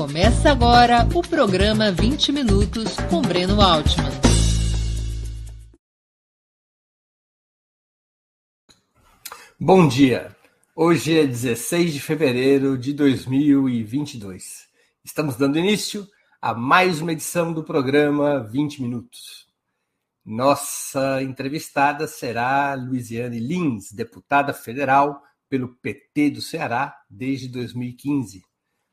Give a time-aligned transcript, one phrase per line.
[0.00, 4.10] Começa agora o programa 20 Minutos com Breno Altman.
[9.60, 10.34] Bom dia!
[10.74, 14.70] Hoje é 16 de fevereiro de 2022.
[15.04, 16.08] Estamos dando início
[16.40, 19.46] a mais uma edição do programa 20 Minutos.
[20.24, 28.48] Nossa entrevistada será Luiziane Lins, deputada federal pelo PT do Ceará desde 2015.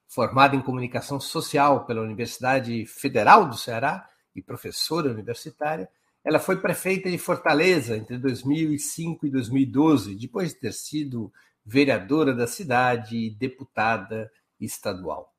[0.07, 5.89] Formada em comunicação social pela Universidade Federal do Ceará e professora universitária,
[6.23, 11.31] ela foi prefeita de Fortaleza entre 2005 e 2012, depois de ter sido
[11.65, 15.33] vereadora da cidade e deputada estadual.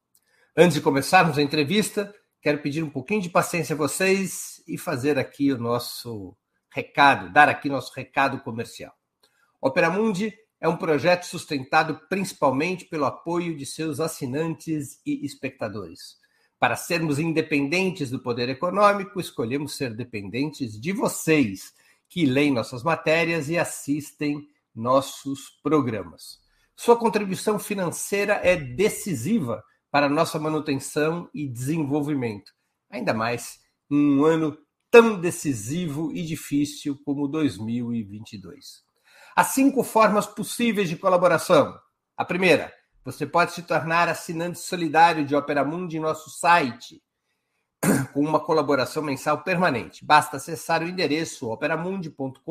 [0.56, 5.18] Antes de começarmos a entrevista, quero pedir um pouquinho de paciência a vocês e fazer
[5.18, 6.36] aqui o nosso
[6.70, 8.92] recado, dar aqui nosso recado comercial.
[9.60, 16.16] Opera Mundi é um projeto sustentado principalmente pelo apoio de seus assinantes e espectadores.
[16.58, 21.72] Para sermos independentes do poder econômico, escolhemos ser dependentes de vocês,
[22.08, 26.40] que leem nossas matérias e assistem nossos programas.
[26.74, 32.52] Sua contribuição financeira é decisiva para nossa manutenção e desenvolvimento,
[32.90, 34.58] ainda mais em um ano
[34.90, 38.87] tão decisivo e difícil como 2022.
[39.38, 41.78] Há cinco formas possíveis de colaboração.
[42.16, 42.72] A primeira,
[43.04, 47.00] você pode se tornar assinante solidário de Opera Mundi em nosso site,
[48.12, 50.04] com uma colaboração mensal permanente.
[50.04, 52.42] Basta acessar o endereço operamundi.com.br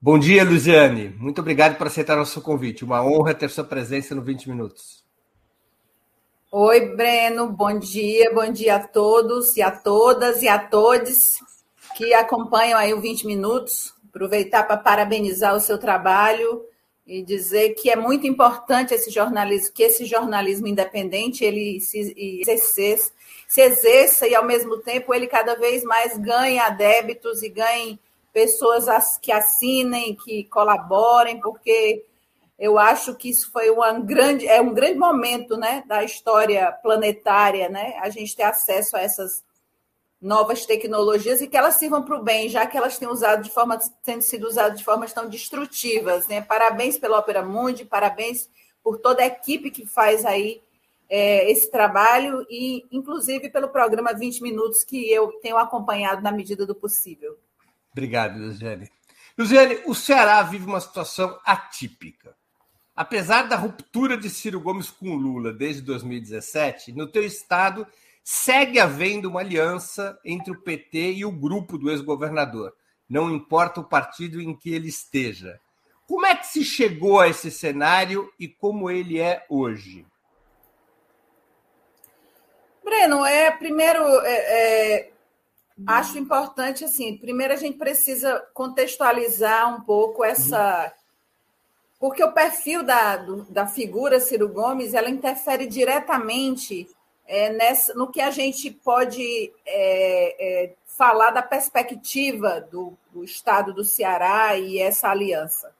[0.01, 1.09] Bom dia, Luziane.
[1.09, 2.85] Muito obrigado por aceitar nosso convite.
[2.85, 5.06] Uma honra ter sua presença no 20 Minutos.
[6.53, 11.41] Oi, Breno, bom dia, bom dia a todos e a todas e a todos
[11.97, 13.93] que acompanham aí o 20 Minutos.
[14.09, 16.65] Aproveitar para parabenizar o seu trabalho
[17.05, 22.15] e dizer que é muito importante esse jornalismo, que esse jornalismo independente ele se,
[22.47, 23.11] exerce,
[23.49, 27.99] se exerça e ao mesmo tempo ele cada vez mais ganhe adébitos e ganhe
[28.33, 32.05] pessoas que assinem, que colaborem, porque
[32.59, 37.69] eu acho que isso foi uma grande, é um grande momento né, da história planetária,
[37.69, 37.95] né?
[38.01, 39.45] A gente ter acesso a essas
[40.21, 43.51] novas tecnologias e que elas sirvam para o bem, já que elas têm usado de
[43.51, 46.27] forma, tendo sido usadas de formas tão destrutivas.
[46.27, 46.41] Né?
[46.41, 48.49] Parabéns pela Opera Mundi, parabéns
[48.83, 50.63] por toda a equipe que faz aí
[51.09, 56.65] é, esse trabalho e, inclusive, pelo programa 20 Minutos que eu tenho acompanhado na medida
[56.65, 57.39] do possível.
[57.93, 58.91] Obrigado, Luziane.
[59.39, 62.36] Luziane, o Ceará vive uma situação atípica.
[62.97, 67.87] Apesar da ruptura de Ciro Gomes com Lula desde 2017, no teu estado
[68.25, 72.75] segue havendo uma aliança entre o PT e o grupo do ex-governador,
[73.09, 75.61] não importa o partido em que ele esteja.
[76.09, 80.07] Como é que se chegou a esse cenário e como ele é hoje?
[82.83, 85.11] Breno, é primeiro é, é,
[85.87, 87.19] acho importante assim.
[87.19, 90.93] Primeiro a gente precisa contextualizar um pouco essa
[92.07, 96.89] porque o perfil da, do, da figura Ciro Gomes ela interfere diretamente
[97.27, 103.75] é, nessa, no que a gente pode é, é, falar da perspectiva do, do, Estado
[103.75, 105.75] do Ceará e essa aliança.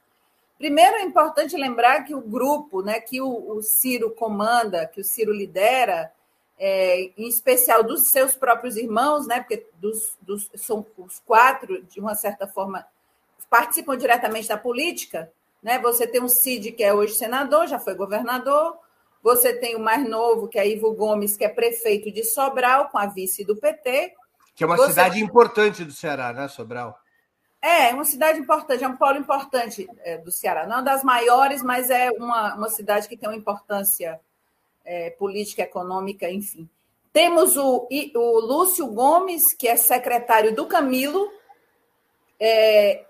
[0.57, 5.05] Primeiro, é importante lembrar que o grupo né, que o, o Ciro comanda, que o
[5.05, 6.11] Ciro lidera,
[6.59, 12.01] é, em especial dos seus próprios irmãos, né, porque dos, dos, são os quatro, de
[12.01, 12.85] uma certa forma,
[13.49, 15.31] participam diretamente da política.
[15.67, 15.77] Né?
[15.79, 18.77] Você tem o Cid, que é hoje senador, já foi governador.
[19.21, 22.97] Você tem o mais novo, que é Ivo Gomes, que é prefeito de Sobral, com
[22.97, 24.13] a vice do PT.
[24.55, 24.91] Que é uma Você...
[24.91, 26.97] cidade importante do Ceará, né, Sobral?
[27.61, 30.65] É, uma cidade importante, é um polo importante é, do Ceará.
[30.65, 34.21] Não das maiores, mas é uma, uma cidade que tem uma importância
[34.85, 36.69] é, política, econômica, enfim.
[37.11, 41.29] Temos o, o Lúcio Gomes, que é secretário do Camilo,
[42.39, 43.06] é,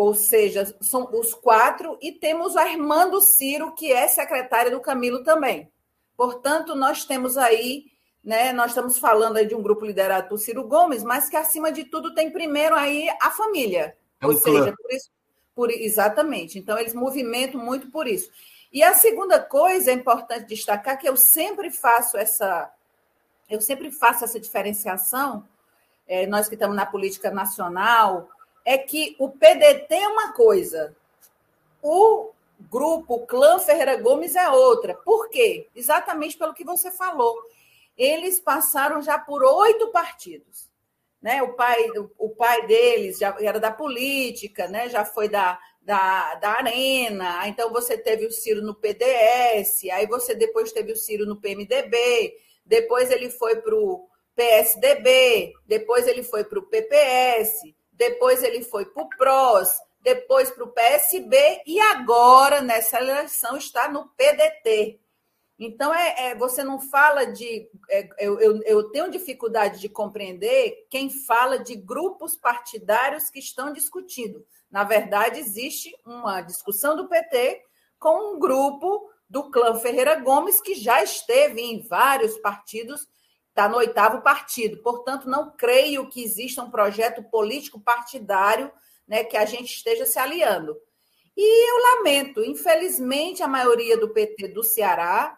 [0.00, 5.22] ou seja, são os quatro, e temos o Armando Ciro, que é secretário do Camilo
[5.22, 5.70] também.
[6.16, 7.84] Portanto, nós temos aí,
[8.24, 11.70] né, nós estamos falando aí de um grupo liderado por Ciro Gomes, mas que, acima
[11.70, 13.94] de tudo, tem primeiro aí a família.
[14.18, 15.10] É um ou seja, por isso,
[15.54, 16.58] por, exatamente.
[16.58, 18.30] Então, eles movimentam muito por isso.
[18.72, 22.72] E a segunda coisa é importante destacar que eu sempre faço essa
[23.50, 25.46] eu sempre faço essa diferenciação,
[26.08, 28.30] é, nós que estamos na política nacional,
[28.70, 30.94] é que o PDT é uma coisa,
[31.82, 32.30] o
[32.70, 34.94] grupo o clã Ferreira Gomes é outra.
[34.94, 35.66] Por quê?
[35.74, 37.36] Exatamente pelo que você falou.
[37.98, 40.70] Eles passaram já por oito partidos.
[41.20, 41.42] Né?
[41.42, 41.84] O, pai,
[42.16, 44.88] o pai deles já era da política, né?
[44.88, 50.32] já foi da, da, da Arena, então você teve o Ciro no PDS, aí você
[50.32, 56.44] depois teve o Ciro no PMDB, depois ele foi para o PSDB, depois ele foi
[56.44, 61.36] para o PPS, depois ele foi para o PROS, depois para o PSB
[61.66, 64.98] e agora, nessa eleição, está no PDT.
[65.58, 67.68] Então, é, é você não fala de.
[67.90, 74.46] É, eu, eu, tenho dificuldade de compreender quem fala de grupos partidários que estão discutindo.
[74.70, 77.62] Na verdade, existe uma discussão do PT
[77.98, 83.06] com um grupo do clã Ferreira Gomes, que já esteve em vários partidos,
[83.50, 84.78] está no oitavo partido.
[84.78, 88.70] Portanto, não creio que exista um projeto político partidário
[89.06, 90.76] né, que a gente esteja se aliando.
[91.36, 95.36] E eu lamento, infelizmente, a maioria do PT do Ceará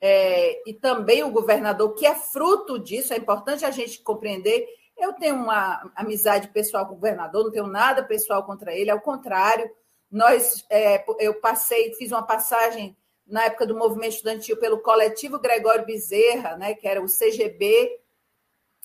[0.00, 4.66] é, e também o governador, que é fruto disso, é importante a gente compreender,
[4.96, 9.00] eu tenho uma amizade pessoal com o governador, não tenho nada pessoal contra ele, ao
[9.00, 9.70] contrário,
[10.10, 12.96] nós, é, eu passei, fiz uma passagem
[13.28, 18.00] na época do movimento estudantil pelo coletivo Gregório Bezerra, né, que era o CGB.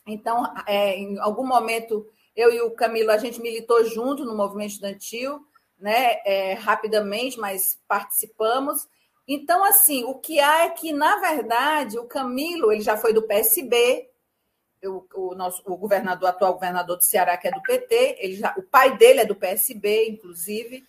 [0.06, 2.06] Então, é, em algum momento,
[2.36, 5.40] eu e o Camilo, a gente militou junto no movimento estudantil,
[5.80, 8.88] né, é, rapidamente, mas participamos.
[9.26, 13.24] Então, assim, o que há é que, na verdade, o Camilo, ele já foi do
[13.24, 14.10] PSB,
[14.84, 18.54] o, o, nosso, o governador, atual governador do Ceará, que é do PT, ele já,
[18.58, 20.84] o pai dele é do PSB, inclusive.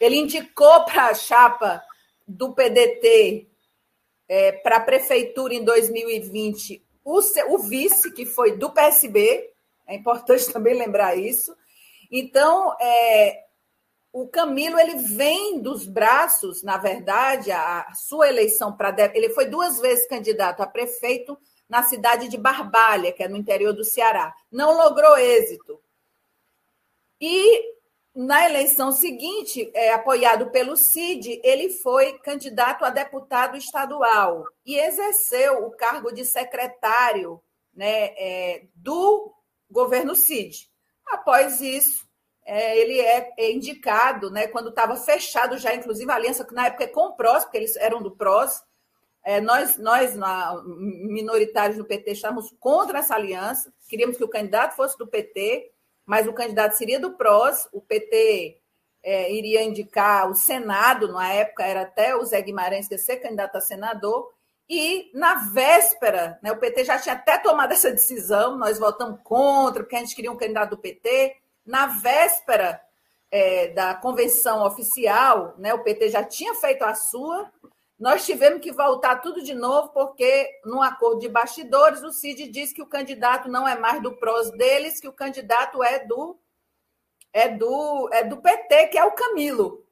[0.00, 1.82] Ele indicou para a chapa
[2.26, 3.48] do PDT
[4.28, 9.50] é, para a prefeitura em 2020 o, o vice, que foi do PSB,
[9.86, 11.54] é importante também lembrar isso.
[12.10, 13.44] Então, é,
[14.12, 19.46] o Camilo ele vem dos braços, na verdade, a, a sua eleição para ele foi
[19.46, 21.36] duas vezes candidato a prefeito
[21.68, 24.34] na cidade de Barbalha, que é no interior do Ceará.
[24.50, 25.80] Não logrou êxito.
[27.20, 27.74] E
[28.14, 35.66] na eleição seguinte, é, apoiado pelo CID, ele foi candidato a deputado estadual e exerceu
[35.66, 37.42] o cargo de secretário
[37.74, 39.32] né, é, do
[39.68, 40.70] governo CID.
[41.06, 42.06] Após isso,
[42.44, 46.84] é, ele é, indicado, né, quando estava fechado já, inclusive, a aliança, que na época
[46.84, 48.62] é com o PROS, porque eles eram do PROS,
[49.24, 54.76] é, nós, nós na, minoritários do PT, estávamos contra essa aliança, queríamos que o candidato
[54.76, 55.72] fosse do PT,
[56.06, 58.60] mas o candidato seria do PROS, o PT
[59.02, 63.16] é, iria indicar o Senado, na época era até o Zé Guimarães que ia ser
[63.16, 64.32] candidato a senador,
[64.68, 69.82] e na véspera, né, o PT já tinha até tomado essa decisão, nós votamos contra,
[69.82, 71.36] porque a gente queria um candidato do PT.
[71.66, 72.80] Na véspera
[73.30, 77.50] é, da convenção oficial, né, o PT já tinha feito a sua,
[77.98, 82.72] nós tivemos que voltar tudo de novo, porque, num acordo de bastidores, o Cid diz
[82.72, 86.38] que o candidato não é mais do PROS deles, que o candidato é do
[87.32, 89.84] é do, é do PT, que é o Camilo.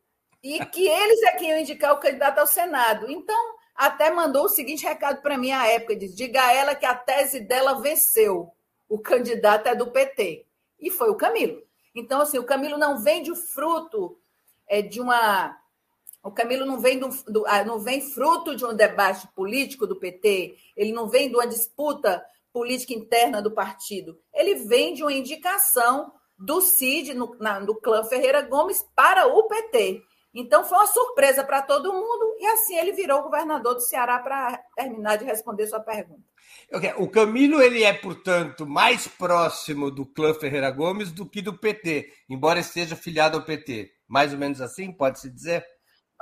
[0.42, 3.10] E que eles é quem iam indicar o candidato ao Senado.
[3.10, 6.86] Então, até mandou o seguinte recado para mim à época: diz, diga a ela que
[6.86, 8.52] a tese dela venceu.
[8.88, 10.46] O candidato é do PT.
[10.78, 11.62] E foi o Camilo.
[11.94, 14.18] Então, assim, o Camilo não vende o fruto
[14.66, 15.56] é, de uma
[16.22, 19.98] O Camilo não vem, do, do, ah, não vem fruto de um debate político do
[19.98, 24.18] PT, ele não vem de uma disputa política interna do partido.
[24.32, 29.48] Ele vem de uma indicação do CID, no, na, do clã Ferreira Gomes, para o
[29.48, 30.02] PT.
[30.34, 34.58] Então foi uma surpresa para todo mundo e assim ele virou governador do Ceará para
[34.74, 36.22] terminar de responder sua pergunta.
[36.96, 42.10] O Camilo ele é, portanto, mais próximo do clã Ferreira Gomes do que do PT,
[42.30, 43.90] embora esteja filiado ao PT.
[44.08, 45.64] Mais ou menos assim, pode-se dizer?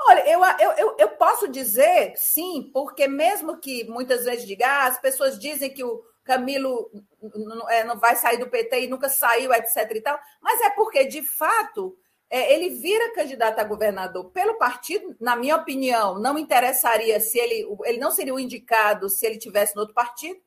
[0.09, 4.87] Olha, eu, eu, eu, eu, posso dizer sim, porque mesmo que muitas vezes diga, ah,
[4.87, 6.91] as pessoas dizem que o Camilo
[7.35, 9.91] não, é, não vai sair do PT e nunca saiu, etc.
[9.95, 11.97] e tal, mas é porque, de fato,
[12.31, 17.67] é, ele vira candidato a governador pelo partido, na minha opinião, não interessaria se ele.
[17.85, 20.41] Ele não seria o indicado se ele tivesse no outro partido,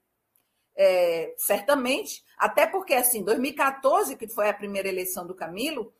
[0.76, 5.94] é, certamente, até porque, assim, 2014, que foi a primeira eleição do Camilo,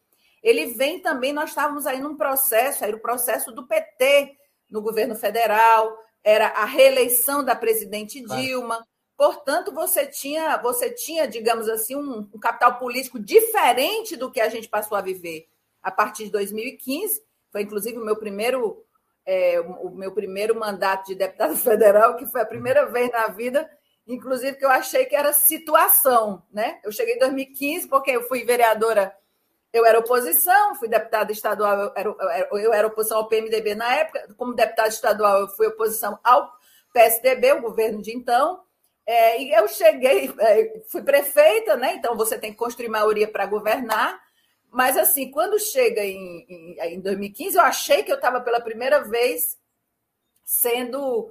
[0.44, 4.36] ele vem também, nós estávamos aí num processo, era o processo do PT
[4.70, 8.86] no governo federal, era a reeleição da presidente Dilma.
[9.16, 14.50] Portanto, você tinha, você tinha, digamos assim, um, um capital político diferente do que a
[14.50, 15.48] gente passou a viver
[15.82, 17.24] a partir de 2015.
[17.52, 18.84] Foi inclusive o meu primeiro
[19.26, 23.70] é, o meu primeiro mandato de deputado federal, que foi a primeira vez na vida,
[24.06, 26.80] inclusive que eu achei que era situação, né?
[26.84, 29.16] Eu cheguei em 2015 porque eu fui vereadora,
[29.74, 34.34] eu era oposição, fui deputada estadual, eu era, eu era oposição ao PMDB na época,
[34.38, 36.54] como deputada estadual eu fui oposição ao
[36.94, 38.62] PSDB, o governo de então,
[39.06, 41.96] é, e eu cheguei, é, fui prefeita, né?
[41.96, 44.22] Então você tem que construir maioria para governar.
[44.72, 49.04] Mas, assim, quando chega em, em, em 2015, eu achei que eu estava pela primeira
[49.04, 49.58] vez
[50.46, 51.30] sendo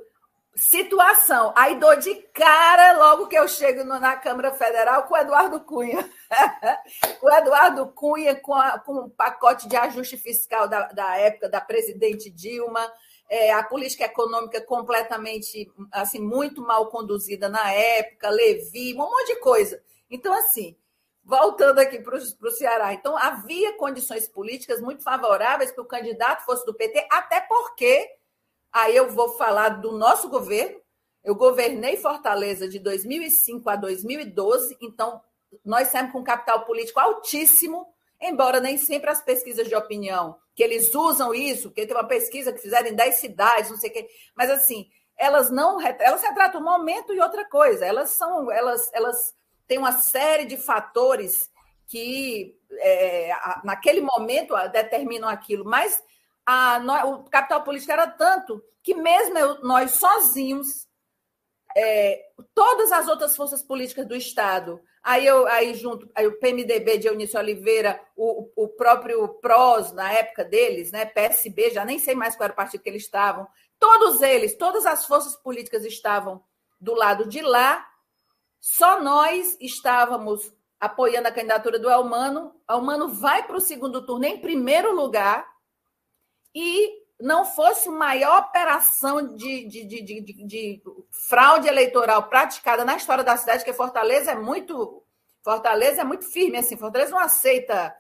[0.54, 1.52] situação.
[1.56, 6.08] Aí dou de cara logo que eu chego na Câmara Federal com o Eduardo Cunha.
[7.22, 11.60] o Eduardo Cunha com, a, com um pacote de ajuste fiscal da, da época da
[11.60, 12.86] presidente Dilma,
[13.28, 19.40] é, a política econômica completamente, assim, muito mal conduzida na época, Levi, um monte de
[19.40, 19.82] coisa.
[20.10, 20.76] Então, assim,
[21.24, 22.92] voltando aqui para o Ceará.
[22.92, 28.10] Então, havia condições políticas muito favoráveis que o candidato fosse do PT, até porque,
[28.72, 30.80] aí eu vou falar do nosso governo,
[31.22, 35.20] eu governei Fortaleza de 2005 a 2012, então
[35.64, 37.86] nós saímos com um capital político altíssimo,
[38.20, 42.52] embora nem sempre as pesquisas de opinião, que eles usam isso, porque tem uma pesquisa
[42.52, 46.60] que fizeram em 10 cidades, não sei o quê, mas assim, elas não elas retratam
[46.60, 49.34] um momento e outra coisa, elas são, elas, elas
[49.66, 51.50] tem uma série de fatores
[51.86, 53.30] que é,
[53.64, 56.02] naquele momento determinam aquilo, mas
[56.46, 60.88] a, o capital político era tanto que mesmo eu, nós sozinhos,
[61.76, 62.20] é,
[62.54, 67.06] todas as outras forças políticas do Estado, aí, eu, aí junto, aí o PMDB de
[67.06, 72.36] Eunício Oliveira, o, o próprio PROS, na época deles, né, PSB, já nem sei mais
[72.36, 73.46] qual era o partido que eles estavam,
[73.78, 76.42] todos eles, todas as forças políticas estavam
[76.80, 77.86] do lado de lá,
[78.60, 82.54] só nós estávamos apoiando a candidatura do Elmano.
[82.68, 85.51] O Elmano vai para o segundo turno em primeiro lugar
[86.54, 93.22] e não fosse maior operação de, de, de, de, de fraude eleitoral praticada na história
[93.22, 95.02] da cidade, que Fortaleza é muito
[95.42, 96.76] Fortaleza é muito firme assim.
[96.76, 97.94] Fortaleza não aceita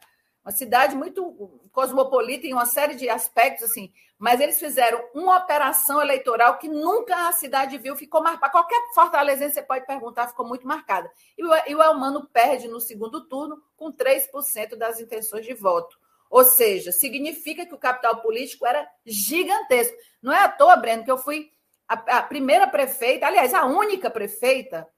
[0.44, 6.00] uma cidade muito cosmopolita em uma série de aspectos, assim, mas eles fizeram uma operação
[6.00, 8.52] eleitoral que nunca a cidade viu, ficou marcada.
[8.52, 11.10] Qualquer fortalezense você pode perguntar, ficou muito marcada.
[11.36, 15.98] E o, e o Elmano perde no segundo turno com 3% das intenções de voto.
[16.32, 19.94] Ou seja, significa que o capital político era gigantesco.
[20.22, 21.50] Não é à toa, Breno, que eu fui
[21.86, 24.88] a, a primeira prefeita, aliás, a única prefeita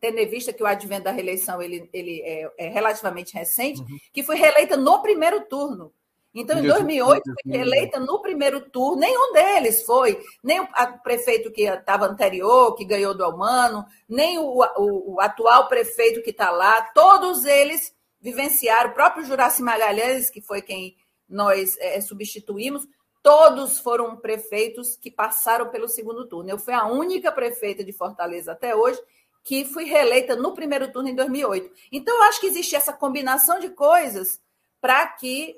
[0.00, 3.86] tendo em vista que o advento da reeleição ele, ele é, é relativamente recente, uhum.
[4.12, 5.92] que foi reeleita no primeiro turno.
[6.34, 9.00] Então, em 2008, foi reeleita no primeiro turno.
[9.00, 10.68] Nenhum deles foi, nem o
[11.02, 16.30] prefeito que estava anterior, que ganhou do Almano, nem o, o, o atual prefeito que
[16.30, 16.82] está lá.
[16.92, 17.95] Todos eles
[18.26, 20.96] vivenciaram, o próprio Juraci Magalhães, que foi quem
[21.28, 22.84] nós é, substituímos,
[23.22, 26.50] todos foram prefeitos que passaram pelo segundo turno.
[26.50, 29.00] Eu fui a única prefeita de Fortaleza até hoje
[29.44, 31.70] que fui reeleita no primeiro turno em 2008.
[31.92, 34.40] Então, eu acho que existe essa combinação de coisas
[34.80, 35.54] para que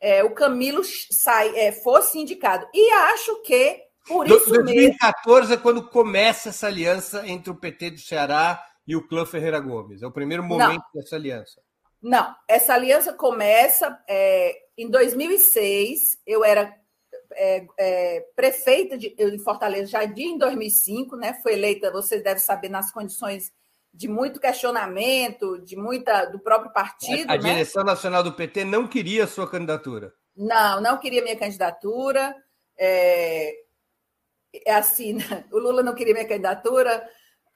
[0.00, 2.68] é, o Camilo sai, é, fosse indicado.
[2.72, 5.54] E acho que, por isso 2014 mesmo...
[5.54, 10.02] é quando começa essa aliança entre o PT do Ceará e o clã Ferreira Gomes.
[10.02, 11.00] É o primeiro momento Não.
[11.02, 11.60] dessa aliança.
[12.02, 16.18] Não, essa aliança começa é, em 2006.
[16.26, 16.74] Eu era
[17.34, 21.38] é, é, prefeita de, em Fortaleza já em 2005, né?
[21.42, 23.52] Foi eleita, você deve saber, nas condições
[23.94, 27.30] de muito questionamento, de muita do próprio partido.
[27.30, 27.52] A, a né?
[27.52, 30.12] direção nacional do PT não queria a sua candidatura.
[30.36, 32.34] Não, não queria minha candidatura.
[32.76, 33.54] É,
[34.66, 35.44] é assim, né?
[35.52, 37.06] o Lula não queria minha candidatura.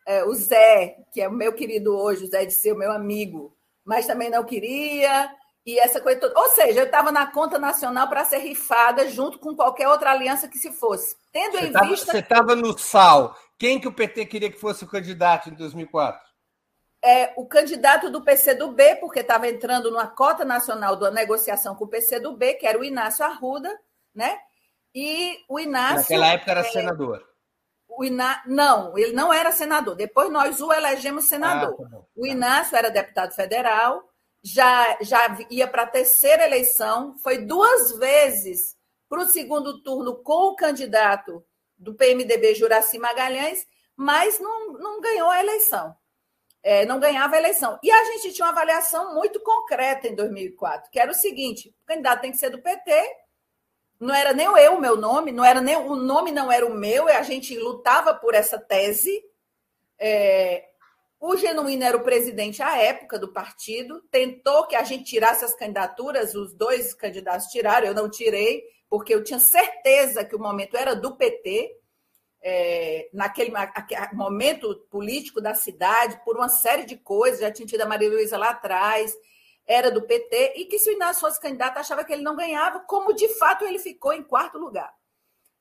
[0.07, 2.93] É, o Zé, que é o meu querido hoje, o Zé de ser o meu
[2.93, 3.55] amigo,
[3.87, 5.31] mas também não queria.
[5.64, 6.38] E essa coisa toda.
[6.38, 10.49] Ou seja, eu estava na conta nacional para ser rifada junto com qualquer outra aliança
[10.49, 11.16] que se fosse.
[11.33, 12.12] Tendo você em tava, vista.
[12.12, 13.37] Você estava no SAL.
[13.59, 16.26] Quem que o PT queria que fosse o candidato em 2004?
[17.02, 21.88] É, o candidato do PCdoB, porque estava entrando numa cota nacional da negociação com o
[21.88, 23.73] PCdoB, que era o Inácio Arruda,
[24.14, 24.38] né?
[24.95, 26.00] E o Inácio.
[26.00, 27.36] Naquela época era é, senador.
[27.97, 28.43] O Iná...
[28.47, 29.95] Não, ele não era senador.
[29.95, 31.76] Depois nós o elegemos senador.
[31.81, 34.05] Ah, tá o Inácio era deputado federal
[34.47, 38.76] já, já ia para a terceira eleição, foi duas vezes
[39.09, 41.45] para o segundo turno com o candidato
[41.76, 45.93] do PMDB, Juraci Magalhães, mas não, não ganhou a eleição.
[46.62, 47.79] É, não ganhava a eleição.
[47.83, 51.87] E a gente tinha uma avaliação muito concreta em 2004, que era o seguinte: o
[51.87, 53.09] candidato tem que ser do PT,
[53.99, 56.75] não era nem eu o meu nome, não era nem o nome não era o
[56.75, 59.25] meu, e a gente lutava por essa tese.
[59.99, 60.67] É,
[61.19, 65.55] o Genuíno era o presidente à época do partido, tentou que a gente tirasse as
[65.55, 70.76] candidaturas, os dois candidatos tiraram, eu não tirei, porque eu tinha certeza que o momento
[70.76, 71.75] era do PT,
[72.43, 73.53] é, naquele
[74.12, 78.37] momento político da cidade, por uma série de coisas, já tinha tido a Maria Luísa
[78.37, 79.17] lá atrás,
[79.66, 82.80] era do PT, e que se o Inácio fosse candidato, achava que ele não ganhava,
[82.80, 84.92] como de fato ele ficou em quarto lugar.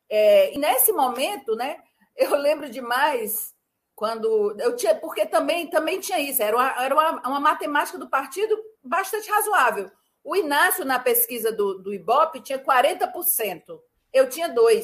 [0.07, 1.81] É, e nesse momento, né,
[2.15, 3.53] eu lembro demais
[3.95, 8.09] quando eu tinha, porque também também tinha isso, era uma, era uma, uma matemática do
[8.09, 9.89] partido bastante razoável.
[10.23, 13.79] O Inácio, na pesquisa do, do Ibope, tinha 40%,
[14.13, 14.83] eu tinha 2%.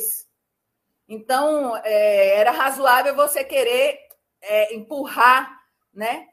[1.07, 3.99] Então, é, era razoável você querer
[4.41, 5.59] é, empurrar
[5.93, 6.29] né,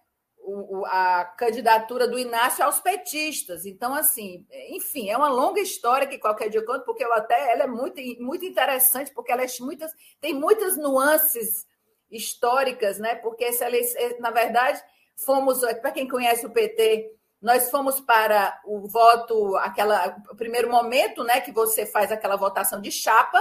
[0.48, 3.66] o, o, a candidatura do Inácio aos petistas.
[3.66, 7.52] Então, assim, enfim, é uma longa história que qualquer dia eu conto, porque eu até
[7.52, 11.66] ela é muito, muito interessante, porque ela é muitas, tem muitas nuances
[12.10, 13.16] históricas, né?
[13.16, 13.66] Porque essa
[14.18, 14.82] na verdade,
[15.14, 21.22] fomos, para quem conhece o PT, nós fomos para o voto, aquela o primeiro momento,
[21.22, 23.38] né, que você faz aquela votação de chapa.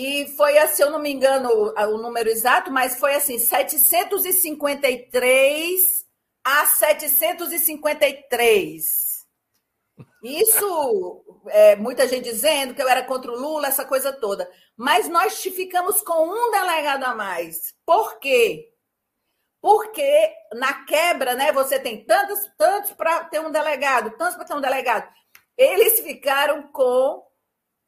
[0.00, 6.06] E foi, se eu não me engano, o número exato, mas foi assim, 753
[6.44, 9.26] a 753.
[10.22, 14.48] Isso, é, muita gente dizendo que eu era contra o Lula, essa coisa toda.
[14.76, 17.74] Mas nós ficamos com um delegado a mais.
[17.84, 18.72] Por quê?
[19.60, 24.54] Porque na quebra, né, você tem tantos, tantos para ter um delegado, tantos para ter
[24.54, 25.12] um delegado.
[25.56, 27.26] Eles ficaram com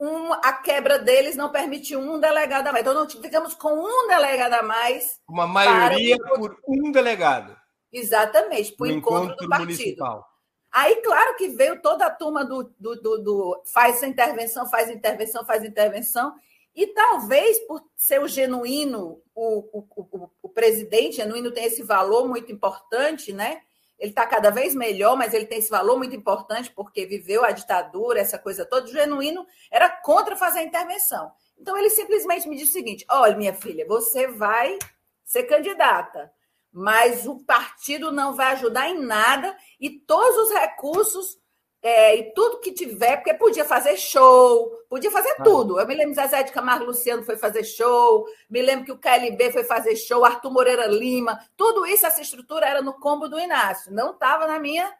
[0.00, 2.82] um, a quebra deles não permitiu um delegado a mais.
[2.82, 5.20] Então, nós ficamos com um delegado a mais.
[5.28, 7.54] Uma maioria por um delegado.
[7.92, 9.66] Exatamente, para o encontro, encontro, do partido.
[9.66, 10.26] Municipal.
[10.72, 15.44] Aí, claro que veio toda a turma do, do, do, do faz intervenção, faz intervenção,
[15.44, 16.32] faz intervenção.
[16.74, 22.28] E talvez por ser o genuíno, o, o, o, o presidente genuíno tem esse valor
[22.28, 23.60] muito importante, né?
[24.00, 27.52] Ele está cada vez melhor, mas ele tem esse valor muito importante porque viveu a
[27.52, 28.86] ditadura, essa coisa toda.
[28.86, 31.30] O genuíno era contra fazer a intervenção.
[31.56, 34.78] Então ele simplesmente me disse o seguinte: olha, minha filha, você vai
[35.22, 36.32] ser candidata
[36.72, 41.38] mas o partido não vai ajudar em nada e todos os recursos
[41.82, 45.42] é, e tudo que tiver, porque podia fazer show, podia fazer ah.
[45.42, 45.80] tudo.
[45.80, 48.98] Eu me lembro que Zezé de Camargo Luciano foi fazer show, me lembro que o
[48.98, 53.38] KLB foi fazer show, Arthur Moreira Lima, tudo isso, essa estrutura era no combo do
[53.38, 54.92] Inácio, não estava na minha.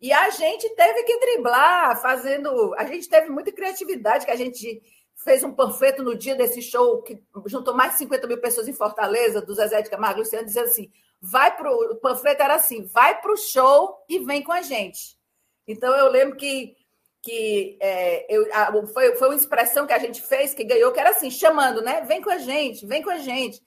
[0.00, 2.74] E a gente teve que driblar, fazendo.
[2.74, 4.82] A gente teve muita criatividade, que a gente
[5.16, 8.74] fez um panfleto no dia desse show que juntou mais de 50 mil pessoas em
[8.74, 11.70] Fortaleza, do Zezé de Camargo Luciano, dizendo assim: vai pro.
[11.92, 15.16] O panfleto era assim: vai para o show e vem com a gente.
[15.66, 16.76] Então eu lembro que,
[17.22, 21.00] que é, eu, a, foi, foi uma expressão que a gente fez que ganhou, que
[21.00, 22.02] era assim, chamando, né?
[22.02, 23.60] Vem com a gente, vem com a gente.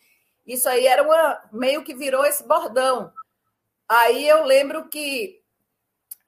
[0.45, 1.41] Isso aí era uma.
[1.51, 3.12] meio que virou esse bordão.
[3.89, 5.41] Aí eu lembro que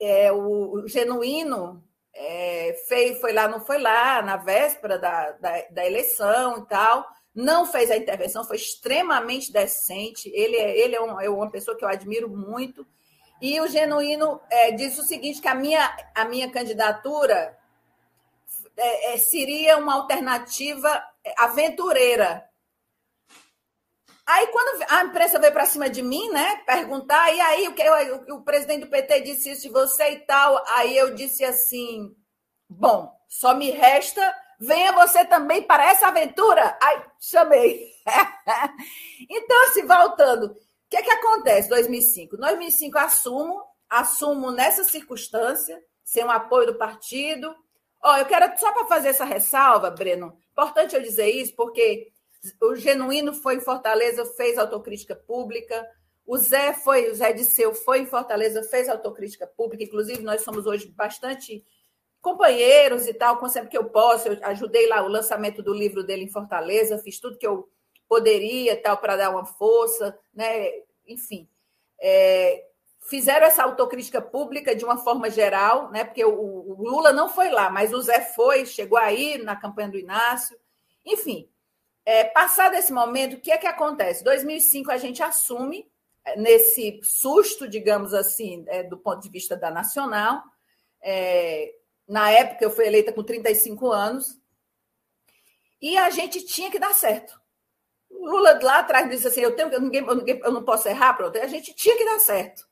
[0.00, 1.82] é, o, o genuíno
[2.14, 7.06] é, fez, foi lá, não foi lá, na véspera da, da, da, eleição e tal,
[7.34, 10.30] não fez a intervenção, foi extremamente decente.
[10.34, 12.86] Ele é, ele é, um, é uma pessoa que eu admiro muito.
[13.40, 17.58] E o Genuíno é, disse o seguinte: que a minha, a minha candidatura
[18.76, 21.02] é, é seria uma alternativa
[21.38, 22.44] aventureira.
[24.26, 27.82] Aí, quando a imprensa veio para cima de mim, né, perguntar, e aí o que
[27.82, 32.14] o, o presidente do PT disse isso de você e tal, aí eu disse assim:
[32.68, 34.22] bom, só me resta,
[34.60, 36.78] venha você também para essa aventura.
[36.80, 37.90] Ai, chamei.
[39.28, 40.56] então, assim, voltando,
[40.90, 42.36] o que é que acontece 2005?
[42.36, 47.54] 2005 assumo, assumo nessa circunstância, sem o apoio do partido.
[48.02, 50.36] Ó, eu quero só para fazer essa ressalva, Breno.
[50.50, 52.10] Importante eu dizer isso, porque
[52.60, 55.86] o Genuíno foi em Fortaleza, fez autocrítica pública.
[56.26, 59.84] O Zé foi, o Zé Disseu foi em Fortaleza, fez autocrítica pública.
[59.84, 61.64] Inclusive, nós somos hoje bastante
[62.20, 64.26] companheiros e tal, com sempre que eu posso.
[64.26, 67.68] Eu ajudei lá o lançamento do livro dele em Fortaleza, fiz tudo que eu
[68.10, 70.68] poderia tal para dar uma força, né?
[71.06, 71.48] Enfim,
[72.00, 72.66] é,
[73.02, 76.02] fizeram essa autocrítica pública de uma forma geral, né?
[76.02, 79.90] Porque o, o, Lula não foi lá, mas o Zé foi, chegou aí na campanha
[79.90, 80.58] do Inácio.
[81.06, 81.48] Enfim,
[82.04, 84.24] é, passado esse momento, o que é que acontece?
[84.24, 85.88] 2005 a gente assume
[86.24, 90.42] é, nesse susto, digamos assim, é, do ponto de vista da nacional.
[91.00, 91.72] É,
[92.08, 94.36] na época, eu fui eleita com 35 anos.
[95.80, 97.39] E a gente tinha que dar certo.
[98.10, 101.38] Lula lá atrás disse assim: eu, tenho, eu, ninguém, eu não posso errar, pronto.
[101.38, 102.62] A gente tinha que dar certo.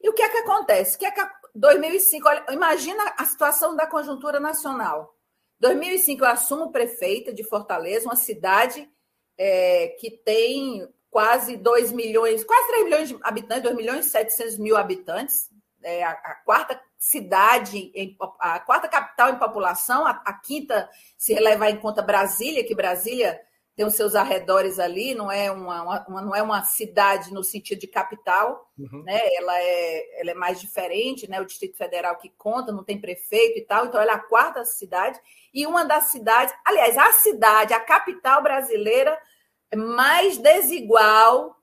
[0.00, 0.96] E o que é que acontece?
[0.96, 1.20] O que é que
[1.54, 5.14] 2005, olha, imagina a situação da conjuntura nacional.
[5.60, 8.88] 2005 eu assumo prefeita de Fortaleza, uma cidade
[9.36, 14.58] é, que tem quase 2 milhões, quase 3 milhões de habitantes, 2 milhões e 700
[14.58, 15.50] mil habitantes,
[15.82, 17.92] é a, a quarta cidade,
[18.40, 23.40] a quarta capital em população, a, a, quinta, se levar em conta Brasília, que Brasília
[23.78, 27.78] tem os seus arredores ali, não é uma, uma não é uma cidade no sentido
[27.78, 29.04] de capital, uhum.
[29.04, 29.20] né?
[29.36, 31.40] ela, é, ela é mais diferente, né?
[31.40, 34.64] o Distrito Federal que conta, não tem prefeito e tal, então ela é a quarta
[34.64, 35.20] cidade,
[35.54, 39.16] e uma das cidades, aliás, a cidade, a capital brasileira
[39.72, 41.56] mais desigual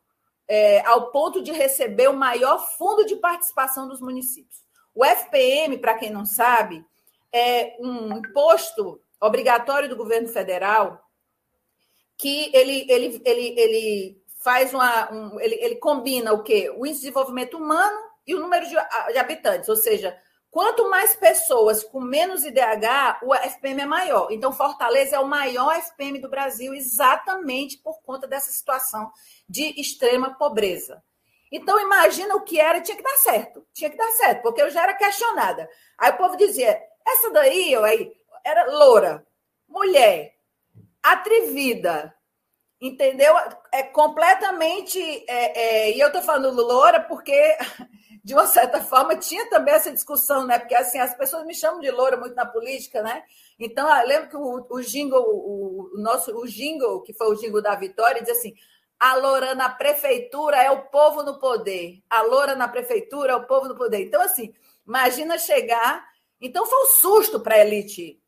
[0.47, 4.63] é, ao ponto de receber o maior fundo de participação dos municípios.
[4.93, 6.81] O FPM, para quem não sabe,
[7.29, 11.04] é um imposto obrigatório do governo federal
[12.17, 15.11] que ele, ele, ele, ele faz uma.
[15.11, 16.69] Um, ele, ele combina o quê?
[16.77, 18.75] O índice de desenvolvimento humano e o número de,
[19.11, 20.17] de habitantes, ou seja,
[20.55, 24.31] Quanto mais pessoas com menos IDH, o FPM é maior.
[24.31, 29.11] Então, Fortaleza é o maior FPM do Brasil, exatamente por conta dessa situação
[29.49, 31.03] de extrema pobreza.
[31.51, 33.67] Então, imagina o que era, tinha que dar certo.
[33.73, 35.69] Tinha que dar certo, porque eu já era questionada.
[35.97, 38.13] Aí o povo dizia: essa daí, eu aí,
[38.45, 39.27] era loura,
[39.67, 40.34] mulher,
[41.11, 42.13] atrevida,
[42.81, 43.33] entendeu?
[43.71, 44.99] É completamente.
[45.27, 47.33] É, é, e eu estou falando loura porque
[48.25, 50.57] de uma certa forma, tinha também essa discussão, né?
[50.57, 53.21] Porque assim, as pessoas me chamam de loura muito na política, né?
[53.59, 57.35] Então, eu lembro que o, o jingle, o, o, nosso o jingle, que foi o
[57.35, 58.55] jingle da Vitória, diz assim:
[58.99, 62.01] a loura na prefeitura é o povo no poder.
[62.09, 64.01] A loura na prefeitura é o povo no poder.
[64.01, 64.51] Então, assim,
[64.87, 66.03] imagina chegar.
[66.41, 68.19] Então, foi um susto para a elite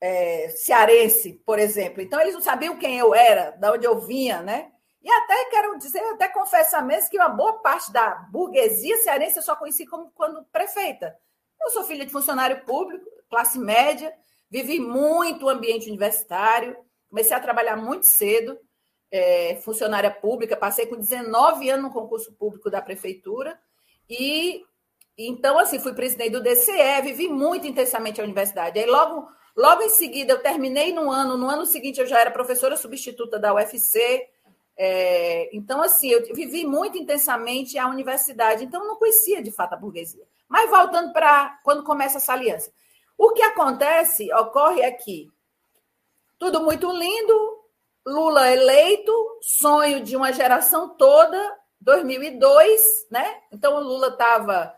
[0.00, 2.00] é, cearense, por exemplo.
[2.00, 4.72] Então, eles não sabiam quem eu era, de onde eu vinha, né?
[5.02, 9.42] E até quero dizer, até confessar mesmo que uma boa parte da burguesia cearense eu
[9.42, 11.16] só conheci como quando prefeita.
[11.60, 14.12] Eu sou filha de funcionário público, classe média,
[14.50, 16.76] vivi muito o ambiente universitário,
[17.08, 18.58] comecei a trabalhar muito cedo,
[19.10, 23.58] é, funcionária pública, passei com 19 anos no concurso público da prefeitura
[24.08, 24.62] e
[25.18, 28.78] então assim fui presidente do DCE, vivi muito intensamente a universidade.
[28.78, 32.30] Aí logo logo em seguida eu terminei no ano, no ano seguinte eu já era
[32.30, 34.28] professora substituta da UFC,
[34.82, 39.76] é, então, assim, eu vivi muito intensamente a universidade, então não conhecia de fato a
[39.76, 40.26] burguesia.
[40.48, 42.72] Mas voltando para quando começa essa aliança.
[43.18, 45.30] O que acontece, ocorre aqui.
[46.38, 47.60] Tudo muito lindo,
[48.06, 53.42] Lula eleito, sonho de uma geração toda, 2002, né?
[53.52, 54.74] Então, o Lula estava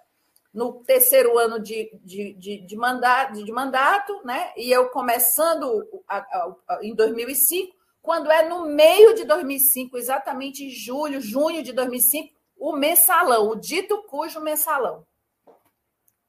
[0.52, 4.52] no terceiro ano de, de, de, de, mandato, de mandato, né?
[4.56, 10.64] E eu começando a, a, a, em 2005, quando é no meio de 2005, exatamente
[10.64, 15.06] em julho, junho de 2005, o mensalão, o dito cujo mensalão.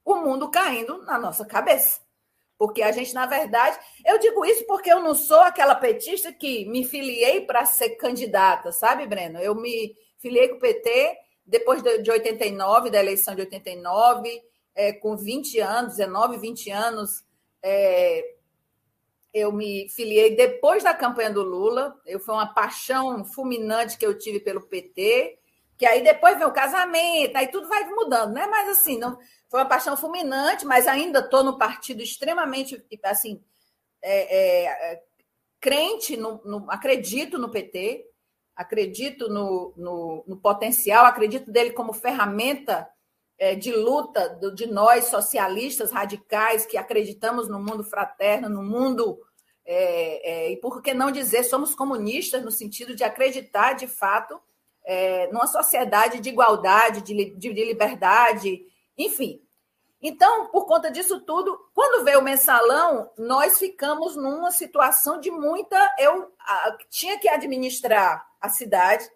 [0.06, 2.02] O mundo caindo na nossa cabeça.
[2.58, 6.66] Porque a gente, na verdade, eu digo isso porque eu não sou aquela petista que
[6.66, 9.40] me filiei para ser candidata, sabe, Breno?
[9.40, 14.42] Eu me filiei com o PT depois de 89, da eleição de 89,
[14.76, 17.24] é, com 20 anos, 19, 20 anos,
[17.62, 18.36] é,
[19.34, 22.00] eu me filiei depois da campanha do Lula.
[22.06, 25.40] Eu foi uma paixão fulminante que eu tive pelo PT,
[25.78, 28.46] que aí depois vem o casamento, aí tudo vai mudando, né?
[28.48, 29.18] Mas assim, não
[29.50, 33.44] foi uma paixão fulminante, mas ainda estou no partido extremamente assim
[34.02, 35.04] é, é, é,
[35.60, 38.06] crente, no, no, acredito no PT,
[38.56, 42.88] acredito no, no, no, potencial, acredito dele como ferramenta
[43.38, 49.20] é, de luta de nós socialistas radicais que acreditamos no mundo fraterno, no mundo
[49.66, 54.40] é, é, e por que não dizer somos comunistas no sentido de acreditar de fato
[54.86, 58.66] é, numa sociedade de igualdade, de, de, de, liberdade,
[58.98, 59.42] enfim.
[60.02, 65.78] Então, por conta disso tudo, quando veio o mensalão, nós ficamos numa situação de muita.
[65.98, 69.10] Eu a, tinha que administrar a cidade,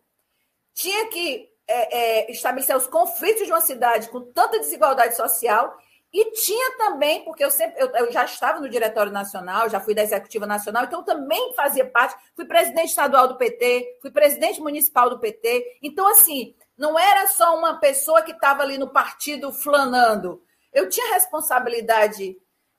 [0.74, 5.78] tinha que é, é, estabelecer os conflitos de uma cidade com tanta desigualdade social
[6.14, 9.94] e tinha também, porque eu sempre eu, eu, já estava no Diretório Nacional, já fui
[9.94, 15.10] da Executiva Nacional, então também fazia parte, fui presidente estadual do PT, fui presidente municipal
[15.10, 15.80] do PT.
[15.84, 20.42] Então, assim, não era só uma pessoa que estava ali no partido flanando.
[20.72, 22.38] Eu tinha responsabilidade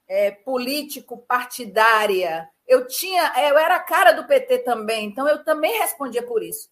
[0.09, 2.49] é, político-partidária.
[2.69, 6.69] Eu tinha, eu era a cara do PT também, então eu também respondia por isso.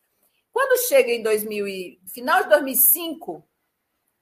[0.53, 3.43] Quando chega em 2000 e, final de 2005,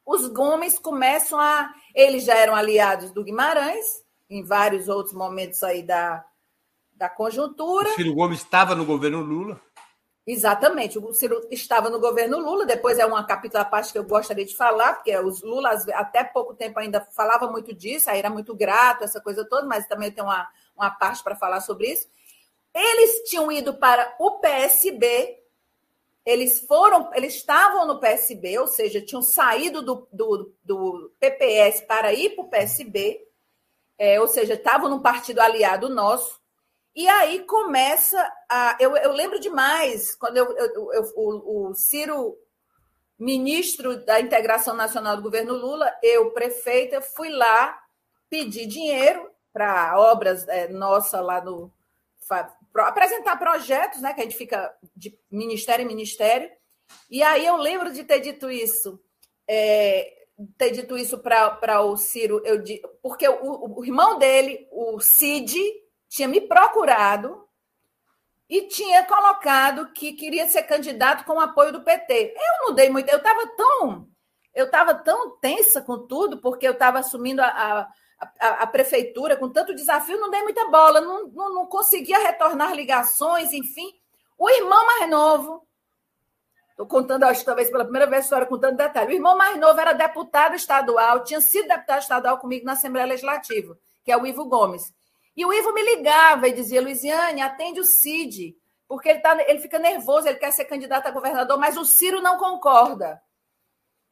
[0.07, 1.75] os Gomes começam a.
[1.95, 6.25] Eles já eram aliados do Guimarães, em vários outros momentos aí da,
[6.93, 7.89] da conjuntura.
[7.91, 9.61] O Ciro Gomes estava no governo Lula.
[10.27, 14.05] Exatamente, o Ciro estava no governo Lula, depois é uma capítulo à parte que eu
[14.05, 18.31] gostaria de falar, porque os Lula até pouco tempo ainda falava muito disso, aí era
[18.31, 22.09] muito grato, essa coisa toda, mas também tem uma, uma parte para falar sobre isso.
[22.75, 25.41] Eles tinham ido para o PSB,
[26.27, 32.13] eles foram, eles estavam no PSB, ou seja, tinham saído do, do, do PPS para
[32.13, 33.29] ir para o PSB,
[33.99, 36.41] é, ou seja, estavam num partido aliado nosso.
[36.97, 38.77] E aí começa a.
[38.81, 42.37] Eu, eu lembro demais, quando eu, eu, eu o, o, Ciro,
[43.19, 47.79] ministro da Integração Nacional do governo Lula, eu, prefeita, fui lá
[48.31, 51.73] pedir dinheiro para obras é, nossa lá no,
[52.77, 54.13] apresentar projetos, né?
[54.13, 56.51] Que a gente fica de ministério em ministério.
[57.09, 59.01] E aí eu lembro de ter dito isso,
[59.49, 60.13] é,
[60.59, 62.63] ter dito isso para o Ciro, eu,
[63.01, 65.57] porque o, o, irmão dele, o Cid,
[66.09, 67.49] tinha me procurado
[68.51, 72.35] e tinha colocado que queria ser candidato com o apoio do PT.
[72.37, 74.09] Eu não dei muito, eu estava tão,
[74.53, 77.89] eu estava tão tensa com tudo, porque eu estava assumindo a, a
[78.41, 82.75] a, a, prefeitura, com tanto desafio, não dei muita bola, não, não, não conseguia retornar
[82.75, 83.93] ligações, enfim.
[84.39, 85.67] O irmão mais novo,
[86.71, 89.13] estou contando, acho talvez pela primeira vez a história com tanto detalhe.
[89.13, 93.79] O irmão mais novo era deputado estadual, tinha sido deputado estadual comigo na Assembleia Legislativa,
[94.05, 94.93] que é o Ivo Gomes.
[95.37, 98.57] E o Ivo me ligava e dizia: Luiziane, atende o Cid,
[98.87, 102.21] porque ele, tá, ele fica nervoso, ele quer ser candidato a governador, mas o Ciro
[102.21, 103.21] não concorda.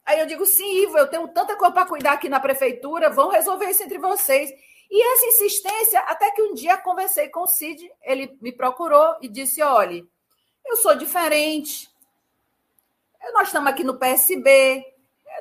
[0.05, 3.31] Aí eu digo, sim, Ivo, eu tenho tanta coisa para cuidar aqui na prefeitura, vão
[3.31, 4.51] resolver isso entre vocês.
[4.91, 9.29] E essa insistência, até que um dia conversei com o Cid, ele me procurou e
[9.29, 10.05] disse: olha,
[10.67, 11.89] eu sou diferente,
[13.33, 14.85] nós estamos aqui no PSB,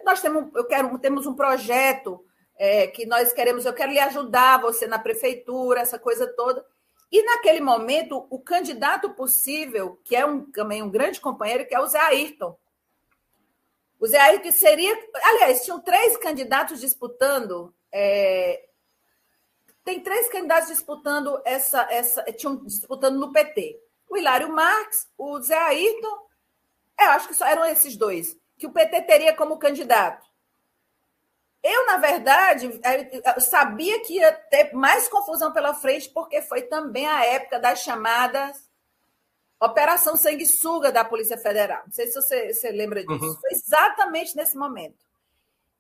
[0.06, 2.24] nós temos, eu quero, temos um projeto
[2.58, 6.66] é, que nós queremos, eu quero lhe ajudar, você na prefeitura, essa coisa toda.
[7.12, 11.80] E naquele momento, o candidato possível, que é um, também um grande companheiro, que é
[11.80, 12.56] o Zé Ayrton,
[14.02, 14.98] o Zé Ayrton seria.
[15.24, 17.72] Aliás, tinham três candidatos disputando.
[17.94, 18.68] É...
[19.84, 21.88] Tem três candidatos disputando essa.
[21.92, 23.80] essa tinham disputando no PT.
[24.10, 26.28] O Hilário Marques, o Zé Ayrton.
[27.00, 30.28] É, eu acho que só eram esses dois, que o PT teria como candidato.
[31.64, 32.82] Eu, na verdade,
[33.40, 38.71] sabia que ia ter mais confusão pela frente, porque foi também a época das chamadas
[39.62, 41.84] Operação Sanguessuga da Polícia Federal.
[41.86, 43.24] Não sei se você, você lembra disso.
[43.24, 43.36] Uhum.
[43.36, 45.06] Foi exatamente nesse momento.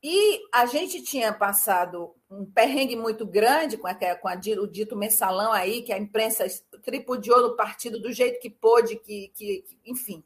[0.04, 4.96] E a gente tinha passado um perrengue muito grande com, a, com a, o dito
[4.96, 6.46] mensalão aí, que a imprensa
[6.84, 10.24] tripudiou no partido do jeito que pôde, que, que, que, enfim.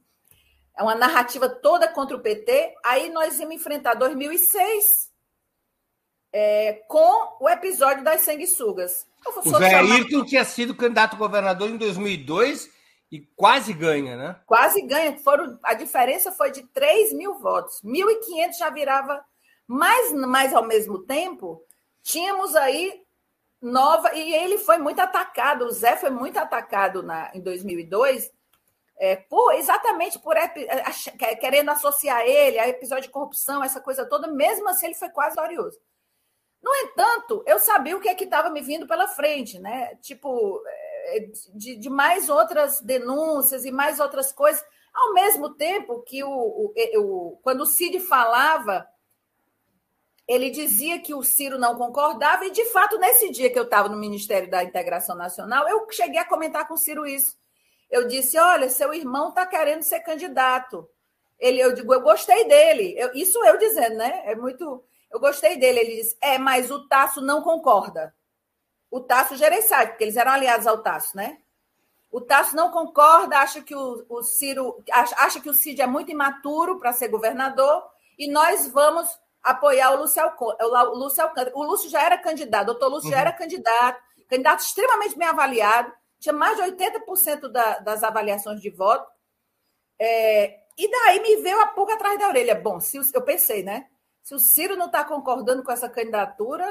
[0.77, 2.75] É uma narrativa toda contra o PT.
[2.83, 5.11] Aí nós íamos enfrentar 2006
[6.33, 9.07] é, com o episódio das sanguessugas.
[9.25, 9.75] O Zé.
[9.75, 12.74] Ayrton tinha sido candidato a governador em 2002
[13.11, 14.39] e quase ganha, né?
[14.45, 15.17] Quase ganha.
[15.19, 17.81] Foram, a diferença foi de 3 mil votos.
[17.83, 19.23] 1.500 já virava.
[19.67, 21.63] Mas, mas, ao mesmo tempo,
[22.01, 23.03] tínhamos aí
[23.61, 24.13] nova.
[24.15, 25.65] E ele foi muito atacado.
[25.65, 28.31] O Zé foi muito atacado na, em 2002.
[28.97, 30.47] É, por, exatamente por é,
[31.35, 35.35] querendo associar ele a episódio de corrupção, essa coisa toda, mesmo assim ele foi quase
[35.35, 35.77] glorioso.
[36.63, 39.95] No entanto, eu sabia o que é que estava me vindo pela frente, né?
[39.97, 40.63] Tipo,
[41.53, 44.63] de, de, mais outras denúncias e mais outras coisas,
[44.93, 48.87] ao mesmo tempo que o, o, o, quando o Cid falava,
[50.27, 53.89] ele dizia que o Ciro não concordava, e de fato, nesse dia que eu estava
[53.89, 57.37] no Ministério da Integração Nacional, eu cheguei a comentar com o Ciro isso.
[57.89, 60.89] Eu disse: olha, seu irmão está querendo ser candidato.
[61.37, 62.95] Ele, eu digo, eu gostei dele.
[62.97, 64.23] Eu, isso eu dizendo, né?
[64.25, 64.83] É muito.
[65.11, 65.79] Eu gostei dele.
[65.79, 68.13] Ele disse: é, mas o Tasso não concorda
[68.95, 71.39] o Tasso Gereissati, porque eles eram aliados ao Tasso, né?
[72.09, 76.11] O Tasso não concorda, acha que o, o Ciro acha, que o Cid é muito
[76.11, 77.83] imaturo para ser governador
[78.17, 79.05] e nós vamos
[79.43, 81.51] apoiar o Lúcio, o Lúcio Alcântara.
[81.57, 83.15] O Lúcio já era candidato, o doutor Lúcio uhum.
[83.15, 88.69] já era candidato, candidato extremamente bem avaliado, tinha mais de 80% da, das avaliações de
[88.69, 89.11] voto.
[89.99, 92.55] É, e daí me veio a pulga atrás da orelha.
[92.55, 93.87] Bom, se eu pensei, né?
[94.23, 96.65] Se o Ciro não está concordando com essa candidatura,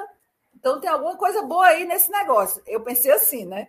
[0.65, 2.63] então tem alguma coisa boa aí nesse negócio.
[2.67, 3.69] Eu pensei assim, né?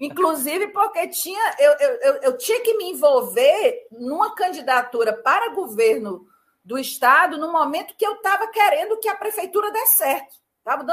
[0.00, 6.26] Inclusive porque tinha, eu, eu, eu tinha que me envolver numa candidatura para governo
[6.64, 10.36] do Estado no momento que eu estava querendo que a prefeitura desse certo.
[10.56, 10.86] Estava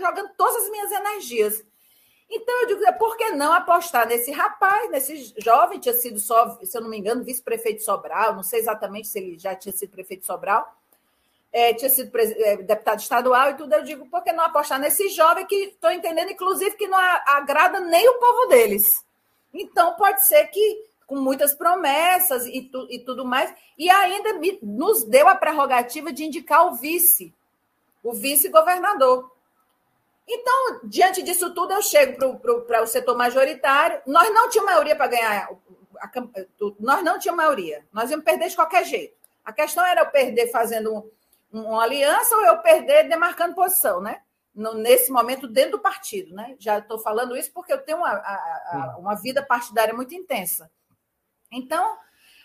[0.00, 1.62] jogando todas as minhas energias.
[2.30, 6.80] Então, eu digo, por que não apostar nesse rapaz, nesse jovem, tinha sido se eu
[6.80, 10.66] não me engano, vice-prefeito Sobral, não sei exatamente se ele já tinha sido prefeito Sobral,
[11.52, 13.72] é, tinha sido é, deputado estadual e tudo.
[13.72, 17.80] Eu digo, por que não apostar nesse jovem que estou entendendo, inclusive, que não agrada
[17.80, 19.04] nem o povo deles?
[19.52, 24.58] Então, pode ser que com muitas promessas e, tu, e tudo mais, e ainda me,
[24.62, 27.34] nos deu a prerrogativa de indicar o vice,
[28.02, 29.32] o vice-governador.
[30.28, 34.02] Então, diante disso tudo, eu chego para o setor majoritário.
[34.06, 35.48] Nós não tínhamos maioria para ganhar.
[35.98, 36.10] A, a,
[36.78, 37.82] nós não tínhamos maioria.
[37.90, 39.16] Nós íamos perder de qualquer jeito.
[39.42, 41.10] A questão era eu perder fazendo
[41.50, 44.22] uma aliança ou eu perder demarcando posição, né?
[44.54, 46.34] No, nesse momento, dentro do partido.
[46.34, 46.56] Né?
[46.58, 50.70] Já estou falando isso porque eu tenho uma, a, uma vida partidária muito intensa.
[51.50, 51.96] Então,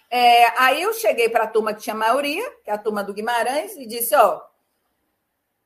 [0.09, 3.13] é, aí eu cheguei para a turma que tinha maioria, que é a turma do
[3.13, 4.41] Guimarães, e disse: ó,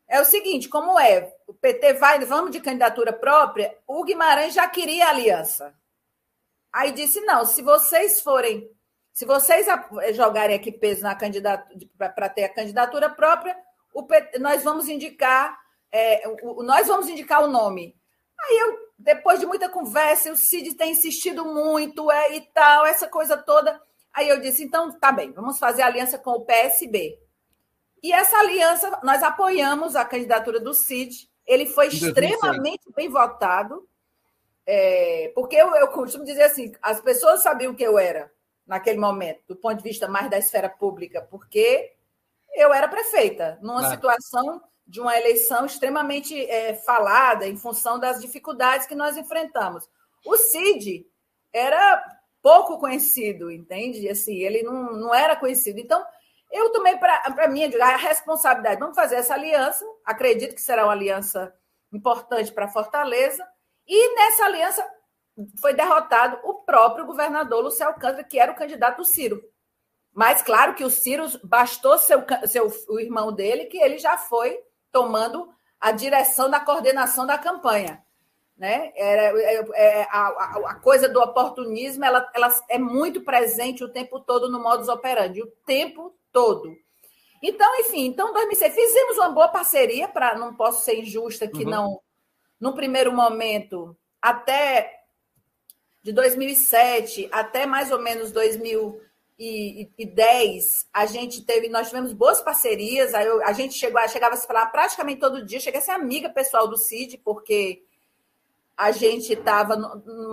[0.07, 1.35] é o seguinte, como é?
[1.45, 3.77] O PT vai, vamos de candidatura própria.
[3.85, 5.75] O Guimarães já queria aliança.
[6.71, 8.71] Aí disse: não, se vocês forem,
[9.17, 9.65] se vocês
[10.13, 13.57] jogarem aqui peso na candidatura para ter a candidatura própria,
[14.07, 15.57] PT, nós vamos indicar,
[15.91, 17.97] é, o, nós vamos indicar o nome.
[18.39, 23.07] Aí eu, depois de muita conversa, o Cid tem insistido muito, é e tal, essa
[23.07, 23.81] coisa toda.
[24.13, 27.17] Aí eu disse: então tá bem, vamos fazer aliança com o PSB.
[28.03, 31.27] E essa aliança, nós apoiamos a candidatura do Cid.
[31.43, 33.89] Ele foi extremamente bem votado,
[34.63, 38.31] é, porque eu, eu costumo dizer assim: as pessoas sabiam que eu era
[38.67, 41.93] naquele momento, do ponto de vista mais da esfera pública, porque
[42.53, 48.87] eu era prefeita, numa situação de uma eleição extremamente é, falada em função das dificuldades
[48.87, 49.89] que nós enfrentamos.
[50.25, 51.05] O Cid
[51.53, 52.03] era
[52.41, 54.07] pouco conhecido, entende?
[54.09, 55.79] Assim, ele não, não era conhecido.
[55.79, 56.03] Então,
[56.51, 58.79] eu tomei para mim a responsabilidade.
[58.79, 59.85] Vamos fazer essa aliança.
[60.05, 61.53] Acredito que será uma aliança
[61.91, 63.45] importante para Fortaleza.
[63.85, 64.96] E nessa aliança
[65.59, 69.43] foi derrotado o próprio governador Luciano Alcântara, que era o candidato do Ciro.
[70.13, 74.59] Mas claro que o Ciro bastou seu, seu o irmão dele, que ele já foi
[74.91, 75.47] tomando
[75.79, 78.03] a direção da coordenação da campanha.
[78.57, 78.91] Né?
[78.95, 80.27] Era, é, é, a,
[80.69, 85.43] a, coisa do oportunismo ela, ela é muito presente o tempo todo no modus operandi,
[85.43, 86.75] o tempo todo.
[87.39, 91.69] Então, enfim, então 2006 fizemos uma boa parceria para não posso ser injusta que uhum.
[91.69, 92.01] não
[92.59, 94.96] no primeiro momento até
[96.07, 103.13] de 2007 até mais ou menos 2010 a gente teve nós tivemos boas parcerias.
[103.13, 105.59] Aí a gente chegou chegava a se falar praticamente todo dia.
[105.59, 107.83] Cheguei a ser amiga pessoal do Cid porque
[108.77, 109.75] a gente estava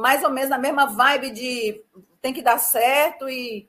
[0.01, 1.83] mais ou menos na mesma vibe de
[2.23, 3.69] tem que dar certo e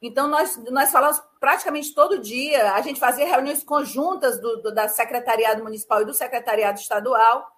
[0.00, 4.86] então, nós, nós falamos praticamente todo dia, a gente fazia reuniões conjuntas do, do, da
[4.86, 7.57] Secretariado Municipal e do Secretariado Estadual.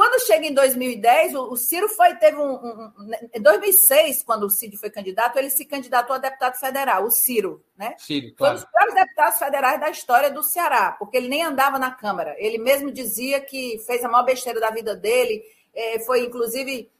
[0.00, 2.92] Quando chega em 2010, o, o Ciro foi, teve um, um,
[3.34, 7.62] Em 2006, quando o Ciro foi candidato, ele se candidatou a deputado federal, o Ciro,
[7.76, 7.96] né?
[7.98, 8.38] Ciro, claro.
[8.38, 11.90] Foi um dos piores deputados federais da história do Ceará, porque ele nem andava na
[11.90, 12.34] Câmara.
[12.38, 15.42] Ele mesmo dizia que fez a maior besteira da vida dele,
[15.74, 16.90] é, foi, inclusive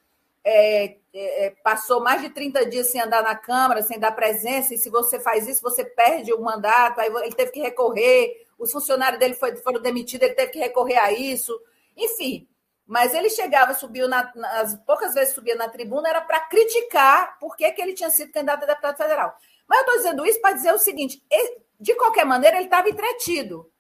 [0.45, 4.75] é, é, é, passou mais de 30 dias sem andar na Câmara, sem dar presença,
[4.75, 8.71] e se você faz isso, você perde o mandato, aí ele teve que recorrer, os
[8.71, 11.59] funcionários dele foi, foram demitidos, ele teve que recorrer a isso,
[11.97, 12.47] enfim.
[12.91, 17.57] Mas ele chegava, subiu na, nas poucas vezes subia na tribuna, era para criticar por
[17.57, 19.39] que, ele tinha sido candidato a deputado federal.
[19.69, 22.89] Mas eu estou dizendo isso para dizer o seguinte: ele, de qualquer maneira, ele estava
[22.89, 23.71] entretido,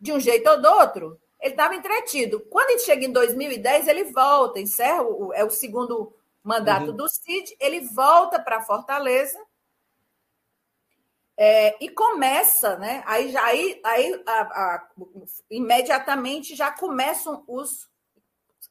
[0.00, 2.40] de um jeito ou do outro ele estava entretido.
[2.48, 6.96] Quando ele chega em 2010, ele volta, encerra, o, é o segundo mandato uhum.
[6.96, 9.38] do Cid, ele volta para Fortaleza
[11.36, 13.02] é, e começa, né?
[13.06, 14.88] Aí, aí, aí a, a,
[15.50, 17.86] imediatamente já começam os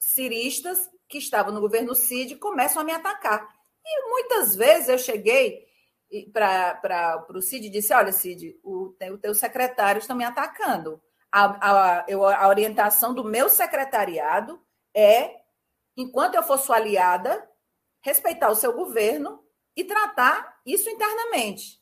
[0.06, 3.48] ciristas que estavam no governo Cid começam a me atacar.
[3.84, 5.66] E muitas vezes eu cheguei
[6.32, 12.00] para o Cid e disse: Olha, Cid, o, o teu secretário está me atacando a,
[12.00, 14.60] a, a orientação do meu secretariado
[14.94, 15.40] é,
[15.96, 17.48] enquanto eu for sua aliada,
[18.00, 19.42] respeitar o seu governo
[19.74, 21.80] e tratar isso internamente.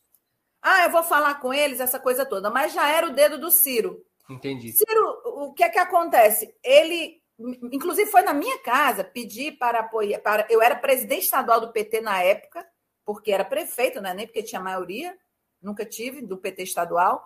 [0.63, 2.49] Ah, eu vou falar com eles, essa coisa toda.
[2.49, 4.03] Mas já era o dedo do Ciro.
[4.29, 4.73] Entendi.
[4.73, 6.57] Ciro, o que é que acontece?
[6.65, 10.21] Ele, inclusive, foi na minha casa pedir para apoiar.
[10.21, 12.67] Para, eu era presidente estadual do PT na época,
[13.05, 15.17] porque era prefeito, não é nem porque tinha maioria,
[15.61, 17.25] nunca tive, do PT estadual.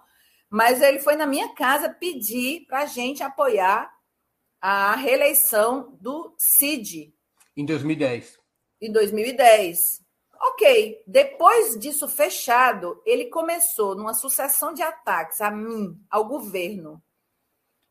[0.51, 3.93] Mas ele foi na minha casa pedir para a gente apoiar
[4.61, 7.15] a reeleição do Cid.
[7.57, 8.39] Em 2010.
[8.81, 10.07] Em 2010.
[10.41, 17.03] Ok, depois disso fechado, ele começou numa sucessão de ataques a mim, ao governo,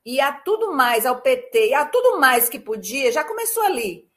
[0.07, 4.09] e a tudo mais, ao PT, e a tudo mais que podia, já começou ali.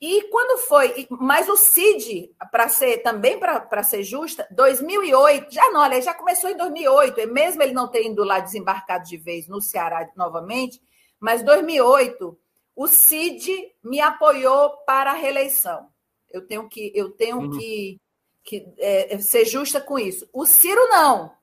[0.00, 5.80] E quando foi, mas o CID, para ser também para ser justa, 2008, já não,
[5.80, 10.08] olha, já começou em 2008, mesmo ele não tendo lá desembarcado de vez no Ceará
[10.14, 10.80] novamente,
[11.18, 12.38] mas 2008,
[12.76, 15.88] o CID me apoiou para a reeleição.
[16.30, 17.58] Eu tenho que, eu tenho uhum.
[17.58, 18.00] que,
[18.44, 20.28] que é, ser justa com isso.
[20.32, 21.36] O Ciro não.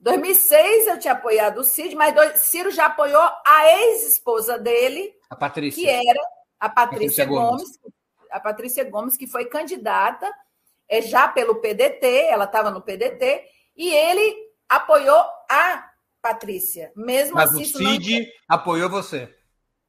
[0.00, 5.34] 2006 eu tinha apoiado o Cid, mas dois, Ciro já apoiou a ex-esposa dele, a
[5.34, 5.82] Patrícia.
[5.82, 6.20] que era
[6.60, 7.62] a Patrícia, Patrícia Gomes.
[7.62, 7.80] Gomes.
[8.30, 10.32] a Patrícia Gomes, que foi candidata
[10.88, 13.44] é, já pelo PDT, ela estava no PDT,
[13.76, 14.36] e ele
[14.68, 15.90] apoiou a
[16.22, 16.92] Patrícia.
[16.96, 18.26] Mesmo mas assim, o Cid não...
[18.48, 19.34] apoiou você.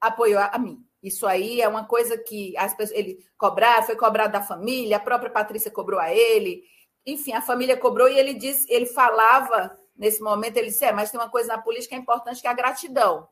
[0.01, 0.84] Apoiou a mim.
[1.01, 5.01] Isso aí é uma coisa que as pessoas, ele cobrar, foi cobrado da família, a
[5.01, 6.64] própria Patrícia cobrou a ele,
[7.05, 11.11] enfim, a família cobrou e ele disse, ele falava nesse momento, ele disse, é, mas
[11.11, 13.27] tem uma coisa na política é importante que é a gratidão.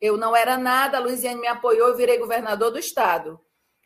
[0.00, 3.40] Eu não era nada, a Luiziane me apoiou, eu virei governador do estado.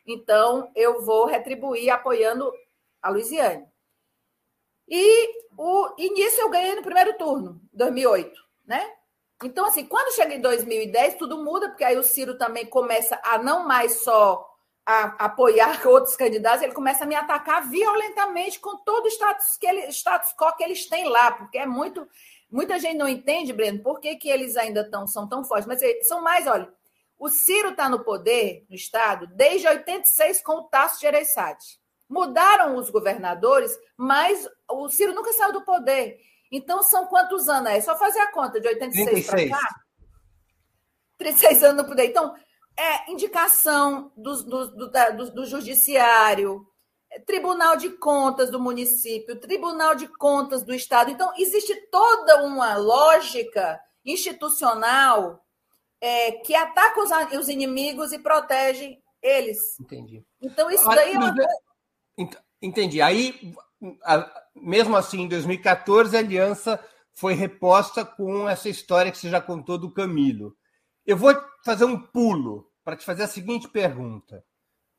[0.05, 2.53] Então, eu vou retribuir apoiando
[3.01, 3.67] a Luiziane.
[4.87, 8.95] E, o, e nisso eu ganhei no primeiro turno, 2008, né?
[9.43, 13.37] Então, assim, quando chega em 2010, tudo muda, porque aí o Ciro também começa a
[13.37, 14.48] não mais só
[14.89, 19.67] a apoiar outros candidatos, ele começa a me atacar violentamente com todo o status, que
[19.67, 22.07] ele, status quo que eles têm lá, porque é muito.
[22.51, 25.67] Muita gente não entende, Breno, por que, que eles ainda tão, são tão fortes.
[25.67, 26.67] Mas são mais, olha,
[27.19, 31.79] o Ciro está no poder, no Estado, desde 86 com o Tasso Gereissati.
[32.09, 36.17] Mudaram os governadores, mas o Ciro nunca saiu do poder.
[36.51, 37.69] Então, são quantos anos?
[37.69, 39.75] É só fazer a conta de 86 para cá?
[41.19, 42.05] 36 anos no poder.
[42.05, 42.33] Então,
[42.79, 46.65] é indicação do, do, do, do, do Judiciário,
[47.11, 51.11] é, Tribunal de Contas do município, Tribunal de Contas do Estado.
[51.11, 55.43] Então, existe toda uma lógica institucional
[55.99, 59.77] é, que ataca os, os, inimigos e protege eles.
[59.79, 60.23] Entendi.
[60.41, 61.35] Então, isso daí é uma.
[62.61, 63.01] Entendi.
[63.01, 63.53] Aí
[64.55, 69.77] mesmo assim, em 2014, a aliança foi reposta com essa história que você já contou
[69.77, 70.55] do Camilo.
[71.05, 74.43] Eu vou fazer um pulo para te fazer a seguinte pergunta,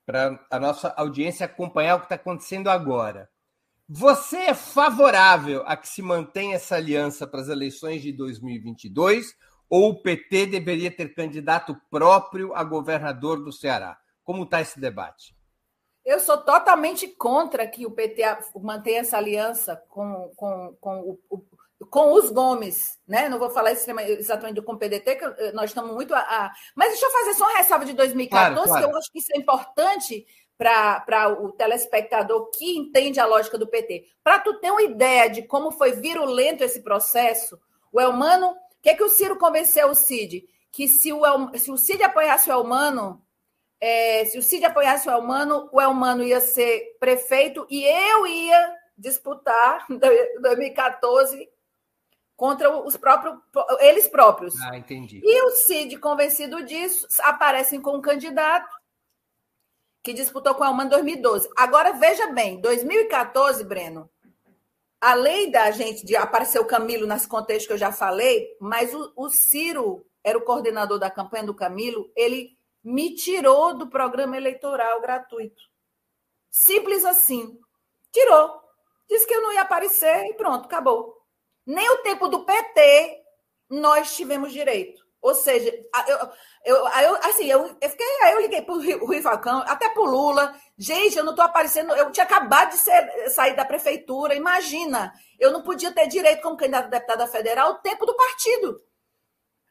[0.06, 3.28] para a nossa audiência acompanhar o que está acontecendo agora.
[3.88, 9.34] Você é favorável a que se mantenha essa aliança para as eleições de 2022
[9.68, 13.98] ou o PT deveria ter candidato próprio a governador do Ceará?
[14.22, 15.34] Como está esse debate?
[16.04, 18.22] Eu sou totalmente contra que o PT
[18.62, 21.44] mantenha essa aliança com, com, com, o,
[21.90, 23.28] com os Gomes, né?
[23.28, 26.52] Não vou falar exatamente com o PDT, que nós estamos muito a, a...
[26.74, 28.86] Mas deixa eu fazer só uma ressalva de 2014, claro, claro.
[28.86, 30.24] que eu acho que isso é importante
[30.56, 34.04] para o telespectador que entende a lógica do PT.
[34.22, 37.58] Para tu ter uma ideia de como foi virulento esse processo,
[37.90, 40.46] o Elmano, o que, é que o Ciro convenceu o Cid?
[40.70, 43.22] Que se o, El, se o Cid apoiasse o Elmano,
[43.80, 48.76] é, se o Cid apoiasse o Elmano, o Elmano ia ser prefeito e eu ia
[48.96, 51.48] disputar em 2014
[52.40, 53.38] contra os próprios
[53.80, 54.58] eles próprios.
[54.62, 55.20] Ah, entendi.
[55.22, 58.74] E o Cid, convencido disso, aparecem com um candidato
[60.02, 61.50] que disputou com o Elmano em 2012.
[61.54, 64.08] Agora veja bem, 2014, Breno,
[64.98, 69.12] além da gente de aparecer o Camilo nesse contexto que eu já falei, mas o,
[69.14, 74.98] o Ciro era o coordenador da campanha do Camilo, ele me tirou do programa eleitoral
[75.02, 75.62] gratuito.
[76.50, 77.60] Simples assim.
[78.10, 78.62] Tirou.
[79.10, 81.19] Disse que eu não ia aparecer e pronto, acabou.
[81.70, 83.22] Nem o tempo do PT
[83.70, 85.06] nós tivemos direito.
[85.22, 85.70] Ou seja,
[86.08, 86.18] eu,
[86.64, 90.02] eu, eu assim, eu, eu fiquei, aí eu liguei para o Rui Falcão, até para
[90.02, 90.52] o Lula.
[90.76, 94.34] Gente, eu não estou aparecendo, eu tinha acabado de ser, sair da prefeitura.
[94.34, 98.82] Imagina, eu não podia ter direito como candidato a deputada federal o tempo do partido.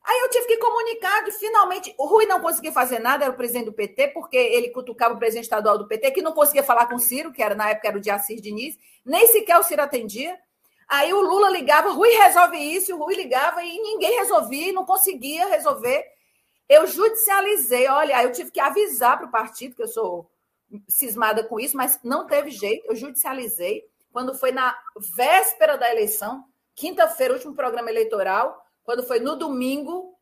[0.01, 3.37] Aí eu tive que comunicar que finalmente o Rui não conseguia fazer nada, era o
[3.37, 6.85] presidente do PT, porque ele cutucava o presidente estadual do PT, que não conseguia falar
[6.85, 9.81] com o Ciro, que era na época era o Diacir Diniz, nem sequer o Ciro
[9.81, 10.39] atendia.
[10.89, 15.47] Aí o Lula ligava, Rui resolve isso, o Rui ligava e ninguém resolvia, não conseguia
[15.47, 16.03] resolver.
[16.67, 20.29] Eu judicializei, olha, aí eu tive que avisar para o partido, que eu sou
[20.87, 23.87] cismada com isso, mas não teve jeito, eu judicializei.
[24.11, 24.75] quando foi na
[25.15, 30.17] véspera da eleição, quinta-feira, último programa eleitoral, quando foi no domingo,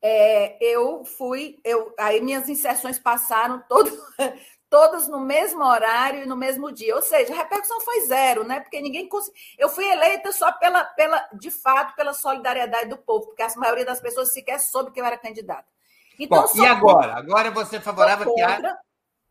[0.00, 3.90] é, eu fui, eu, aí minhas inserções passaram todo,
[4.68, 6.94] todas no mesmo horário e no mesmo dia.
[6.94, 8.60] Ou seja, a repercussão foi zero, né?
[8.60, 9.40] Porque ninguém conseguiu.
[9.58, 13.84] Eu fui eleita só pela, pela, de fato, pela solidariedade do povo, porque a maioria
[13.84, 15.66] das pessoas sequer soube que eu era candidata.
[16.18, 16.96] Então, Bom, e agora?
[16.96, 17.18] Contra...
[17.18, 18.78] Agora você favorável que a.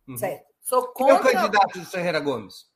[0.08, 0.18] Uhum.
[0.18, 0.46] Certo.
[0.62, 1.20] Sou contra.
[1.20, 2.72] Quem é o candidato do Ferreira Gomes?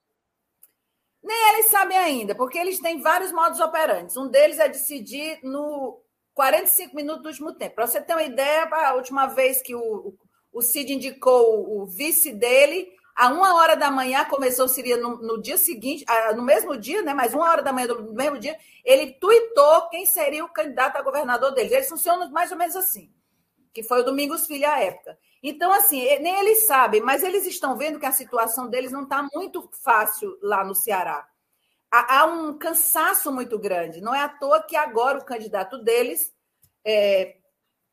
[1.24, 4.16] Nem eles sabem ainda, porque eles têm vários modos operantes.
[4.16, 6.02] Um deles é decidir no
[6.34, 7.76] 45 minutos do último tempo.
[7.76, 10.14] Para você ter uma ideia, a última vez que o,
[10.52, 15.42] o Cid indicou o vice dele, a uma hora da manhã, começou, seria no, no
[15.42, 17.14] dia seguinte, no mesmo dia, né?
[17.14, 21.02] Mas uma hora da manhã do mesmo dia, ele tuitou quem seria o candidato a
[21.02, 21.72] governador deles.
[21.72, 23.12] Eles funcionam mais ou menos assim
[23.78, 25.16] que foi o Domingos Filho à época.
[25.44, 29.22] Então, assim, nem eles sabem, mas eles estão vendo que a situação deles não está
[29.32, 31.28] muito fácil lá no Ceará.
[31.92, 34.02] Há, há, um cansaço muito grande.
[34.02, 36.34] Não é à toa que agora o candidato deles,
[36.84, 37.36] é,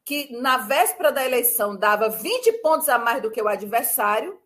[0.05, 4.39] que na véspera da eleição dava 20 pontos a mais do que o adversário,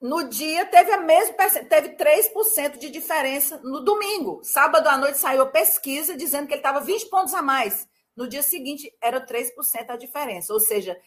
[0.00, 1.36] no dia teve a mesma
[1.68, 4.40] teve 3% de diferença no domingo.
[4.42, 7.88] Sábado à noite saiu a pesquisa dizendo que ele estava 20 pontos a mais.
[8.16, 9.52] No dia seguinte, era 3%
[9.88, 10.52] a diferença.
[10.52, 11.00] Ou seja,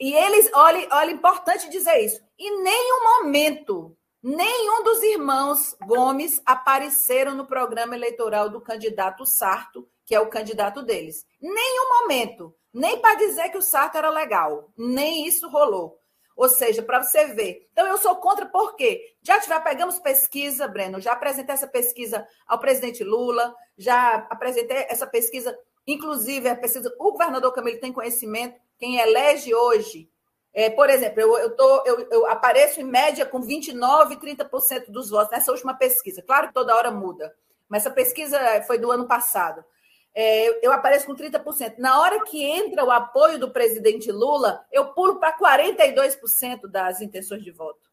[0.00, 7.34] e eles, olha, olha, importante dizer isso, em nenhum momento, nenhum dos irmãos Gomes apareceram
[7.34, 11.24] no programa eleitoral do candidato Sarto, que é o candidato deles.
[11.40, 12.52] Nenhum momento.
[12.74, 14.72] Nem para dizer que o Sarto era legal.
[14.76, 16.00] Nem isso rolou.
[16.34, 17.68] Ou seja, para você ver.
[17.72, 19.00] Então, eu sou contra por quê?
[19.22, 25.06] Já, já pegamos pesquisa, Breno, já apresentei essa pesquisa ao presidente Lula, já apresentei essa
[25.06, 25.56] pesquisa
[25.88, 30.06] Inclusive, é preciso, o governador Camilo tem conhecimento, quem elege hoje.
[30.52, 35.08] É, por exemplo, eu, eu, tô, eu, eu apareço em média com 29%, 30% dos
[35.08, 36.20] votos nessa última pesquisa.
[36.20, 37.34] Claro que toda hora muda,
[37.66, 39.64] mas essa pesquisa foi do ano passado.
[40.20, 41.74] É, eu apareço com 30%.
[41.78, 47.44] Na hora que entra o apoio do presidente Lula, eu pulo para 42% das intenções
[47.44, 47.88] de voto.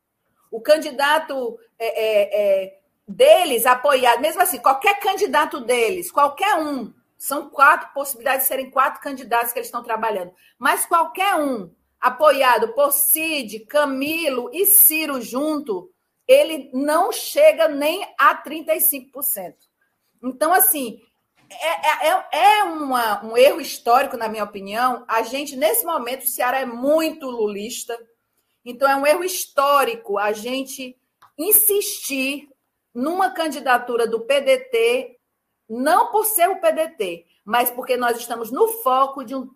[0.49, 7.47] O candidato é, é, é, deles apoiado, mesmo assim, qualquer candidato deles, qualquer um, são
[7.47, 10.33] quatro possibilidades de serem quatro candidatos que eles estão trabalhando.
[10.57, 11.71] Mas qualquer um
[12.01, 15.91] apoiado por Cid, Camilo e Ciro junto,
[16.27, 19.53] ele não chega nem a 35%.
[20.23, 20.99] Então, assim,
[21.49, 25.03] é, é, é, é uma, um erro histórico, na minha opinião.
[25.07, 27.97] A gente, nesse momento, o Ceará é muito lulista.
[28.63, 30.97] Então, é um erro histórico a gente
[31.37, 32.49] insistir
[32.93, 35.15] numa candidatura do PDT
[35.67, 39.49] não por ser o PDT, mas porque nós estamos no foco de um,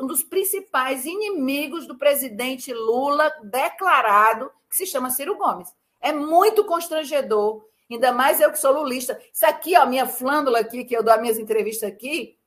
[0.00, 5.72] um, dos principais inimigos do presidente Lula declarado, que se chama Ciro Gomes.
[6.00, 7.64] É muito constrangedor,
[7.94, 9.20] ainda mais eu que sou lulista.
[9.32, 12.38] Isso aqui, ó, minha flândula aqui, que eu dou as minhas entrevistas aqui,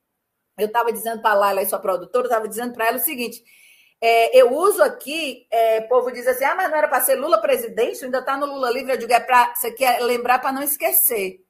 [0.58, 3.42] eu estava dizendo para a Laila, sua produtora, estava dizendo para ela o seguinte:
[4.00, 7.16] é, eu uso aqui, é, o povo diz assim, ah, mas não era para ser
[7.16, 8.92] Lula presidente, ainda está no Lula livre.
[8.92, 11.40] Eu digo, é para você quer lembrar para não esquecer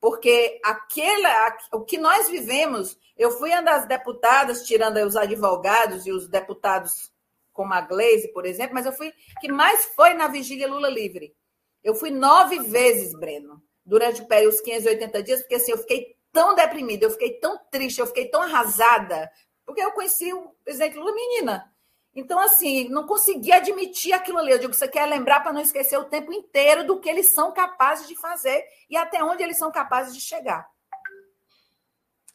[0.00, 6.12] porque aquela, o que nós vivemos, eu fui uma das deputadas, tirando os advogados e
[6.12, 7.12] os deputados
[7.52, 11.34] como a Glaze, por exemplo, mas eu fui que mais foi na vigília Lula livre.
[11.82, 16.16] Eu fui nove vezes, Breno, durante o período, os 580 dias, porque assim, eu fiquei
[16.32, 19.30] tão deprimida, eu fiquei tão triste, eu fiquei tão arrasada,
[19.64, 21.72] porque eu conheci o presidente Lula menina.
[22.16, 24.50] Então, assim, não consegui admitir aquilo ali.
[24.50, 27.52] Eu digo, você quer lembrar para não esquecer o tempo inteiro do que eles são
[27.52, 30.66] capazes de fazer e até onde eles são capazes de chegar.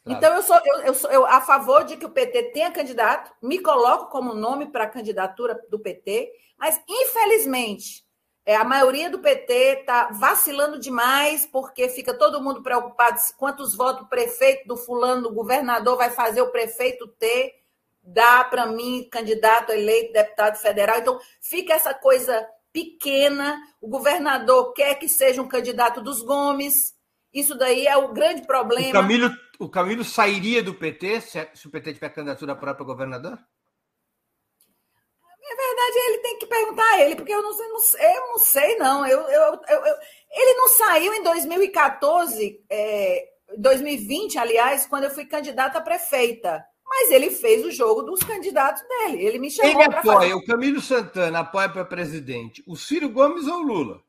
[0.04, 0.18] Claro.
[0.18, 3.34] Então, eu sou, eu, eu sou eu, a favor de que o PT tenha candidato,
[3.42, 8.06] me coloco como nome para a candidatura do PT, mas, infelizmente,
[8.46, 14.04] é, a maioria do PT está vacilando demais, porque fica todo mundo preocupado quantos votos
[14.04, 17.62] o prefeito do fulano, do governador, vai fazer o prefeito ter
[18.04, 21.00] dá para mim candidato eleito deputado federal.
[21.00, 23.62] Então, fica essa coisa pequena.
[23.80, 26.96] O governador quer que seja um candidato dos Gomes.
[27.34, 28.90] Isso daí é o grande problema.
[28.90, 33.40] O Camilo, o Camilo sairia do PT se, se o PT tiver candidatura própria governador?
[35.44, 38.38] É verdade, ele tem que perguntar a ele, porque eu não sei, não, eu não
[38.38, 39.06] sei, não.
[39.06, 39.96] Eu, eu, eu,
[40.32, 43.28] ele não saiu em 2014, é,
[43.58, 46.66] 2020, aliás, quando eu fui candidata a prefeita.
[46.86, 49.26] Mas ele fez o jogo dos candidatos dele.
[49.26, 50.34] Ele me chamou Ele apoia, fazer...
[50.34, 54.02] o Camilo Santana apoia para presidente o Ciro Gomes ou o Lula?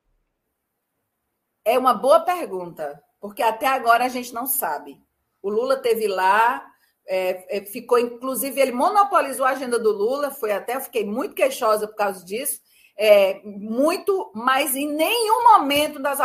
[1.64, 5.00] É uma boa pergunta, porque até agora a gente não sabe.
[5.40, 6.66] O Lula teve lá,
[7.06, 11.86] é, é, ficou, inclusive, ele monopolizou a agenda do Lula, foi até, fiquei muito queixosa
[11.86, 12.60] por causa disso.
[12.96, 16.18] é, muito, mas em nenhum momento das,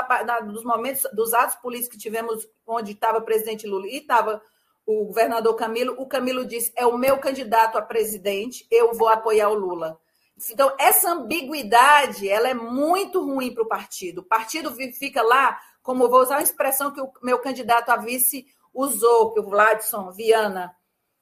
[0.45, 4.41] dos momentos dos atos políticos que tivemos, onde estava o presidente Lula e estava
[4.85, 9.49] o governador Camilo, o Camilo disse: é o meu candidato a presidente, eu vou apoiar
[9.49, 9.99] o Lula.
[10.51, 14.19] Então, essa ambiguidade ela é muito ruim para o partido.
[14.19, 18.45] O partido fica lá, como vou usar uma expressão que o meu candidato a vice
[18.77, 20.73] usou, que o Vladson Viana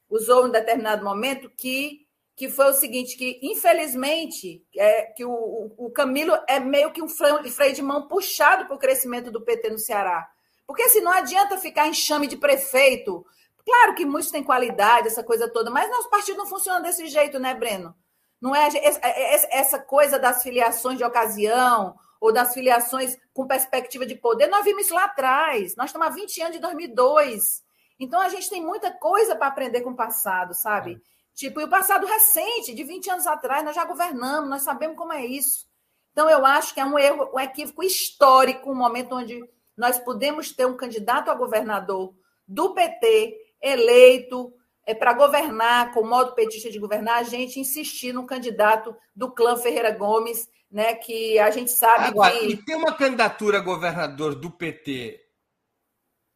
[0.09, 2.05] usou em determinado momento, que
[2.37, 7.07] que foi o seguinte, que infelizmente é, que o, o Camilo é meio que um
[7.07, 7.41] freio
[7.73, 10.27] de mão puxado para o crescimento do PT no Ceará.
[10.67, 13.25] Porque assim, não adianta ficar em chame de prefeito.
[13.65, 17.39] Claro que muitos têm qualidade, essa coisa toda, mas nosso partido não funciona desse jeito,
[17.39, 17.95] né, Breno?
[18.41, 21.95] Não é, é, é essa coisa das filiações de ocasião
[22.25, 24.47] ou das filiações com perspectiva de poder.
[24.47, 25.75] Nós vimos isso lá atrás.
[25.75, 27.63] Nós estamos há 20 anos de 2002.
[27.99, 30.93] Então a gente tem muita coisa para aprender com o passado, sabe?
[30.93, 31.15] É.
[31.35, 35.11] Tipo, e o passado recente, de 20 anos atrás, nós já governamos, nós sabemos como
[35.11, 35.67] é isso.
[36.13, 39.43] Então, eu acho que é um erro, um equívoco histórico, um momento onde
[39.75, 42.15] nós podemos ter um candidato a governador
[42.47, 44.53] do PT eleito
[44.85, 49.31] é, para governar, com o modo petista de governar, a gente insistir no candidato do
[49.31, 52.47] clã Ferreira Gomes, né, que a gente sabe Agora, que...
[52.47, 55.19] E ter uma candidatura a governador do PT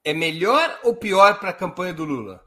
[0.03, 2.43] é melhor ou pior para a campanha do Lula?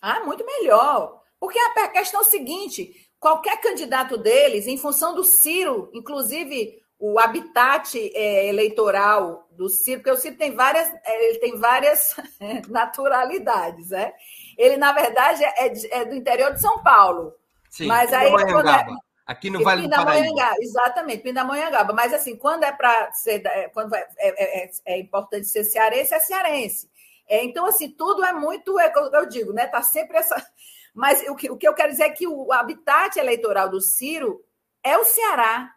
[0.00, 1.20] Ah, muito melhor.
[1.38, 7.18] Porque a questão é o seguinte: qualquer candidato deles, em função do Ciro, inclusive o
[7.18, 12.14] habitat é, eleitoral do Ciro, porque o Ciro tem várias, é, ele tem várias
[12.68, 14.12] naturalidades, né?
[14.60, 17.34] Ele, na verdade, é, é, do interior de São Paulo.
[17.70, 18.86] Sim, mas aí, quando é,
[19.24, 20.54] aqui no Vale do Paraíba.
[20.60, 21.94] Exatamente, Pindamonhangaba.
[21.94, 23.42] Mas assim, quando é para ser,
[23.72, 26.90] quando é, é, é, importante ser cearense, é cearense.
[27.26, 29.64] É, então, assim, tudo é muito, é, eu digo, né?
[29.64, 30.36] Está sempre essa.
[30.92, 34.44] Mas o que, o que eu quero dizer é que o habitat eleitoral do Ciro
[34.84, 35.72] é o Ceará.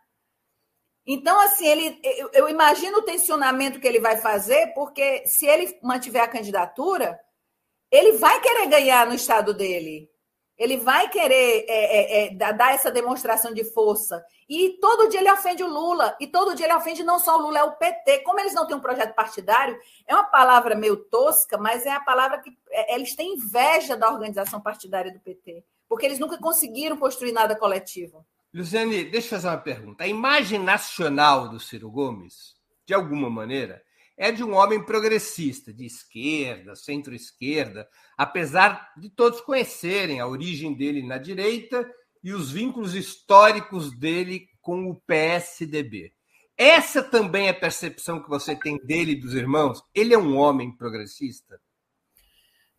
[1.08, 5.80] Então, assim, ele, eu, eu imagino o tensionamento que ele vai fazer, porque se ele
[5.82, 7.18] mantiver a candidatura,
[7.94, 10.10] ele vai querer ganhar no estado dele.
[10.58, 14.24] Ele vai querer é, é, é, dar essa demonstração de força.
[14.50, 16.16] E todo dia ele ofende o Lula.
[16.20, 18.20] E todo dia ele ofende não só o Lula, é o PT.
[18.20, 19.78] Como eles não têm um projeto partidário,
[20.08, 24.10] é uma palavra meio tosca, mas é a palavra que é, eles têm inveja da
[24.12, 25.64] organização partidária do PT.
[25.88, 28.26] Porque eles nunca conseguiram construir nada coletivo.
[28.52, 30.04] Luciane, deixa eu fazer uma pergunta.
[30.04, 32.56] A imagem nacional do Ciro Gomes,
[32.88, 33.84] de alguma maneira,
[34.18, 37.88] é de um homem progressista, de esquerda, centro-esquerda,
[38.18, 41.90] apesar de todos conhecerem a origem dele na direita
[42.24, 46.14] e os vínculos históricos dele com o PSDB.
[46.58, 49.84] Essa também é a percepção que você tem dele e dos irmãos?
[49.94, 51.60] Ele é um homem progressista?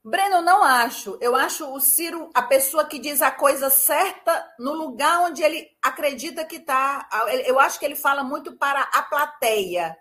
[0.03, 1.17] Breno, não acho.
[1.21, 5.67] Eu acho o Ciro a pessoa que diz a coisa certa no lugar onde ele
[5.83, 7.09] acredita que está.
[7.47, 9.97] Eu acho que ele fala muito para a plateia.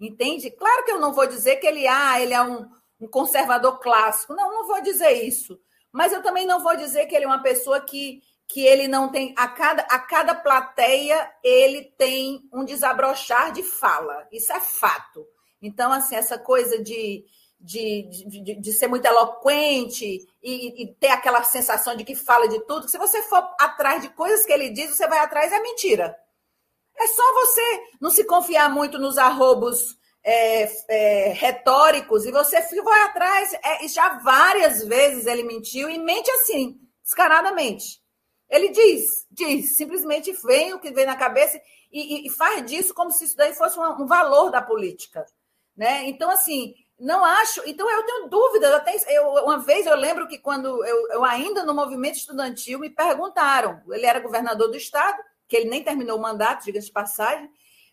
[0.00, 0.50] Entende?
[0.50, 2.68] Claro que eu não vou dizer que ele, ah, ele é um,
[3.00, 4.34] um conservador clássico.
[4.34, 5.58] Não, não vou dizer isso.
[5.92, 9.10] Mas eu também não vou dizer que ele é uma pessoa que, que ele não
[9.10, 9.34] tem.
[9.36, 14.26] A cada, a cada plateia, ele tem um desabrochar de fala.
[14.30, 15.26] Isso é fato.
[15.60, 17.24] Então, assim, essa coisa de,
[17.60, 22.60] de, de, de ser muito eloquente e, e, ter aquela sensação de que fala de
[22.60, 26.16] tudo, se você for atrás de coisas que ele diz, você vai atrás, é mentira.
[26.98, 33.02] É só você não se confiar muito nos arrobos é, é, retóricos e você vai
[33.02, 33.54] atrás.
[33.64, 38.00] É, já várias vezes ele mentiu e mente assim, descaradamente.
[38.48, 41.60] Ele diz, diz, simplesmente vem o que vem na cabeça
[41.92, 45.24] e, e faz disso como se isso daí fosse um, um, valor da política.
[45.76, 46.04] Né?
[46.08, 47.62] Então, assim, não acho.
[47.66, 48.72] Então, eu tenho dúvidas.
[48.74, 52.90] Até, eu, uma vez eu lembro que quando eu, eu ainda no movimento estudantil me
[52.90, 57.50] perguntaram, ele era governador do estado, que ele nem terminou o mandato, diga de passagem.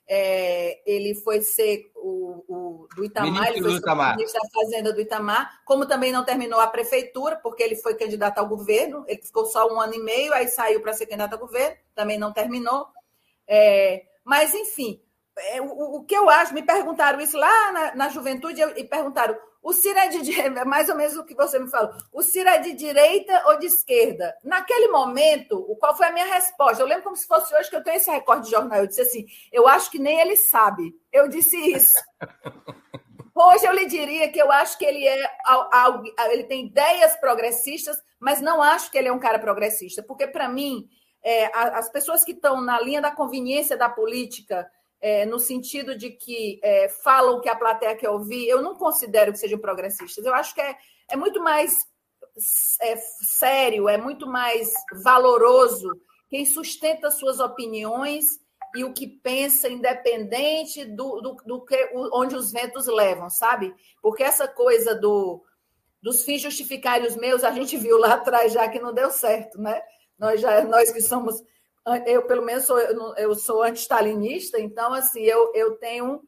[0.08, 5.02] É, ele foi ser o, o do Itamar, ministro ele foi ministro da Fazenda do
[5.02, 9.48] Itamar, como também não terminou a prefeitura, porque ele foi candidato ao governo, ele ficou
[9.48, 12.86] só um ano e meio, aí saiu para ser candidato ao governo, também não terminou.
[13.48, 15.02] É, mas, enfim,
[15.38, 19.36] é, o, o, que eu acho, me perguntaram isso lá na, na juventude, e perguntaram:
[19.66, 21.92] o Ciro é de é mais ou menos o que você me falou.
[22.14, 24.38] O Ciro é de direita ou de esquerda?
[24.44, 26.84] Naquele momento, qual foi a minha resposta?
[26.84, 28.78] Eu lembro como se fosse hoje que eu tenho esse recorde de jornal.
[28.78, 30.96] Eu disse assim: eu acho que nem ele sabe.
[31.12, 32.00] Eu disse isso.
[33.38, 35.30] Hoje eu lhe diria que eu acho que ele é
[36.30, 40.48] ele tem ideias progressistas, mas não acho que ele é um cara progressista, porque para
[40.48, 40.88] mim
[41.22, 44.66] é, as pessoas que estão na linha da conveniência da política
[45.02, 49.32] é, no sentido de que é, falam que a plateia quer ouvir, eu não considero
[49.32, 50.26] que sejam progressistas.
[50.26, 50.76] Eu acho que é,
[51.12, 51.86] é muito mais
[52.82, 52.96] é,
[53.38, 54.74] sério, é muito mais
[55.04, 55.92] valoroso
[56.30, 58.26] quem sustenta suas opiniões
[58.76, 63.74] e o que pensa, independente do, do, do que, onde os ventos levam, sabe?
[64.02, 65.42] Porque essa coisa do,
[66.02, 69.62] dos fins justificarem os meus, a gente viu lá atrás já que não deu certo,
[69.62, 69.82] né?
[70.20, 71.42] Nós, já, nós que somos,
[72.06, 76.22] eu pelo menos sou, eu sou anti-stalinista, então, assim, eu, eu tenho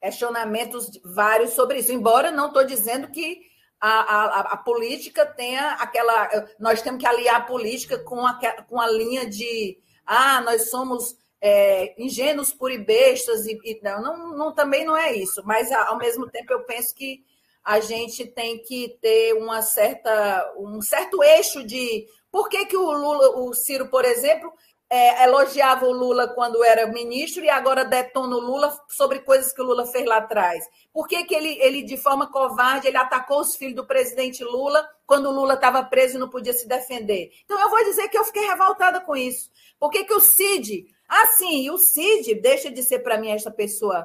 [0.00, 3.48] questionamentos vários sobre isso, embora não estou dizendo que
[3.80, 6.28] a, a, a, política tenha aquela.
[6.58, 11.16] Nós temos que aliar a política com a, com a linha de ah, nós somos
[11.40, 16.28] é, ingênuos puribestas e, e não, não, não, também não é isso, mas ao mesmo
[16.28, 17.24] tempo eu penso que
[17.62, 22.90] a gente tem que ter uma certa, um certo eixo de por que, que o
[22.90, 24.52] Lula, o Ciro, por exemplo,
[24.90, 29.60] é, elogiava o Lula quando era ministro e agora detona o Lula sobre coisas que
[29.60, 30.64] o Lula fez lá atrás?
[30.92, 34.88] Por que, que ele, ele, de forma covarde, ele atacou os filhos do presidente Lula
[35.06, 37.30] quando o Lula estava preso e não podia se defender?
[37.44, 39.50] Então, eu vou dizer que eu fiquei revoltada com isso.
[39.78, 40.86] Por que, que o Cid...
[41.08, 44.04] Ah, sim, o Cid deixa de ser para mim esta pessoa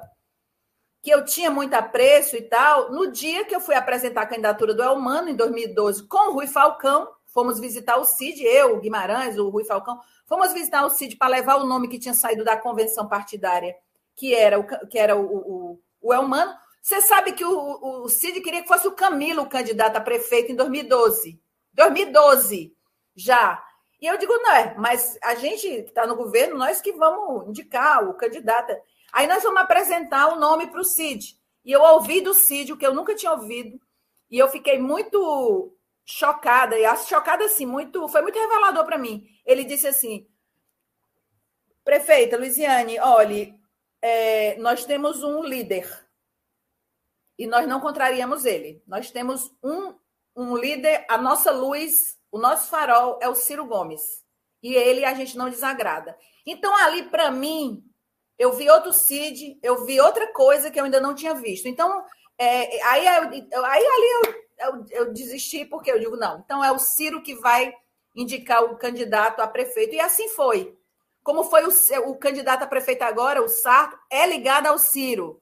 [1.02, 2.90] que eu tinha muito apreço e tal.
[2.92, 6.48] No dia que eu fui apresentar a candidatura do Elmano, em 2012, com o Rui
[6.48, 11.18] Falcão, fomos visitar o Cid, eu, o Guimarães, o Rui Falcão, fomos visitar o Cid
[11.18, 13.76] para levar o nome que tinha saído da convenção partidária,
[14.16, 16.54] que era o, que era o, o, o Elmano.
[16.82, 20.52] Você sabe que o, o Cid queria que fosse o Camilo o candidato a prefeito
[20.52, 21.42] em 2012.
[21.74, 22.76] 2012,
[23.16, 23.64] já.
[24.00, 27.48] E eu digo, não é, mas a gente que está no governo, nós que vamos
[27.48, 28.74] indicar o candidato.
[29.12, 31.36] Aí nós vamos apresentar o nome para o Cid.
[31.66, 33.80] E eu ouvi do Cid o que eu nunca tinha ouvido.
[34.30, 35.74] E eu fiquei muito
[36.06, 39.28] chocada, e chocada assim, muito, foi muito revelador para mim.
[39.46, 40.28] Ele disse assim:
[41.84, 43.54] Prefeita Luiziane, olhe,
[44.02, 45.88] é, nós temos um líder
[47.38, 48.82] e nós não contrariamos ele.
[48.88, 49.96] Nós temos um,
[50.36, 54.24] um líder, a nossa luz, o nosso farol é o Ciro Gomes.
[54.62, 56.18] E ele a gente não desagrada.
[56.46, 57.84] Então, ali, para mim,
[58.38, 61.68] eu vi outro Cid, eu vi outra coisa que eu ainda não tinha visto.
[61.68, 62.04] Então,
[62.38, 66.80] é, aí, aí ali eu eu, eu desisti porque eu digo, não, então é o
[66.80, 67.74] Ciro que vai
[68.16, 69.96] indicar o candidato a prefeito.
[69.96, 70.78] E assim foi.
[71.24, 71.72] Como foi o,
[72.10, 75.42] o candidato a prefeito agora, o Sarto, é ligado ao Ciro.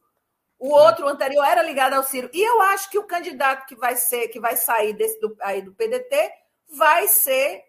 [0.59, 2.29] O outro, o anterior, era ligado ao Ciro.
[2.31, 5.61] E eu acho que o candidato que vai ser, que vai sair desse, do, aí
[5.61, 6.31] do PDT,
[6.77, 7.63] vai ser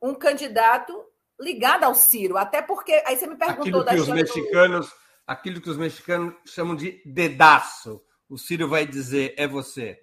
[0.00, 1.04] um candidato
[1.38, 2.38] ligado ao Ciro.
[2.38, 3.02] Até porque.
[3.04, 4.94] Aí você me perguntou aquilo que os mexicanos, do...
[5.26, 8.02] Aquilo que os mexicanos chamam de dedaço.
[8.30, 10.00] O Ciro vai dizer, é você.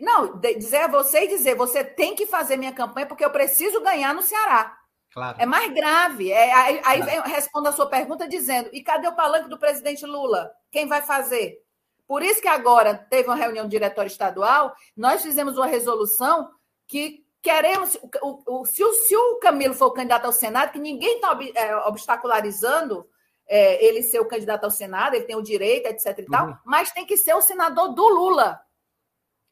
[0.00, 3.80] Não, dizer a você e dizer, você tem que fazer minha campanha porque eu preciso
[3.80, 4.78] ganhar no Ceará.
[5.12, 5.36] Claro.
[5.40, 6.30] É mais grave.
[6.30, 7.28] É, aí claro.
[7.28, 10.50] respondo a sua pergunta dizendo: e cadê o palanque do presidente Lula?
[10.70, 11.62] Quem vai fazer?
[12.06, 16.50] Por isso que agora teve uma reunião do diretório estadual, nós fizemos uma resolução
[16.86, 17.98] que queremos.
[18.22, 21.38] O, o, se, o, se o Camilo for o candidato ao Senado, que ninguém está
[21.54, 23.06] é, obstacularizando
[23.46, 26.18] é, ele ser o candidato ao Senado, ele tem o direito, etc.
[26.18, 26.56] e tal, uhum.
[26.64, 28.60] mas tem que ser o senador do Lula.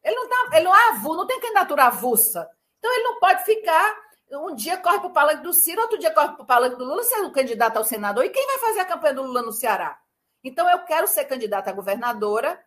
[0.03, 2.49] Ele não, tá, ele não é avulso, não tem candidatura avulsa.
[2.79, 3.95] Então ele não pode ficar.
[4.31, 6.85] Um dia corre para o palanque do Ciro, outro dia corre para o palanque do
[6.85, 8.23] Lula, sendo candidato ao senador.
[8.23, 9.99] E quem vai fazer a campanha do Lula no Ceará?
[10.43, 12.59] Então eu quero ser candidata a governadora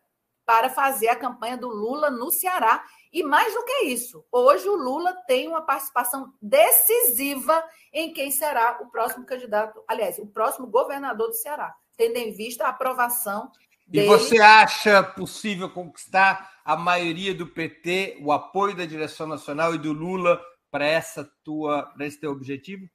[0.44, 2.84] para fazer a campanha do Lula no Ceará.
[3.12, 8.78] E mais do que isso, hoje o Lula tem uma participação decisiva em quem será
[8.82, 13.50] o próximo candidato, aliás, o próximo governador do Ceará, tendo em vista a aprovação
[13.86, 14.06] dele.
[14.06, 19.78] E você acha possível conquistar a maioria do PT, o apoio da direção nacional e
[19.78, 22.88] do Lula para essa tua, para esse teu objetivo?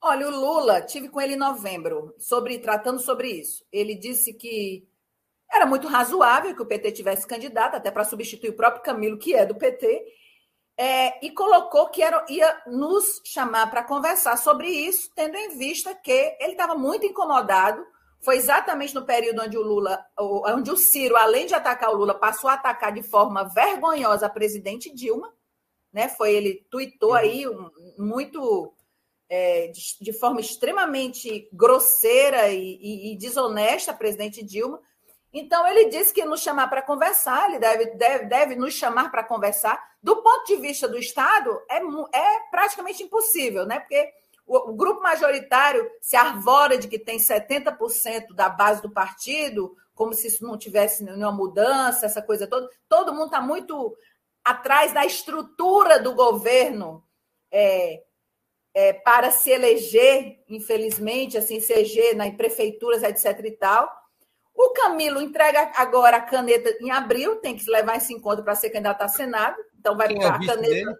[0.00, 3.64] Olha, o Lula, tive com ele em novembro, sobre tratando sobre isso.
[3.72, 4.86] Ele disse que
[5.50, 9.34] era muito razoável que o PT tivesse candidato, até para substituir o próprio Camilo, que
[9.34, 10.04] é do PT,
[10.78, 15.94] é, e colocou que era, ia nos chamar para conversar sobre isso, tendo em vista
[15.94, 17.82] que ele estava muito incomodado
[18.26, 22.12] foi exatamente no período onde o Lula, onde o Ciro, além de atacar o Lula,
[22.12, 25.32] passou a atacar de forma vergonhosa a presidente Dilma,
[25.92, 26.08] né?
[26.08, 27.14] Foi ele tuitou uhum.
[27.14, 27.44] aí
[27.96, 28.74] muito
[29.28, 34.80] é, de, de, forma extremamente grosseira e, e, e, desonesta a presidente Dilma.
[35.32, 39.22] Então ele disse que nos chamar para conversar, ele deve, deve, deve nos chamar para
[39.22, 39.80] conversar.
[40.02, 43.78] Do ponto de vista do Estado, é, é praticamente impossível, né?
[43.78, 44.12] Porque
[44.46, 50.28] o, grupo majoritário se arvora de que tem 70% da base do partido, como se
[50.28, 52.68] isso não tivesse nenhuma mudança, essa coisa toda.
[52.88, 53.96] Todo mundo está muito
[54.44, 57.02] atrás da estrutura do governo
[57.50, 58.04] é,
[58.72, 63.44] é, para se eleger, infelizmente, assim, se eleger nas prefeituras, etc.
[63.44, 63.90] e tal.
[64.54, 68.70] O Camilo entrega agora a caneta em abril, tem que levar esse encontro para ser
[68.70, 69.56] candidato a Senado.
[69.78, 70.60] Então vai Quem é a caneta.
[70.60, 70.96] Dele?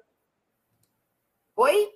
[1.55, 1.96] Oi?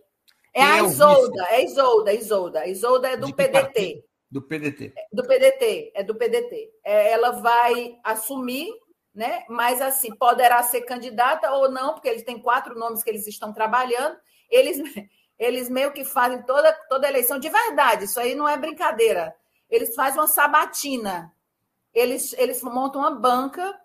[0.52, 2.66] É a é Isolda, é Isolda, Isolda.
[2.66, 4.04] Isolda é do PDT.
[4.30, 4.94] Do PDT.
[5.12, 6.70] Do PDT, é do PDT.
[6.84, 8.68] É, ela vai assumir,
[9.14, 9.44] né?
[9.48, 13.52] Mas assim, poderá ser candidata ou não, porque eles têm quatro nomes que eles estão
[13.52, 14.16] trabalhando.
[14.48, 14.78] Eles,
[15.38, 19.34] eles meio que fazem toda, toda eleição de verdade, isso aí não é brincadeira.
[19.68, 21.32] Eles fazem uma sabatina.
[21.92, 23.76] Eles, eles montam uma banca,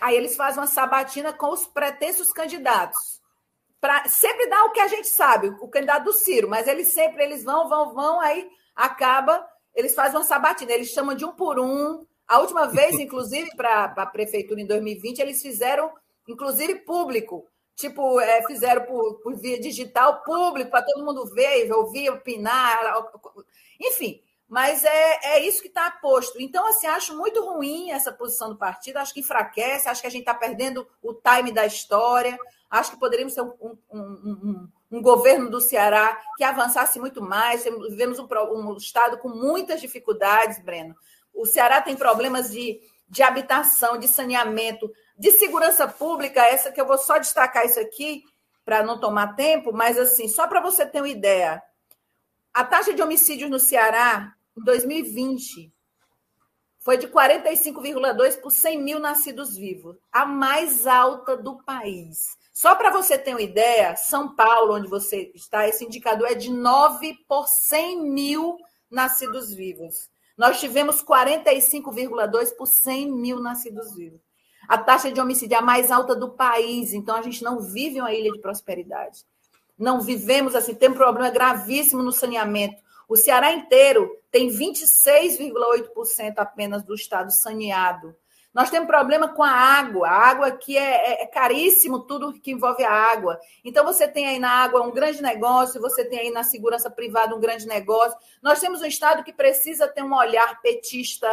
[0.00, 3.21] aí eles fazem uma sabatina com os pretensos candidatos
[3.82, 7.24] para sempre dá o que a gente sabe, o candidato do Ciro, mas eles sempre
[7.24, 11.58] eles vão, vão, vão, aí acaba, eles fazem uma sabatina, eles chamam de um por
[11.58, 12.06] um.
[12.28, 15.92] A última vez, inclusive, para a prefeitura em 2020, eles fizeram,
[16.28, 17.44] inclusive, público.
[17.74, 22.78] Tipo, é, fizeram por, por, via digital público, para todo mundo ver, ouvir, opinar.
[23.80, 26.40] Enfim, mas é, é isso que está posto.
[26.40, 30.10] Então, assim, acho muito ruim essa posição do partido, acho que enfraquece, acho que a
[30.10, 32.38] gente está perdendo o time da história.
[32.72, 37.64] Acho que poderíamos ter um, um, um, um, governo do Ceará que avançasse muito mais.
[37.64, 40.96] Vivemos um, estado com muitas dificuldades, Breno.
[41.34, 46.46] O Ceará tem problemas de, de habitação, de saneamento, de segurança pública.
[46.46, 48.24] Essa que eu vou só destacar isso aqui
[48.64, 51.62] para não tomar tempo, mas assim, só para você ter uma ideia,
[52.54, 55.70] a taxa de homicídios no Ceará em 2020
[56.78, 62.40] foi de 45,2 por 100 mil nascidos vivos, a mais alta do país.
[62.52, 66.50] Só para você ter uma ideia, São Paulo, onde você está, esse indicador é de
[66.50, 68.58] 9 por 100 mil
[68.90, 70.10] nascidos vivos.
[70.36, 74.20] Nós tivemos 45,2 por 100 mil nascidos vivos.
[74.68, 78.00] A taxa de homicídio é a mais alta do país, então a gente não vive
[78.00, 79.24] uma ilha de prosperidade.
[79.78, 82.82] Não vivemos assim, tem um problema gravíssimo no saneamento.
[83.08, 88.14] O Ceará inteiro tem 26,8% apenas do estado saneado.
[88.54, 90.08] Nós temos problema com a água.
[90.08, 93.40] A água aqui é, é, é, caríssimo, tudo que envolve a água.
[93.64, 97.34] Então, você tem aí na água um grande negócio, você tem aí na segurança privada
[97.34, 98.18] um grande negócio.
[98.42, 101.26] Nós temos um Estado que precisa ter um olhar petista,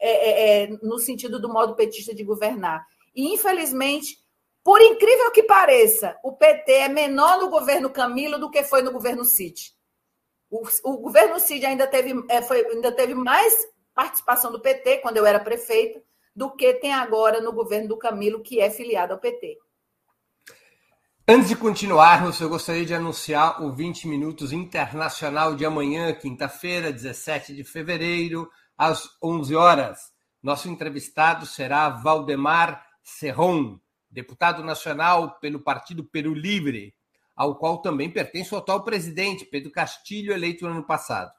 [0.00, 2.84] é, é, é, no sentido do modo petista de governar.
[3.14, 4.18] E, infelizmente,
[4.64, 8.90] por incrível que pareça, o PT é menor no governo Camilo do que foi no
[8.90, 9.72] governo Cid.
[10.50, 13.54] O, o governo Cid ainda teve, é, foi, ainda teve mais
[13.94, 16.02] participação do PT quando eu era prefeita
[16.34, 19.58] do que tem agora no governo do Camilo, que é filiado ao PT.
[21.26, 27.54] Antes de continuarmos, eu gostaria de anunciar o 20 Minutos Internacional de amanhã, quinta-feira, 17
[27.54, 30.12] de fevereiro, às 11 horas.
[30.42, 33.78] Nosso entrevistado será Valdemar Serron,
[34.10, 36.94] deputado nacional pelo Partido Peru Livre,
[37.34, 41.32] ao qual também pertence o atual presidente, Pedro Castilho, eleito no ano passado.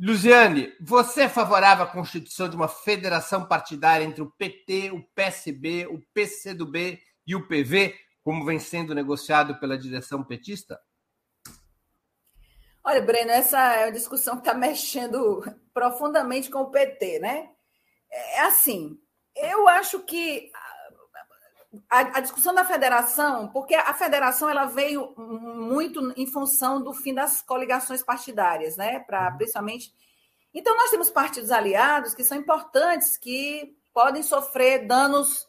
[0.00, 5.86] Luziane, você é favorável à constituição de uma federação partidária entre o PT, o PSB,
[5.86, 10.80] o PCdoB e o PV, como vem sendo negociado pela direção petista?
[12.82, 15.42] Olha, Breno, essa é uma discussão que está mexendo
[15.72, 17.50] profundamente com o PT, né?
[18.10, 18.98] É assim,
[19.36, 20.50] eu acho que
[21.88, 27.14] a, a, discussão da federação, porque a federação ela veio muito em função do fim
[27.14, 29.00] das coligações partidárias, né?
[29.00, 29.36] Para uhum.
[29.36, 29.92] principalmente.
[30.52, 35.48] Então nós temos partidos aliados que são importantes, que podem sofrer danos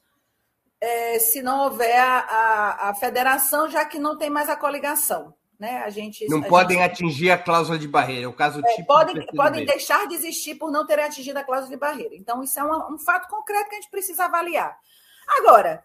[0.81, 5.33] é, se não houver a, a, a, federação, já que não tem mais a coligação.
[5.59, 5.83] né?
[5.83, 6.91] A gente não podem gente...
[6.91, 10.71] atingir a cláusula de barreira, é o caso é, podem podem deixar de existir por
[10.71, 12.15] não terem atingido a cláusula de barreira.
[12.15, 14.77] Então isso é um, um fato concreto que a gente precisa avaliar.
[15.39, 15.83] Agora,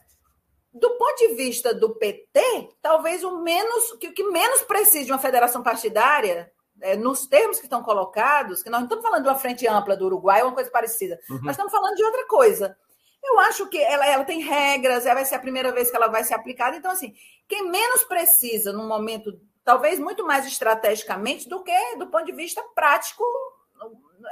[0.72, 5.12] do ponto de vista do PT, talvez o menos que o que menos precisa de
[5.12, 6.50] uma federação partidária
[6.80, 9.96] é, nos termos que estão colocados, que nós não estamos falando de uma frente ampla
[9.96, 11.40] do Uruguai, uma coisa parecida, uhum.
[11.42, 12.76] nós estamos falando de outra coisa.
[13.22, 16.08] Eu acho que ela, ela tem regras, ela vai ser a primeira vez que ela
[16.08, 16.76] vai ser aplicada.
[16.76, 17.12] Então, assim,
[17.46, 22.62] quem menos precisa, num momento, talvez muito mais estrategicamente, do que do ponto de vista
[22.74, 23.22] prático,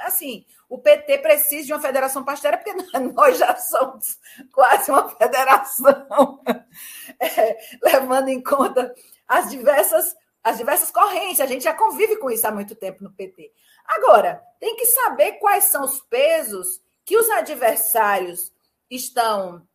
[0.00, 2.72] assim, o PT precisa de uma federação partidária, porque
[3.14, 4.18] nós já somos
[4.52, 6.40] quase uma federação,
[7.20, 8.94] é, levando em conta
[9.26, 11.40] as diversas, as diversas correntes.
[11.40, 13.52] A gente já convive com isso há muito tempo no PT.
[13.84, 18.52] Agora, tem que saber quais são os pesos que os adversários
[18.90, 19.66] estão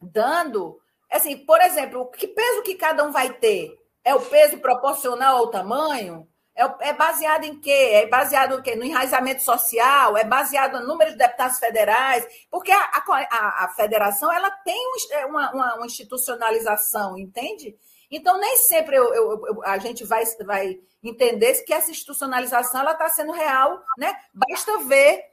[0.00, 0.78] dando,
[1.10, 3.78] assim, por exemplo, que peso que cada um vai ter?
[4.04, 6.28] É o peso proporcional ao tamanho?
[6.56, 7.70] É, é baseado em quê?
[7.70, 8.76] É baseado quê?
[8.76, 10.16] no enraizamento social?
[10.16, 12.24] É baseado no número de deputados federais?
[12.50, 14.80] Porque a, a, a federação ela tem
[15.10, 17.76] é uma, uma, uma, institucionalização, entende?
[18.10, 23.08] Então, nem sempre eu, eu, eu, a gente vai, vai entender que essa institucionalização está
[23.08, 23.82] sendo real.
[23.98, 24.16] Né?
[24.32, 25.24] Basta ver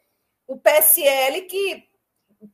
[0.48, 1.88] o PSL que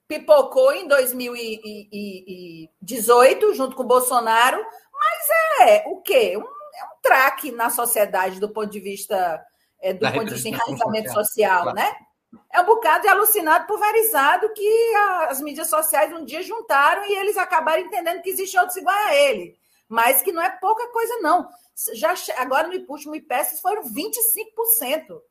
[0.07, 4.57] pipocou em 2018, junto com o Bolsonaro,
[4.93, 5.28] mas
[5.70, 6.38] é o quê?
[6.38, 6.57] Um,
[7.08, 9.43] traque na sociedade do ponto de vista
[9.80, 11.95] é, do ponto de vista enraizamento social, social né?
[12.51, 14.95] É um bocado de alucinado, pulverizado, que
[15.30, 19.16] as mídias sociais um dia juntaram e eles acabaram entendendo que existe outros igual a
[19.16, 19.58] ele.
[19.88, 21.47] Mas que não é pouca coisa, não.
[21.93, 25.22] Já, agora, no último IPES, foram 25%.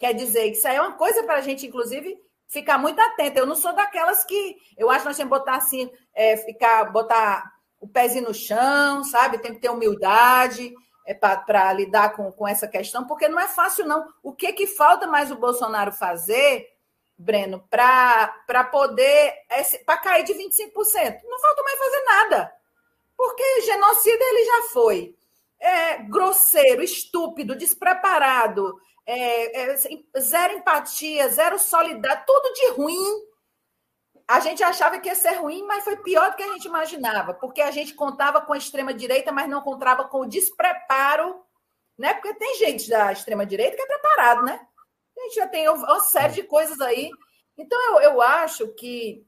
[0.00, 2.16] Quer dizer, que isso aí é uma coisa para a gente, inclusive,
[2.46, 3.40] ficar muito atenta.
[3.40, 6.84] Eu não sou daquelas que eu acho que nós temos que botar assim, é, ficar,
[6.84, 9.38] botar o pezinho no chão, sabe?
[9.38, 10.72] Tem que ter humildade
[11.08, 14.12] é, para lidar com, com essa questão, porque não é fácil, não.
[14.22, 16.68] O que, que falta mais o Bolsonaro fazer,
[17.16, 19.32] Breno, para poder
[19.86, 21.20] para cair de 25%?
[21.24, 22.52] Não falta mais fazer nada.
[23.16, 25.16] Porque genocida ele já foi.
[25.58, 29.76] É, grosseiro, estúpido, despreparado, é, é,
[30.20, 33.27] zero empatia, zero solidariedade, tudo de ruim.
[34.28, 37.32] A gente achava que ia ser ruim, mas foi pior do que a gente imaginava,
[37.32, 41.42] porque a gente contava com a extrema-direita, mas não contava com o despreparo,
[41.96, 42.12] né?
[42.12, 44.60] Porque tem gente da extrema-direita que é preparado, né?
[45.16, 47.10] A gente já tem uma série de coisas aí.
[47.56, 49.26] Então, eu, eu acho que,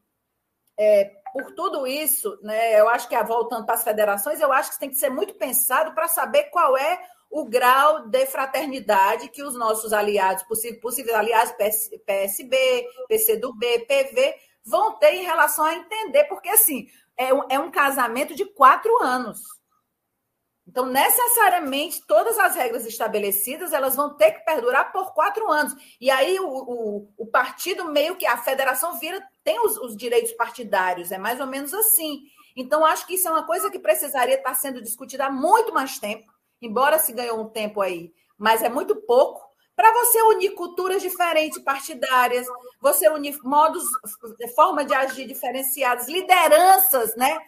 [0.78, 4.78] é, por tudo isso, né, eu acho que, voltando para as federações, eu acho que
[4.78, 9.54] tem que ser muito pensado para saber qual é o grau de fraternidade que os
[9.54, 14.34] nossos aliados, possíveis, aliados, PS, PSB, PCdoB, PV,
[14.70, 19.02] vão ter em relação a entender, porque assim, é um, é um casamento de quatro
[19.02, 19.42] anos.
[20.66, 25.74] Então, necessariamente, todas as regras estabelecidas elas vão ter que perdurar por quatro anos.
[26.00, 30.32] E aí o, o, o partido meio que a federação vira, tem os, os direitos
[30.32, 32.22] partidários, é mais ou menos assim.
[32.56, 35.98] Então, acho que isso é uma coisa que precisaria estar sendo discutida há muito mais
[35.98, 39.49] tempo embora se ganhou um tempo aí, mas é muito pouco,
[39.80, 42.46] para você unir culturas diferentes partidárias,
[42.82, 43.82] você unir modos,
[44.54, 47.38] forma de agir diferenciadas, lideranças, né?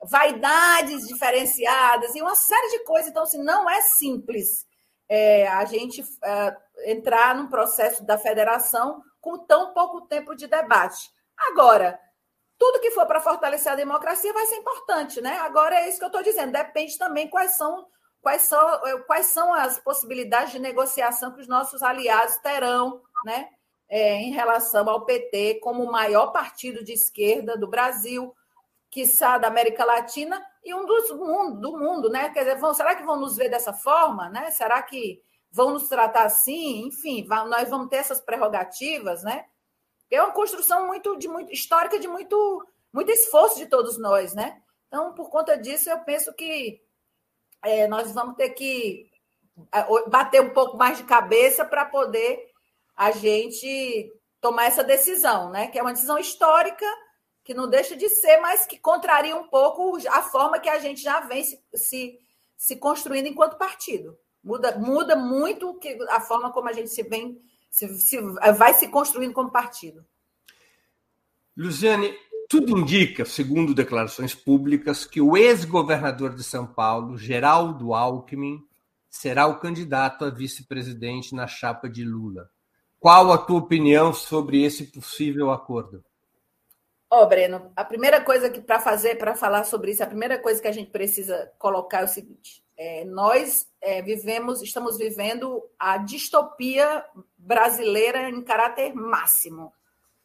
[0.00, 3.10] vaidades diferenciadas e uma série de coisas.
[3.10, 4.64] Então, assim, não é simples
[5.08, 6.56] é, a gente é,
[6.86, 11.10] entrar num processo da federação com tão pouco tempo de debate.
[11.36, 11.98] Agora,
[12.56, 15.38] tudo que for para fortalecer a democracia vai ser importante, né?
[15.38, 16.52] Agora é isso que eu estou dizendo.
[16.52, 17.84] Depende também quais são
[18.24, 23.50] quais são, eh, quais são as possibilidades de negociação que os nossos aliados terão né,
[23.86, 28.34] é, em relação ao PT como o maior partido de esquerda do Brasil,
[28.90, 32.30] quiçá da América Latina e um dos mundo, do mundo, né?
[32.30, 34.50] Quer dizer, vão, será que vão nos ver dessa forma, né?
[34.50, 35.22] Será que
[35.52, 36.86] vão nos tratar assim?
[36.86, 39.44] Enfim, nós vamos ter essas prerrogativas, né?
[40.10, 44.62] É uma construção muito de muito histórica de muito muito esforço de todos nós, né?
[44.86, 46.80] Então, por conta disso, eu penso que
[47.64, 49.10] é, nós vamos ter que
[50.08, 52.50] bater um pouco mais de cabeça para poder
[52.96, 55.68] a gente tomar essa decisão, né?
[55.68, 56.86] Que é uma decisão histórica
[57.42, 61.02] que não deixa de ser, mas que contraria um pouco a forma que a gente
[61.02, 62.18] já vem se, se,
[62.56, 64.18] se construindo enquanto partido.
[64.42, 65.78] Muda, muda muito
[66.10, 67.40] a forma como a gente se vem
[67.70, 68.20] se, se
[68.56, 70.06] vai se construindo como partido.
[71.56, 72.16] Luciane,
[72.48, 78.60] tudo indica, segundo declarações públicas, que o ex-governador de São Paulo, Geraldo Alckmin,
[79.08, 82.50] será o candidato a vice-presidente na chapa de Lula.
[82.98, 86.04] Qual a tua opinião sobre esse possível acordo?
[87.10, 90.38] Ó, oh, Breno, a primeira coisa que para fazer, para falar sobre isso, a primeira
[90.38, 95.62] coisa que a gente precisa colocar é o seguinte: é, nós é, vivemos, estamos vivendo
[95.78, 97.04] a distopia
[97.36, 99.72] brasileira em caráter máximo.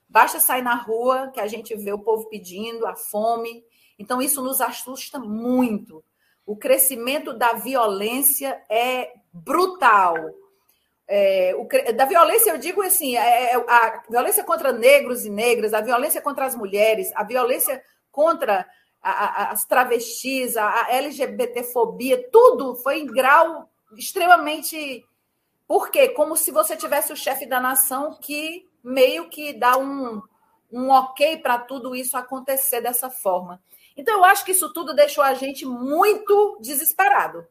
[0.09, 3.63] Basta sair na rua que a gente vê o povo pedindo, a fome.
[3.97, 6.03] Então, isso nos assusta muito.
[6.45, 10.15] O crescimento da violência é brutal.
[11.07, 15.73] É, o, da violência, eu digo assim: é, é, a violência contra negros e negras,
[15.73, 17.79] a violência contra as mulheres, a violência
[18.11, 18.65] contra
[19.01, 25.05] a, a, as travestis, a, a LGBTfobia, tudo foi em grau extremamente.
[25.69, 26.09] Por quê?
[26.09, 30.19] Como se você tivesse o chefe da nação que meio que dá um,
[30.71, 33.61] um ok para tudo isso acontecer dessa forma.
[33.95, 37.45] Então, eu acho que isso tudo deixou a gente muito desesperado.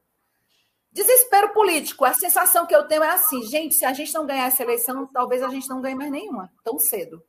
[0.90, 2.04] Desespero político.
[2.04, 5.06] A sensação que eu tenho é assim, gente, se a gente não ganhar essa eleição,
[5.06, 7.22] talvez a gente não ganhe mais nenhuma, tão cedo.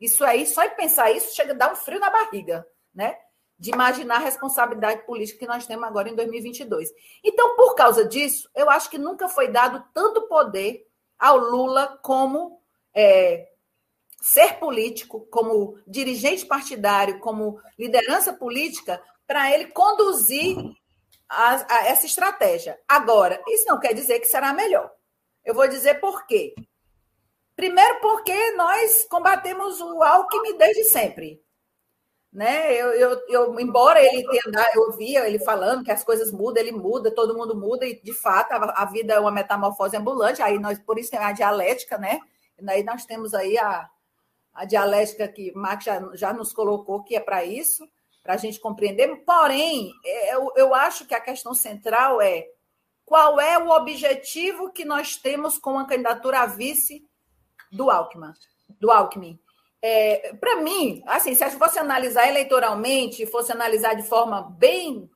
[0.00, 2.64] Isso aí, só em pensar isso, chega a dar um frio na barriga,
[2.94, 3.18] né?
[3.58, 6.90] De imaginar a responsabilidade política que nós temos agora em 2022.
[7.24, 10.86] Então, por causa disso, eu acho que nunca foi dado tanto poder
[11.18, 12.62] ao Lula como
[12.94, 13.48] é,
[14.20, 20.56] ser político, como dirigente partidário, como liderança política, para ele conduzir
[21.28, 22.78] a, a essa estratégia.
[22.88, 24.90] Agora, isso não quer dizer que será melhor.
[25.44, 26.54] Eu vou dizer por quê.
[27.54, 31.42] Primeiro, porque nós combatemos o Alckmin desde sempre.
[32.32, 32.74] Né?
[32.74, 36.72] Eu, eu, eu, embora ele tenha, eu via ele falando que as coisas mudam, ele
[36.72, 40.58] muda, todo mundo muda, e de fato a, a vida é uma metamorfose ambulante, aí
[40.58, 42.20] nós, por isso tem a dialética, né?
[42.60, 43.88] E aí nós temos aí a,
[44.52, 47.88] a dialética que Marx já, já nos colocou que é para isso,
[48.22, 49.24] para a gente compreender.
[49.24, 52.46] Porém, é, eu, eu acho que a questão central é
[53.06, 57.08] qual é o objetivo que nós temos com a candidatura a vice
[57.72, 58.32] do Alckmin.
[58.78, 59.38] Do Alckmin.
[59.80, 65.08] É, para mim, assim, se fosse analisar eleitoralmente, fosse analisar de forma bem.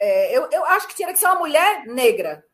[0.00, 2.44] É, eu, eu acho que tinha que ser uma mulher negra,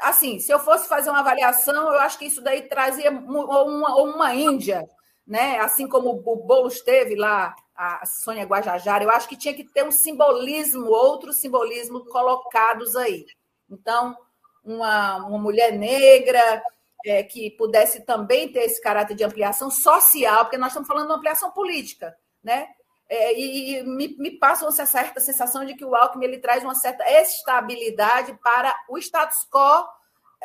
[0.00, 4.34] assim, se eu fosse fazer uma avaliação, eu acho que isso daí trazia uma, uma
[4.34, 4.88] Índia,
[5.26, 5.58] né?
[5.60, 9.84] Assim como o Boulos teve lá, a Sônia Guajajara, eu acho que tinha que ter
[9.84, 13.26] um simbolismo, outro simbolismo colocados aí.
[13.70, 14.16] Então,
[14.64, 16.62] uma, uma mulher negra
[17.04, 21.14] é, que pudesse também ter esse caráter de ampliação social, porque nós estamos falando de
[21.14, 22.68] ampliação política, né?
[23.08, 26.62] É, e, e me, me, passa uma certa sensação de que o Alckmin ele traz
[26.62, 29.84] uma certa estabilidade para o status quo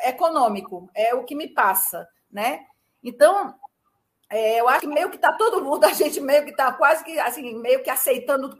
[0.03, 2.66] econômico, é o que me passa, né?
[3.03, 3.53] Então,
[4.30, 7.03] é, eu acho que meio que está todo mundo, a gente meio que está quase
[7.03, 8.58] que assim, meio que aceitando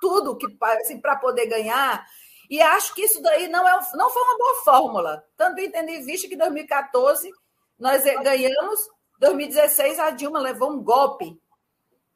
[0.00, 0.46] tudo que
[0.80, 2.06] assim, para poder ganhar.
[2.48, 5.24] E acho que isso daí não, é, não foi uma boa fórmula.
[5.36, 7.30] Tanto entendi visto que em 2014
[7.78, 8.80] nós ganhamos,
[9.18, 11.38] 2016 a Dilma levou um golpe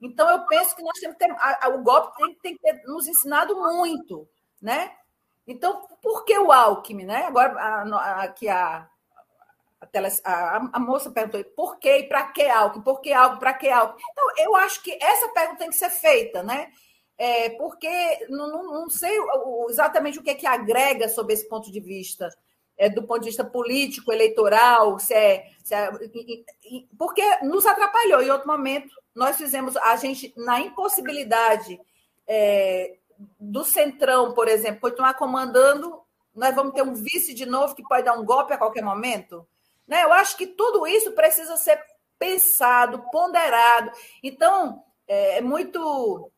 [0.00, 1.32] então, eu penso que nós temos que ter.
[1.32, 4.26] A, a, o golpe tem, tem que ter nos ensinado muito,
[4.60, 4.92] né?
[5.46, 7.26] Então, por que o Alckmin, né?
[7.26, 8.88] Agora, a, aqui a,
[10.24, 12.82] a, moça perguntou por que e para que Alckmin?
[12.82, 13.40] Por que Alckmin?
[13.40, 14.02] Para que Alckmin?
[14.10, 16.70] Então, eu acho que essa pergunta tem que ser feita, né?
[17.22, 19.14] É, porque não, não, não sei
[19.68, 22.30] exatamente o que, é que agrega sob esse ponto de vista
[22.78, 25.90] é, do ponto de vista político, eleitoral, se é, se é,
[26.98, 28.22] porque nos atrapalhou.
[28.22, 31.78] Em outro momento, nós fizemos a gente na impossibilidade
[32.26, 32.96] é,
[33.38, 36.00] do Centrão, por exemplo, continuar comandando,
[36.34, 39.46] nós vamos ter um vice de novo que pode dar um golpe a qualquer momento.
[39.86, 40.02] Né?
[40.04, 41.78] Eu acho que tudo isso precisa ser
[42.18, 43.92] pensado, ponderado.
[44.22, 46.32] Então, é, é muito.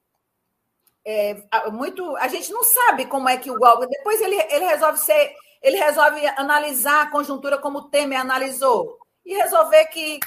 [1.05, 3.87] É, muito a gente não sabe como é que o golpe.
[3.89, 9.35] Depois ele, ele resolve ser ele resolve analisar a conjuntura como o Temer analisou e
[9.35, 10.19] resolver que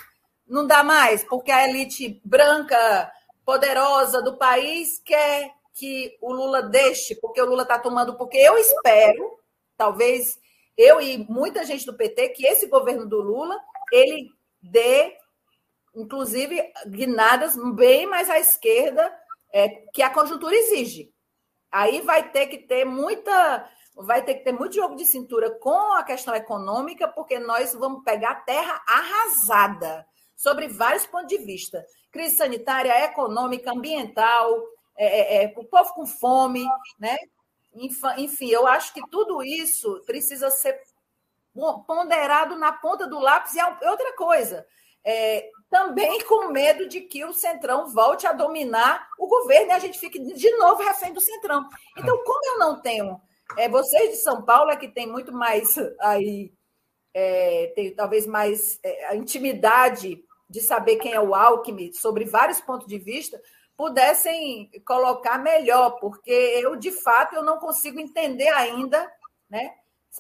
[0.47, 3.12] não dá mais, porque a elite branca
[3.45, 8.17] poderosa do país quer que o Lula deixe, porque o Lula está tomando.
[8.17, 9.37] Porque eu espero,
[9.75, 10.39] talvez
[10.78, 13.59] eu e muita gente do PT, que esse governo do Lula
[13.91, 14.29] ele
[14.62, 15.16] dê,
[15.93, 19.13] inclusive, guinadas bem mais à esquerda
[19.55, 21.09] é, que a conjuntura exige.
[21.71, 25.93] Aí vai ter que ter muita vai ter que ter muito jogo de cintura com
[25.93, 30.05] a questão econômica, porque nós vamos pegar terra arrasada
[30.36, 31.86] sobre vários pontos de vista.
[32.11, 34.61] Crise sanitária, econômica, ambiental,
[34.97, 36.65] é, é, é o povo com fome,
[36.99, 37.15] né?
[38.17, 40.77] Enfim, eu acho que tudo isso precisa ser
[41.87, 44.67] ponderado na ponta do lápis e é outra coisa.
[45.05, 49.79] É, também com medo de que o Centrão volte a dominar o governo e a
[49.79, 51.67] gente fique de novo refém do Centrão.
[51.97, 53.19] Então, como eu não tenho
[53.57, 56.53] é, vocês de São Paulo é que tem muito mais aí,
[57.13, 62.61] é, tem talvez mais é, a intimidade de saber quem é o Alckmin, sobre vários
[62.61, 63.39] pontos de vista,
[63.77, 69.11] pudessem colocar melhor, porque eu, de fato, eu não consigo entender ainda,
[69.49, 69.73] né?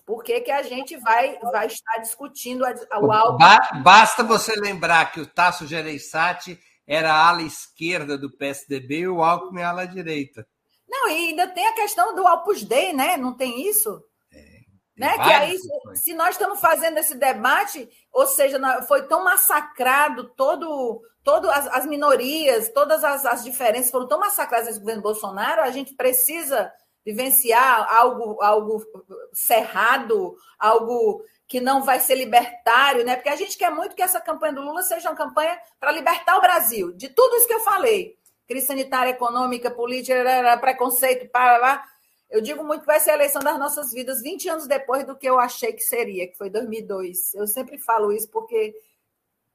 [0.05, 3.37] Por que, que a gente vai, vai estar discutindo o algo?
[3.83, 9.23] Basta você lembrar que o Tasso Gereissati era a ala esquerda do PSDB e o
[9.23, 10.47] Alckmin a ala direita.
[10.87, 13.17] Não, e ainda tem a questão do Opus Dei, né?
[13.17, 14.03] Não tem isso?
[14.31, 14.59] É,
[14.95, 15.13] né?
[15.15, 15.57] Que aí,
[15.95, 21.85] se nós estamos fazendo esse debate, ou seja, foi tão massacrado todo, todo as, as
[21.85, 26.71] minorias, todas as, as diferenças foram tão massacradas nesse governo Bolsonaro, a gente precisa
[27.05, 28.83] vivenciar algo, algo
[29.31, 33.15] cerrado, algo que não vai ser libertário, né?
[33.15, 36.37] Porque a gente quer muito que essa campanha do Lula seja uma campanha para libertar
[36.37, 38.17] o Brasil, de tudo isso que eu falei.
[38.47, 41.85] Crise sanitária, econômica, política, preconceito, para lá.
[42.29, 45.15] Eu digo muito que vai ser a eleição das nossas vidas 20 anos depois do
[45.15, 47.35] que eu achei que seria, que foi 2002.
[47.35, 48.75] Eu sempre falo isso porque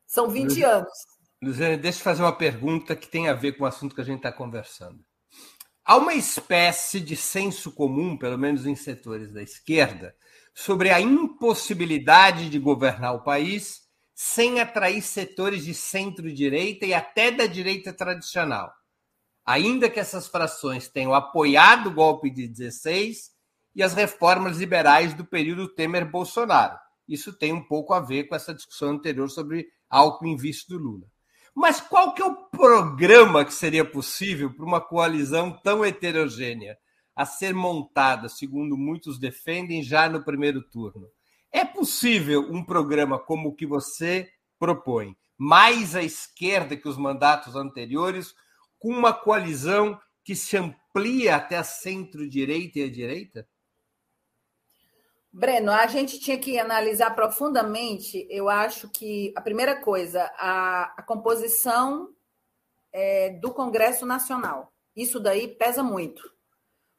[0.06, 0.98] são 20 Luziane, anos.
[1.43, 4.05] Luziane, deixa eu fazer uma pergunta que tem a ver com o assunto que a
[4.05, 5.05] gente está conversando.
[5.91, 10.15] Há uma espécie de senso comum, pelo menos em setores da esquerda,
[10.55, 13.81] sobre a impossibilidade de governar o país
[14.15, 18.73] sem atrair setores de centro-direita e até da direita tradicional.
[19.45, 23.33] Ainda que essas frações tenham apoiado o golpe de 16
[23.75, 26.79] e as reformas liberais do período Temer-Bolsonaro.
[27.09, 31.09] Isso tem um pouco a ver com essa discussão anterior sobre Alckmin vice do Lula.
[31.61, 36.78] Mas qual que é o programa que seria possível para uma coalizão tão heterogênea
[37.15, 41.07] a ser montada, segundo muitos defendem, já no primeiro turno?
[41.53, 47.55] É possível um programa como o que você propõe, mais à esquerda que os mandatos
[47.55, 48.35] anteriores,
[48.78, 53.47] com uma coalizão que se amplia até a centro-direita e a direita?
[55.32, 58.27] Breno, a gente tinha que analisar profundamente.
[58.28, 62.09] Eu acho que a primeira coisa, a, a composição
[62.93, 64.73] é, do Congresso Nacional.
[64.94, 66.23] Isso daí pesa muito.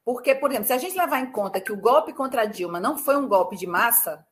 [0.06, 2.98] Porque, por exemplo, se a gente levar em conta que o golpe contra Dilma não
[2.98, 4.26] foi um golpe de massa,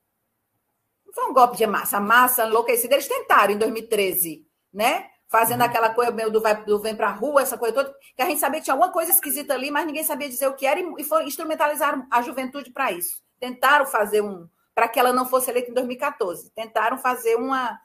[1.06, 5.10] não foi um golpe de massa, a massa enlouquecida, eles tentaram em 2013, né?
[5.28, 5.68] Fazendo uhum.
[5.68, 8.40] aquela coisa meio do, vai, do vem pra rua, essa coisa toda, que a gente
[8.40, 10.94] sabia que tinha alguma coisa esquisita ali, mas ninguém sabia dizer o que era, e,
[10.98, 14.48] e foi, instrumentalizaram a juventude para isso tentaram fazer um.
[14.74, 16.50] para que ela não fosse eleita em 2014.
[16.52, 17.80] Tentaram fazer uma.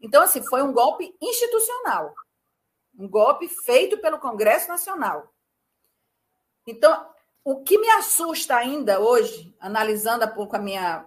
[0.00, 2.14] Então, assim, foi um golpe institucional.
[2.98, 5.32] Um golpe feito pelo Congresso Nacional.
[6.66, 7.08] Então,
[7.44, 11.06] o que me assusta ainda hoje, analisando um pouco a minha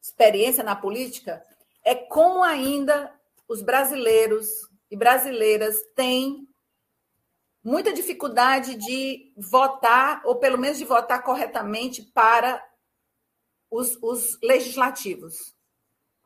[0.00, 1.44] experiência na política,
[1.84, 3.12] é como ainda
[3.46, 6.47] os brasileiros e brasileiras têm
[7.62, 12.62] muita dificuldade de votar, ou pelo menos de votar corretamente para
[13.70, 15.54] os, os legislativos.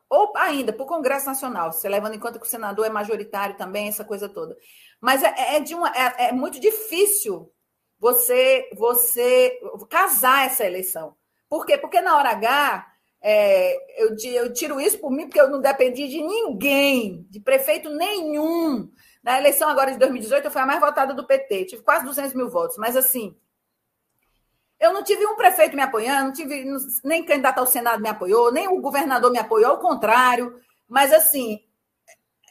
[0.09, 3.57] Ou ainda para o Congresso Nacional, você levando em conta que o senador é majoritário
[3.57, 4.57] também, essa coisa toda.
[5.01, 7.51] Mas é, é de uma, é, é muito difícil
[7.99, 11.17] você, você casar essa eleição.
[11.49, 11.79] Por quê?
[11.79, 12.93] Porque na hora H,
[13.23, 17.89] é, eu, eu, tiro isso por mim, porque eu não dependi de ninguém, de prefeito
[17.89, 18.91] nenhum.
[19.23, 22.35] Na eleição agora de 2018, eu fui a mais votada do PT, tive quase 200
[22.35, 22.77] mil votos.
[22.77, 23.37] Mas, assim,
[24.81, 26.65] eu não tive um prefeito me apoiando, não tive
[27.05, 30.61] nem candidato ao Senado me apoiou, nem o governador me apoiou, ao contrário.
[30.89, 31.61] Mas, assim,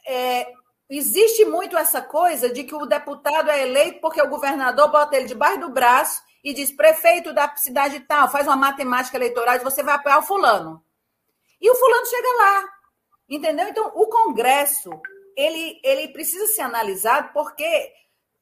[0.06, 0.50] é,
[0.88, 5.26] existe muito essa coisa de que o deputado é eleito porque o governador bota ele
[5.26, 9.82] debaixo do braço e diz: prefeito da cidade tal, faz uma matemática eleitoral e você
[9.82, 10.82] vai apoiar o fulano.
[11.60, 12.64] E o fulano chega lá.
[13.28, 13.68] Entendeu?
[13.68, 14.90] Então, o Congresso
[15.36, 17.64] ele, ele precisa ser analisado porque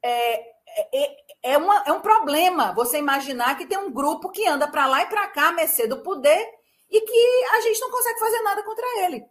[0.03, 0.41] é,
[0.93, 4.87] é, é, uma, é um problema você imaginar que tem um grupo que anda para
[4.87, 6.47] lá e para cá, a mercê do poder,
[6.91, 9.25] e que a gente não consegue fazer nada contra ele.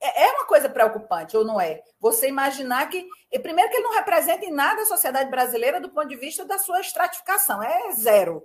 [0.00, 1.82] É, é uma coisa preocupante, ou não é?
[2.00, 3.08] Você imaginar que,
[3.42, 6.58] primeiro, que ele não representa em nada a sociedade brasileira do ponto de vista da
[6.58, 8.42] sua estratificação, é zero.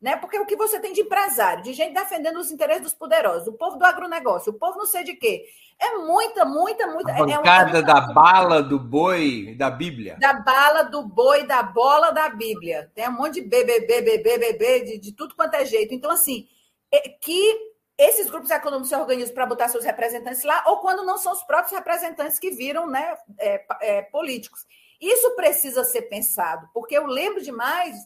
[0.00, 0.16] Né?
[0.16, 3.52] Porque o que você tem de empresário, de gente defendendo os interesses dos poderosos, o
[3.52, 5.44] povo do agronegócio, o povo não sei de quê.
[5.78, 7.12] É muita, muita, muita.
[7.12, 7.82] A bancada é uma...
[7.82, 10.16] da bala do boi da Bíblia.
[10.18, 12.90] Da bala do boi, da bola da Bíblia.
[12.94, 15.92] Tem um monte de BBB, BBB, BBB, de, de tudo quanto é jeito.
[15.92, 16.48] Então, assim,
[16.90, 21.18] é que esses grupos econômicos se organizam para botar seus representantes lá, ou quando não
[21.18, 24.66] são os próprios representantes que viram né, é, é, políticos.
[24.98, 27.96] Isso precisa ser pensado, porque eu lembro demais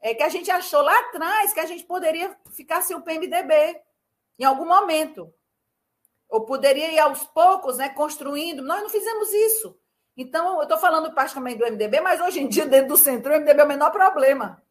[0.00, 3.80] é, que a gente achou lá atrás que a gente poderia ficar sem o PMDB
[4.38, 5.32] em algum momento.
[6.28, 8.62] Ou poderia ir aos poucos, né, construindo.
[8.62, 9.78] Nós não fizemos isso.
[10.16, 13.36] Então, eu estou falando praticamente do MDB, mas hoje em dia, dentro do centro, o
[13.36, 14.62] MDB é o menor problema.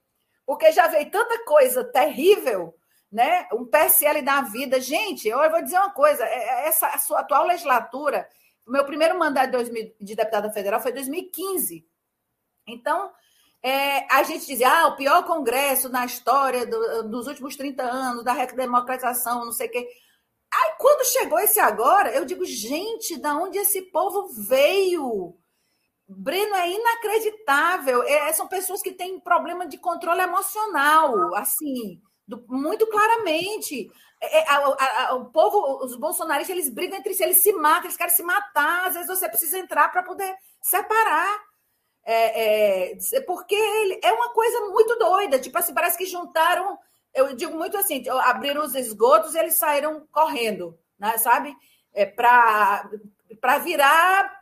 [0.45, 2.75] Porque já veio tanta coisa terrível,
[3.11, 3.47] né?
[3.53, 4.79] Um PSL da vida.
[4.79, 8.29] Gente, eu vou dizer uma coisa: é, é, essa a sua atual legislatura,
[8.65, 11.85] o meu primeiro mandato de, 2000, de deputada federal foi em 2015.
[12.67, 13.11] Então,
[13.63, 18.23] é, a gente dizia, ah, o pior congresso na história do, dos últimos 30 anos,
[18.23, 19.87] da redemocratização, não sei o quê.
[20.53, 25.35] Aí, quando chegou esse agora, eu digo, gente, da onde esse povo veio?
[26.07, 28.03] Breno, é inacreditável.
[28.03, 33.91] É, são pessoas que têm problema de controle emocional, assim, do, muito claramente.
[34.21, 37.51] É, é a, a, a, o povo, os bolsonaristas, eles brigam entre si, eles se
[37.51, 38.87] matam, eles querem se matar.
[38.87, 41.46] Às vezes você precisa entrar para poder separar.
[42.09, 45.37] É, é, porque ele, é uma coisa muito doida.
[45.39, 46.79] Tipo assim, parece que juntaram.
[47.13, 51.53] Eu digo muito assim: abriram os esgotos e eles saíram correndo, né, sabe?
[51.93, 52.89] É, para
[53.61, 54.39] virar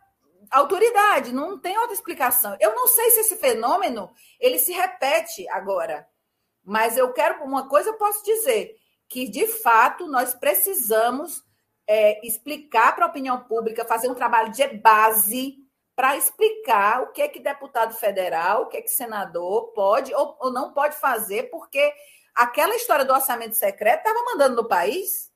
[0.52, 2.56] autoridade, não tem outra explicação.
[2.60, 6.08] Eu não sei se esse fenômeno ele se repete agora,
[6.64, 8.76] mas eu quero uma coisa eu posso dizer
[9.08, 11.44] que de fato nós precisamos
[11.88, 15.65] é, explicar para a opinião pública, fazer um trabalho de base
[15.96, 20.36] para explicar o que é que deputado federal, o que é que senador pode ou,
[20.40, 21.94] ou não pode fazer, porque
[22.36, 25.34] aquela história do orçamento secreto estava mandando no país.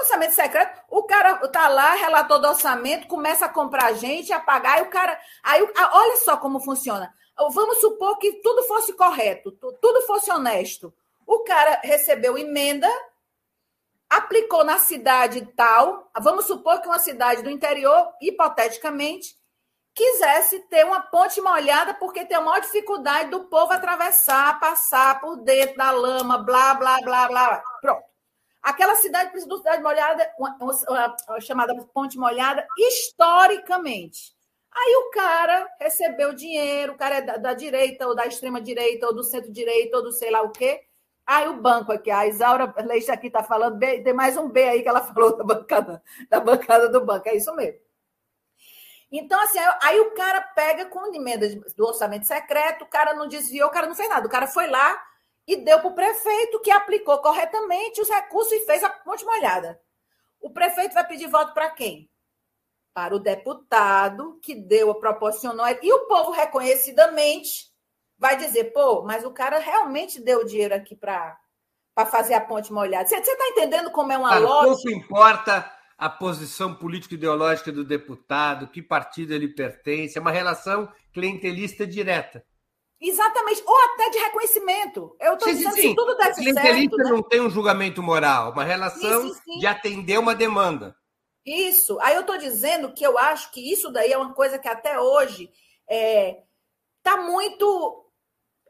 [0.00, 4.78] Orçamento secreto, o cara tá lá, relator do orçamento, começa a comprar gente, a pagar,
[4.78, 5.18] e o cara.
[5.42, 7.12] Aí, olha só como funciona.
[7.50, 10.92] Vamos supor que tudo fosse correto, tudo fosse honesto.
[11.26, 12.88] O cara recebeu emenda,
[14.08, 16.10] aplicou na cidade tal.
[16.20, 19.36] Vamos supor que uma cidade do interior, hipoteticamente,
[19.96, 25.36] quisesse ter uma ponte molhada porque tem a maior dificuldade do povo atravessar, passar por
[25.38, 27.62] dentro da lama, blá, blá, blá, blá.
[27.80, 28.04] Pronto.
[28.62, 34.34] Aquela cidade precisa de cidade molhada, uma, uma, uma, chamada ponte molhada, historicamente.
[34.70, 39.06] Aí o cara recebeu dinheiro, o cara é da, da direita, ou da extrema direita,
[39.06, 40.82] ou do centro-direita, ou do sei lá o quê.
[41.24, 44.82] Aí o banco aqui, a Isaura Leite aqui está falando, tem mais um B aí
[44.82, 47.85] que ela falou da bancada, da bancada do banco, é isso mesmo.
[49.18, 53.68] Então, assim, aí o cara pega com emenda do orçamento secreto, o cara não desviou,
[53.68, 55.02] o cara não fez nada, o cara foi lá,
[55.46, 59.80] e deu para o prefeito que aplicou corretamente os recursos e fez a ponte molhada.
[60.40, 62.10] O prefeito vai pedir voto para quem?
[62.92, 65.66] Para o deputado que deu, proporcionou.
[65.82, 67.70] E o povo reconhecidamente
[68.18, 71.38] vai dizer: pô, mas o cara realmente deu dinheiro aqui para
[72.10, 73.06] fazer a ponte molhada.
[73.06, 74.90] Você está entendendo como é uma Cara, lógica?
[74.90, 81.86] Pouco importa a posição político-ideológica do deputado, que partido ele pertence, é uma relação clientelista
[81.86, 82.44] direta.
[83.00, 85.16] Exatamente, ou até de reconhecimento.
[85.20, 86.96] Eu estou dizendo sim, que tudo deve ser certo.
[86.96, 87.10] Né?
[87.10, 90.96] não tem um julgamento moral, uma relação de atender uma demanda.
[91.44, 91.98] Isso.
[92.00, 94.98] Aí eu estou dizendo que eu acho que isso daí é uma coisa que até
[94.98, 95.54] hoje está
[95.88, 96.42] é,
[97.02, 98.05] tá muito.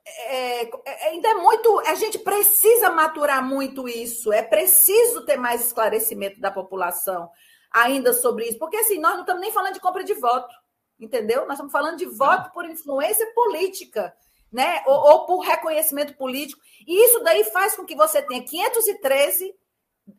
[0.06, 1.80] É, é, ainda é muito.
[1.80, 4.32] A gente precisa maturar muito isso.
[4.32, 7.28] É preciso ter mais esclarecimento da população
[7.72, 8.58] ainda sobre isso.
[8.58, 10.54] Porque assim, nós não estamos nem falando de compra de voto
[10.98, 11.42] entendeu?
[11.42, 14.14] Nós estamos falando de voto por influência política,
[14.52, 14.82] né?
[14.86, 16.60] Ou, ou, por reconhecimento político.
[16.86, 19.54] E isso daí faz com que você tenha 513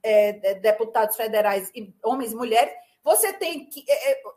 [0.03, 1.71] é, deputados federais,
[2.03, 2.73] homens e mulheres,
[3.07, 3.69] você tem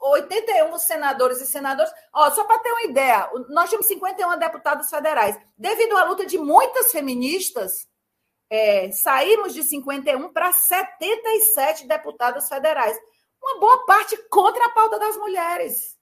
[0.01, 1.93] 81 é, senadores e senadoras.
[2.13, 5.37] Ó, só para ter uma ideia, nós temos 51 deputados federais.
[5.59, 7.89] Devido à luta de muitas feministas,
[8.49, 12.97] é, saímos de 51 para 77 deputados federais.
[13.43, 15.99] Uma boa parte contra a pauta das mulheres.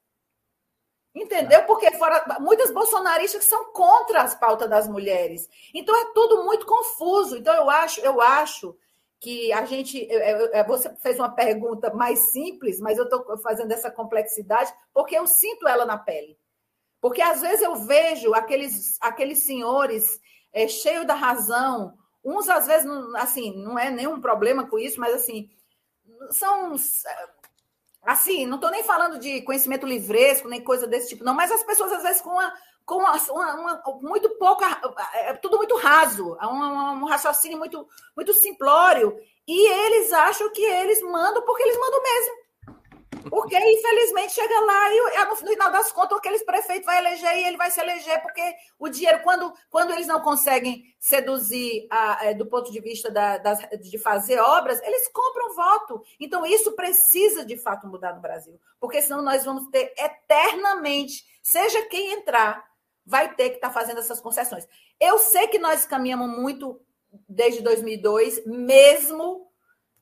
[1.14, 1.64] Entendeu?
[1.64, 5.48] Porque fora muitas bolsonaristas que são contra as pautas das mulheres.
[5.72, 7.38] Então é tudo muito confuso.
[7.38, 8.76] Então eu acho, eu acho
[9.20, 10.08] que a gente.
[10.66, 15.66] Você fez uma pergunta mais simples, mas eu estou fazendo essa complexidade porque eu sinto
[15.66, 16.38] ela na pele.
[17.00, 20.20] Porque às vezes eu vejo aqueles, aqueles senhores
[20.52, 25.14] é, cheios da razão, uns às vezes, assim, não é nenhum problema com isso, mas
[25.14, 25.48] assim,
[26.30, 26.74] são
[28.08, 31.62] Assim, não estou nem falando de conhecimento livresco, nem coisa desse tipo, não, mas as
[31.62, 32.54] pessoas, às vezes, com uma,
[32.86, 34.64] com uma, uma, uma muito pouca.
[35.12, 37.86] É tudo muito raso, é um, um raciocínio muito,
[38.16, 39.14] muito simplório.
[39.46, 42.34] E eles acham que eles mandam porque eles mandam mesmo.
[43.30, 47.56] Porque, infelizmente, chega lá e no final das contas, aqueles prefeitos vai eleger e ele
[47.56, 52.46] vai se eleger, porque o dinheiro, quando, quando eles não conseguem seduzir a, é, do
[52.46, 56.02] ponto de vista da, das, de fazer obras, eles compram voto.
[56.20, 61.82] Então, isso precisa de fato mudar no Brasil, porque senão nós vamos ter eternamente, seja
[61.86, 62.66] quem entrar,
[63.04, 64.66] vai ter que estar tá fazendo essas concessões.
[65.00, 66.80] Eu sei que nós caminhamos muito
[67.28, 69.47] desde 2002, mesmo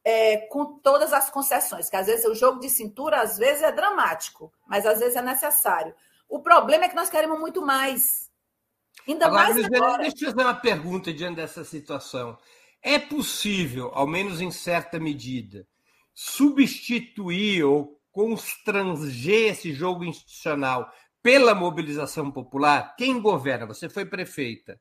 [0.09, 3.73] é, com todas as concessões, que às vezes o jogo de cintura às vezes é
[3.73, 5.93] dramático, mas às vezes é necessário.
[6.29, 8.31] O problema é que nós queremos muito mais.
[9.07, 10.03] Ainda agora, mais agora.
[10.03, 12.39] Deixa eu fazer uma pergunta diante dessa situação.
[12.81, 15.67] É possível, ao menos em certa medida,
[16.15, 20.89] substituir ou constranger esse jogo institucional
[21.21, 24.81] pela mobilização popular, quem governa, você foi prefeita,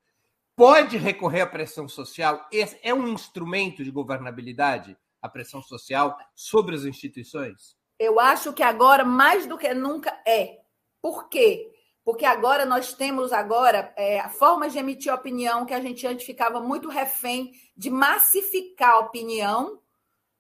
[0.56, 2.48] pode recorrer à pressão social?
[2.84, 4.96] É um instrumento de governabilidade
[5.26, 7.76] a pressão social sobre as instituições?
[7.98, 10.60] Eu acho que agora, mais do que nunca, é.
[11.02, 11.72] Por quê?
[12.04, 16.60] Porque agora nós temos agora é, formas de emitir opinião que a gente antes ficava
[16.60, 19.80] muito refém de massificar a opinião,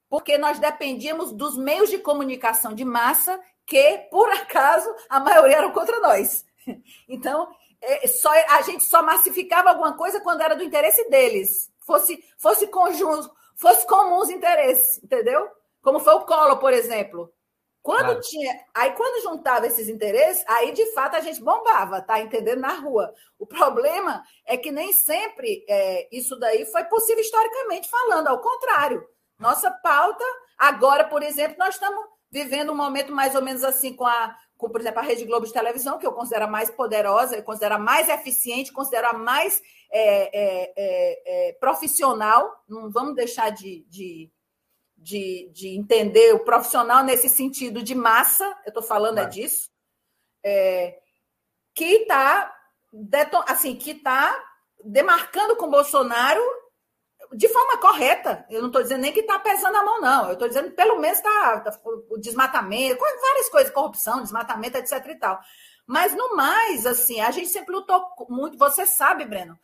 [0.09, 5.71] porque nós dependíamos dos meios de comunicação de massa que, por acaso, a maioria eram
[5.71, 6.45] contra nós.
[7.07, 7.47] Então,
[7.79, 12.67] é, só, a gente só massificava alguma coisa quando era do interesse deles, fosse, fosse
[12.67, 15.49] conjunto, fosse comum os interesses, entendeu?
[15.81, 17.31] Como foi o Collor, por exemplo.
[17.85, 18.21] Quando claro.
[18.21, 18.65] tinha.
[18.73, 22.59] Aí, quando juntava esses interesses, aí de fato a gente bombava, tá entendendo?
[22.59, 23.13] Na rua.
[23.37, 29.07] O problema é que nem sempre é, isso daí foi possível historicamente falando, ao contrário.
[29.37, 30.23] Nossa pauta,
[30.57, 34.35] agora, por exemplo, nós estamos vivendo um momento mais ou menos assim com a,
[34.65, 37.43] com, por exemplo, a Rede Globo de televisão, que eu considero a mais poderosa, eu
[37.43, 39.61] considero a mais eficiente, considero a mais
[39.91, 42.63] é, é, é, é, profissional.
[42.67, 44.31] Não vamos deixar de, de,
[44.97, 49.69] de, de, entender o profissional nesse sentido de massa, eu estou falando é disso,
[50.43, 50.97] é,
[51.75, 52.51] que está
[53.47, 54.35] assim, que está
[54.83, 56.41] demarcando com Bolsonaro
[57.33, 58.45] de forma correta.
[58.49, 60.27] Eu não estou dizendo nem que está pesando a mão, não.
[60.27, 61.79] Eu estou dizendo pelo menos está tá,
[62.09, 65.05] o desmatamento, várias coisas, corrupção, desmatamento, etc.
[65.07, 65.39] e tal.
[65.87, 68.57] Mas no mais, assim, a gente sempre lutou muito.
[68.57, 69.57] Você sabe, Breno,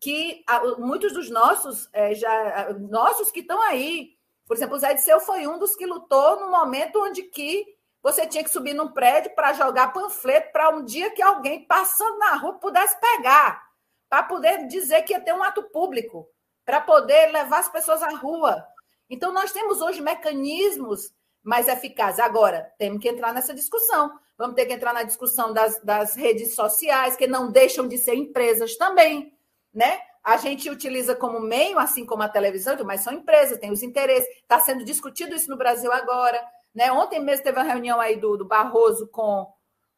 [0.00, 0.44] que
[0.78, 4.16] muitos dos nossos, é, já nossos que estão aí,
[4.46, 7.66] por exemplo, o Zé de Seu foi um dos que lutou no momento onde que
[8.02, 12.18] você tinha que subir num prédio para jogar panfleto para um dia que alguém passando
[12.18, 13.62] na rua pudesse pegar,
[14.08, 16.26] para poder dizer que ia ter um ato público
[16.64, 18.64] para poder levar as pessoas à rua.
[19.08, 21.12] Então, nós temos hoje mecanismos
[21.42, 22.20] mais eficazes.
[22.20, 24.12] Agora, temos que entrar nessa discussão.
[24.36, 28.14] Vamos ter que entrar na discussão das, das redes sociais, que não deixam de ser
[28.14, 29.36] empresas também,
[29.72, 30.00] né?
[30.22, 34.28] A gente utiliza como meio, assim como a televisão, mas são empresas, tem os interesses.
[34.36, 36.42] Está sendo discutido isso no Brasil agora.
[36.74, 36.92] Né?
[36.92, 39.50] Ontem mesmo teve uma reunião aí do, do Barroso com,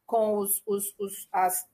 [0.05, 1.65] com os, os, os, as,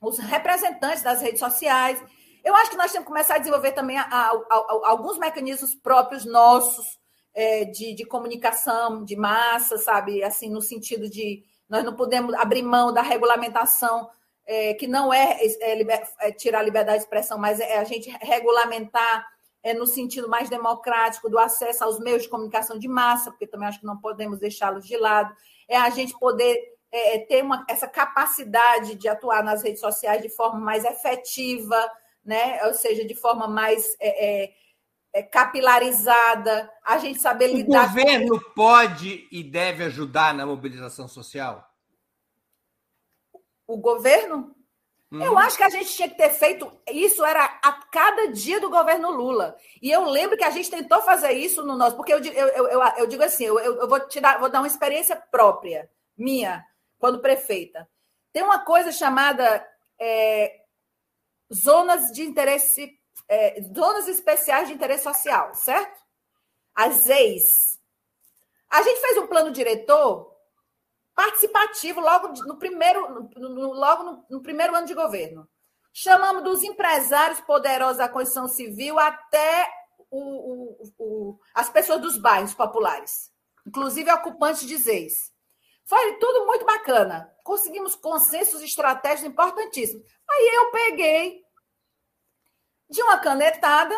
[0.00, 2.02] os representantes das redes sociais.
[2.44, 5.74] Eu acho que nós temos que começar a desenvolver também a, a, a, alguns mecanismos
[5.74, 6.98] próprios nossos
[7.34, 10.22] é, de, de, comunicação de massa, sabe?
[10.22, 14.08] Assim, no sentido de nós não podemos abrir mão da regulamentação,
[14.46, 17.84] é, que não é, é, liber, é, tirar a liberdade de expressão, mas é a
[17.84, 19.26] gente regulamentar
[19.62, 23.66] é, no sentido mais democrático do acesso aos meios de comunicação de massa, porque também
[23.66, 25.34] acho que não podemos deixá-los de lado.
[25.66, 26.56] É a gente poder
[26.92, 31.90] é, ter uma, essa capacidade de atuar nas redes sociais de forma mais efetiva,
[32.24, 32.64] né?
[32.64, 34.54] ou seja, de forma mais é, é,
[35.12, 37.84] é, capilarizada, a gente saber o lidar.
[37.84, 38.50] O governo com...
[38.50, 41.68] pode e deve ajudar na mobilização social?
[43.66, 44.54] O governo?
[45.12, 48.68] Eu acho que a gente tinha que ter feito isso era a cada dia do
[48.68, 49.56] governo Lula.
[49.80, 52.82] E eu lembro que a gente tentou fazer isso no nosso, porque eu, eu, eu,
[52.98, 56.64] eu digo assim, eu, eu vou te dar, vou dar uma experiência própria, minha,
[56.98, 57.88] quando prefeita.
[58.32, 59.64] Tem uma coisa chamada
[60.00, 60.63] é,
[61.52, 62.90] zonas de interesse,
[63.28, 66.02] é, zonas especiais de interesse social, certo?
[66.74, 67.80] As EIs.
[68.70, 70.34] A gente fez um plano diretor
[71.14, 75.48] participativo logo no primeiro, no, no, logo no, no primeiro ano de governo.
[75.92, 79.72] Chamamos dos empresários poderosos da Constituição Civil até
[80.10, 83.30] o, o, o, as pessoas dos bairros populares,
[83.64, 85.32] inclusive ocupantes de ZEIs.
[85.84, 87.30] Foi tudo muito bacana.
[87.44, 90.04] Conseguimos consensos estratégicos importantíssimos.
[90.30, 91.44] Aí eu peguei
[92.90, 93.94] de uma canetada,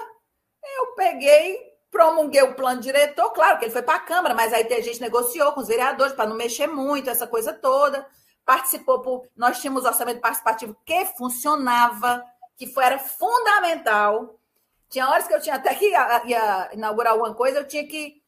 [0.78, 1.59] eu peguei,
[1.90, 5.01] promulguei o plano diretor, claro que ele foi para a Câmara, mas aí a gente
[5.01, 8.07] negociou com os vereadores para não mexer muito, essa coisa toda.
[8.44, 9.28] Participou por.
[9.36, 12.24] Nós tínhamos orçamento participativo que funcionava,
[12.57, 14.39] que foi, era fundamental.
[14.89, 18.23] Tinha horas que eu tinha até que ia, ia inaugurar alguma coisa, eu tinha que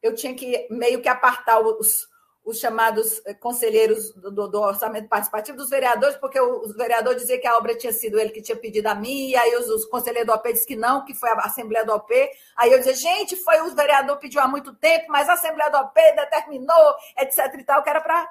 [0.00, 2.07] eu tinha que meio que apartar os,
[2.48, 7.46] os chamados eh, conselheiros do, do, orçamento participativo dos vereadores, porque os vereadores diziam que
[7.46, 10.26] a obra tinha sido ele que tinha pedido a mim, e aí os, os conselheiros
[10.26, 12.10] do OP disseram que não, que foi a Assembleia do OP.
[12.56, 15.76] Aí eu dizia, gente, foi o vereador pediu há muito tempo, mas a Assembleia do
[15.76, 18.26] OP determinou, etc e tal, que era para.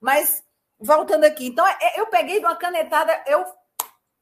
[0.00, 0.44] Mas,
[0.78, 3.44] voltando aqui, então é, eu peguei de uma canetada, eu,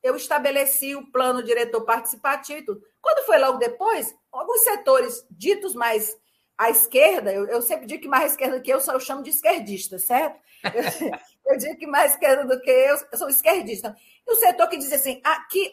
[0.03, 2.81] eu estabeleci o plano diretor participativo e tudo.
[3.03, 6.16] Quando foi logo depois, alguns setores ditos mais
[6.56, 9.31] a esquerda, eu, eu, sempre digo que mais esquerda que eu, só eu chamo de
[9.31, 10.40] esquerdista, certo?
[10.62, 11.10] Eu,
[11.52, 13.97] eu digo que mais esquerda do que eu, eu sou esquerdista.
[14.26, 15.72] E o setor que diz assim, aqui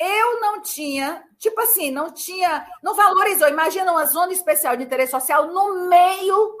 [0.00, 3.48] eu não tinha, tipo assim, não tinha, não valorizou.
[3.48, 6.56] Imagina uma zona especial de interesse social no meio,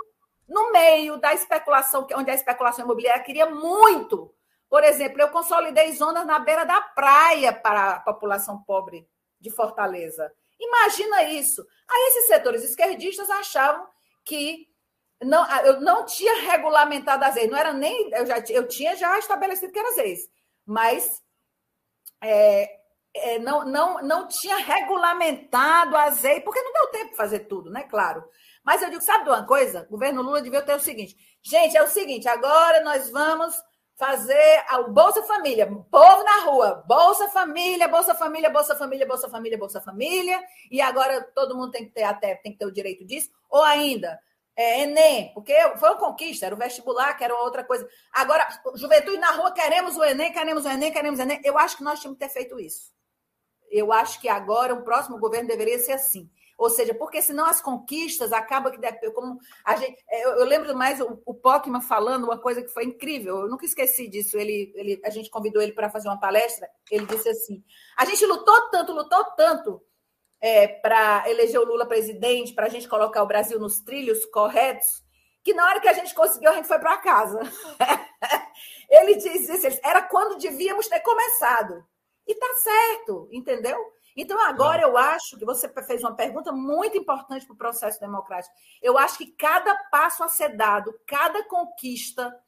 [0.46, 4.34] no meio da especulação, onde a especulação imobiliária queria muito,
[4.68, 9.08] Por exemplo, eu consolidei zonas na beira da praia para a população pobre
[9.40, 10.30] de Fortaleza.
[10.60, 11.66] Imagina isso.
[11.90, 13.86] Aí esses setores esquerdistas achavam
[14.24, 14.68] que
[15.22, 18.10] não, eu não tinha regulamentado as não era nem.
[18.12, 20.28] Eu, já, eu tinha já estabelecido que eram as
[20.66, 21.22] mas
[22.22, 22.78] é,
[23.14, 27.82] é, não, não, não tinha regulamentado as porque não deu tempo de fazer tudo, né?
[27.84, 28.24] Claro.
[28.62, 29.86] Mas eu digo, sabe de uma coisa?
[29.88, 33.54] O governo Lula devia ter o seguinte: gente, é o seguinte, agora nós vamos
[34.00, 39.58] fazer o Bolsa Família, povo na rua, Bolsa Família, Bolsa Família, Bolsa Família, Bolsa Família,
[39.58, 43.04] Bolsa Família, e agora todo mundo tem que ter até tem que ter o direito
[43.04, 44.18] disso, ou ainda
[44.56, 47.86] é, Enem, porque foi uma conquista, era o vestibular, que era outra coisa.
[48.10, 51.40] Agora, juventude na rua, queremos o Enem, queremos o Enem, queremos o Enem.
[51.44, 52.90] Eu acho que nós tínhamos que ter feito isso.
[53.70, 56.28] Eu acho que agora o próximo governo deveria ser assim.
[56.60, 61.00] Ou seja, porque senão as conquistas acabam que como a gente, é, eu, lembro mais
[61.00, 63.38] o, o Pockman falando uma coisa que foi incrível.
[63.38, 64.36] Eu nunca esqueci disso.
[64.36, 66.68] Ele, ele a gente convidou ele para fazer uma palestra.
[66.90, 67.64] Ele disse assim:
[67.96, 69.82] a gente lutou tanto, lutou tanto
[70.38, 75.02] é, para eleger o Lula presidente, para a gente colocar o Brasil nos trilhos corretos,
[75.42, 77.40] que na hora que a gente conseguiu, a gente foi para casa.
[78.90, 81.82] ele diz isso, era quando devíamos ter começado.
[82.26, 83.78] E tá certo, entendeu?
[84.20, 88.54] Então, agora eu acho que você fez uma pergunta muito importante para o processo democrático.
[88.82, 92.38] Eu acho que cada passo a ser dado, cada conquista,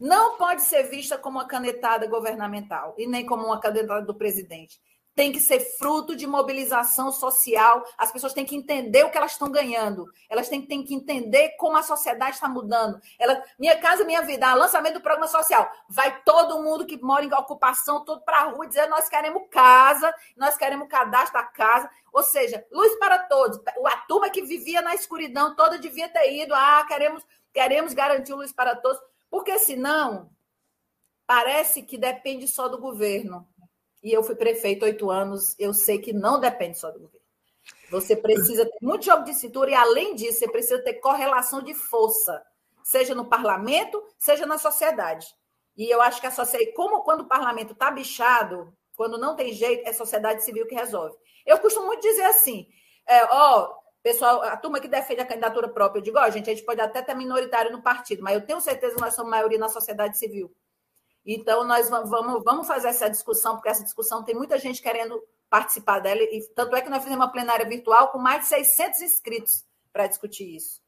[0.00, 4.80] não pode ser vista como uma canetada governamental e nem como uma canetada do presidente
[5.14, 7.84] tem que ser fruto de mobilização social.
[7.98, 10.06] As pessoas têm que entender o que elas estão ganhando.
[10.28, 13.00] Elas têm, têm que entender como a sociedade está mudando.
[13.18, 15.70] Ela, minha casa, minha vida, lançamento do programa social.
[15.88, 20.12] Vai todo mundo que mora em ocupação, todo para a rua, dizer nós queremos casa,
[20.36, 21.90] nós queremos cadastro da casa.
[22.12, 23.60] Ou seja, luz para todos.
[23.86, 26.54] A turma que vivia na escuridão toda devia ter ido.
[26.54, 29.00] Ah, queremos, queremos garantir luz para todos.
[29.30, 30.30] Porque senão,
[31.26, 33.46] parece que depende só do governo
[34.02, 37.22] e eu fui prefeito oito anos, eu sei que não depende só do governo.
[37.90, 41.74] Você precisa ter muito jogo de cintura e, além disso, você precisa ter correlação de
[41.74, 42.42] força,
[42.82, 45.26] seja no parlamento, seja na sociedade.
[45.76, 49.52] E eu acho que a sociedade, como quando o parlamento está bichado, quando não tem
[49.52, 51.14] jeito, é a sociedade civil que resolve.
[51.46, 52.66] Eu costumo muito dizer assim:
[53.06, 53.72] é, ó,
[54.02, 56.80] pessoal, a turma que defende a candidatura própria, eu digo, ó, gente, a gente pode
[56.80, 60.18] até ter minoritário no partido, mas eu tenho certeza que nós somos maioria na sociedade
[60.18, 60.52] civil.
[61.24, 66.00] Então, nós vamos, vamos fazer essa discussão, porque essa discussão tem muita gente querendo participar
[66.00, 69.64] dela, e tanto é que nós fizemos uma plenária virtual com mais de 600 inscritos
[69.92, 70.80] para discutir isso.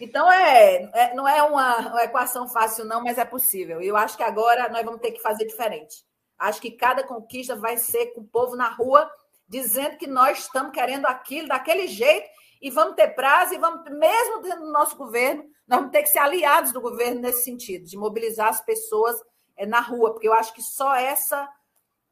[0.00, 3.80] Então, é, é, não é uma, uma, equação fácil, não, mas é possível.
[3.82, 6.02] E eu acho que agora nós vamos ter que fazer diferente.
[6.38, 9.08] Acho que cada conquista vai ser com o povo na rua
[9.46, 12.26] dizendo que nós estamos querendo aquilo daquele jeito
[12.62, 16.08] e vamos ter prazo e vamos, mesmo dentro do nosso governo, nós vamos ter que
[16.08, 19.20] ser aliados do governo nesse sentido, de mobilizar as pessoas
[19.66, 21.48] na rua, porque eu acho que só essa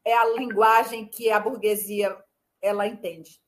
[0.05, 2.15] é a linguagem que a burguesia
[2.61, 3.39] ela entende.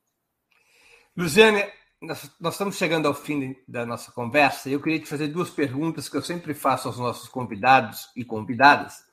[1.16, 1.64] Luciane,
[2.02, 5.50] nós, nós estamos chegando ao fim da nossa conversa e eu queria te fazer duas
[5.50, 9.04] perguntas que eu sempre faço aos nossos convidados e convidadas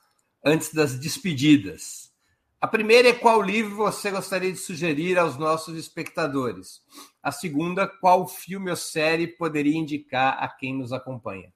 [0.43, 2.09] antes das despedidas.
[2.61, 6.81] A primeira é qual livro você gostaria de sugerir aos nossos espectadores?
[7.21, 11.53] A segunda, qual filme ou série poderia indicar a quem nos acompanha?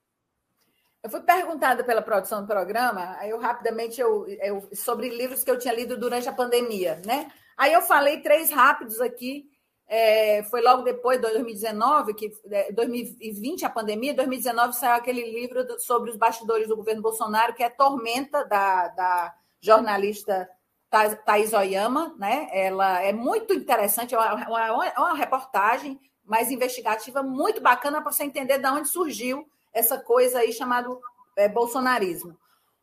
[1.04, 5.52] Eu fui perguntada pela produção do programa, aí eu rapidamente eu, eu, sobre livros que
[5.52, 7.30] eu tinha lido durante a pandemia, né?
[7.58, 9.52] Aí eu falei três rápidos aqui.
[9.86, 12.32] É, foi logo depois de 2019, que
[12.74, 17.64] 2020 é, a pandemia, 2019 saiu aquele livro sobre os bastidores do governo Bolsonaro, que
[17.64, 20.50] é Tormenta da, da jornalista
[20.90, 22.48] Thais Oyama, né?
[22.54, 28.24] Ela é muito interessante, é uma, uma, uma reportagem mais investigativa, muito bacana para você
[28.24, 31.00] entender de onde surgiu essa coisa aí chamado
[31.36, 32.38] é, bolsonarismo.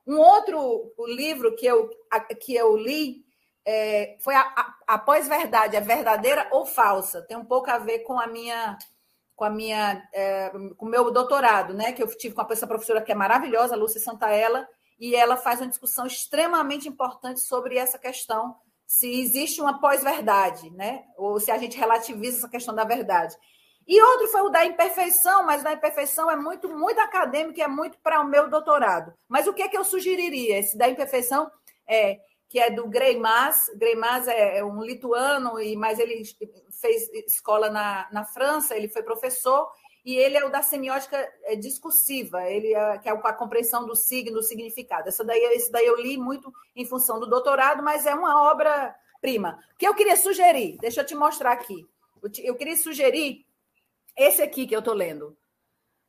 [0.06, 1.88] Um outro livro que eu,
[2.40, 3.24] que eu li
[3.64, 7.22] é, foi a, a, a pós-verdade, é verdadeira ou falsa?
[7.22, 8.76] Tem um pouco a ver com a minha
[9.36, 11.92] com a minha é, com o meu doutorado, né?
[11.92, 14.68] Que eu tive com essa professora que é maravilhosa, Lúcia Santaella,
[14.98, 18.56] e ela faz uma discussão extremamente importante sobre essa questão
[18.86, 21.04] se existe uma pós-verdade, né?
[21.16, 23.36] Ou se a gente relativiza essa questão da verdade.
[23.86, 27.68] E outro foi o da imperfeição, mas da imperfeição é muito, muito acadêmico e é
[27.68, 29.12] muito para o meu doutorado.
[29.28, 30.58] Mas o que é que eu sugeriria?
[30.58, 31.50] Esse da imperfeição
[31.86, 33.70] é que é do Greimas.
[33.76, 36.22] Greimas é, é um lituano, e mas ele
[36.80, 39.68] fez escola na, na França, ele foi professor,
[40.04, 43.94] e ele é o da semiótica é, discursiva, ele é, que é a compreensão do
[43.94, 45.08] signo, do significado.
[45.08, 48.94] Essa daí, esse daí eu li muito em função do doutorado, mas é uma obra
[49.20, 49.58] prima.
[49.74, 51.88] O que eu queria sugerir, deixa eu te mostrar aqui.
[52.42, 53.46] Eu queria sugerir
[54.22, 55.36] esse aqui que eu estou lendo.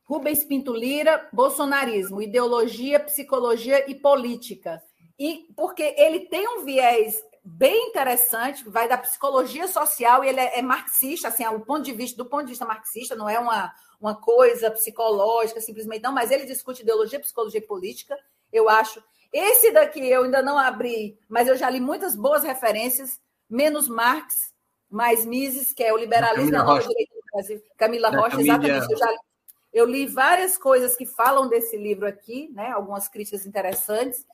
[0.04, 4.82] Rubens Pinto Lira, Bolsonarismo, Ideologia, Psicologia e Política.
[5.18, 10.58] e porque ele tem um viés bem interessante, vai da psicologia social e ele é,
[10.58, 13.72] é marxista, assim, o ponto de vista do ponto de vista marxista, não é uma,
[14.00, 18.16] uma coisa psicológica simplesmente não, mas ele discute ideologia, psicologia e política.
[18.52, 19.02] Eu acho
[19.32, 23.18] esse daqui eu ainda não abri, mas eu já li muitas boas referências,
[23.48, 24.52] menos Marx,
[24.90, 27.62] mais Mises, que é o liberalismo e a nova direita Brasil.
[27.76, 28.54] Camila da Rocha, Camila...
[28.54, 28.92] exatamente.
[28.92, 29.08] Eu, já,
[29.72, 32.70] eu li várias coisas que falam desse livro aqui, né?
[32.70, 34.26] algumas críticas interessantes.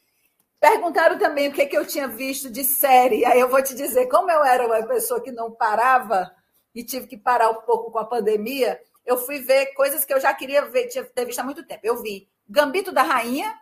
[0.60, 3.24] Perguntaram também o que, que eu tinha visto de série.
[3.24, 6.30] Aí eu vou te dizer, como eu era uma pessoa que não parava
[6.74, 10.20] e tive que parar um pouco com a pandemia, eu fui ver coisas que eu
[10.20, 11.80] já queria ver, tinha ter visto há muito tempo.
[11.84, 13.54] Eu vi Gambito da Rainha,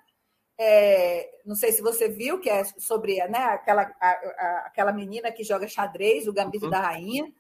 [0.59, 5.31] é, não sei se você viu, que é sobre né, aquela, a, a, aquela menina
[5.31, 6.71] que joga xadrez, o Gambito uhum.
[6.71, 7.31] da Rainha.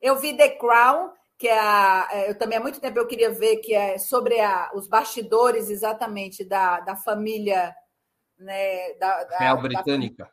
[0.00, 3.30] Eu vi The Crown, que é a, é, eu também há muito tempo eu queria
[3.30, 7.74] ver, que é sobre a, os bastidores exatamente da, da família
[8.38, 10.24] né, da, da Real Britânica.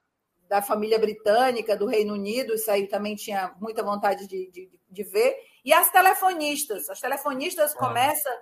[0.49, 4.69] Da, da, família britânica, do Reino Unido, isso aí também tinha muita vontade de, de,
[4.89, 5.35] de ver.
[5.63, 6.89] E as telefonistas.
[6.89, 7.80] As telefonistas ah.
[7.80, 8.34] começam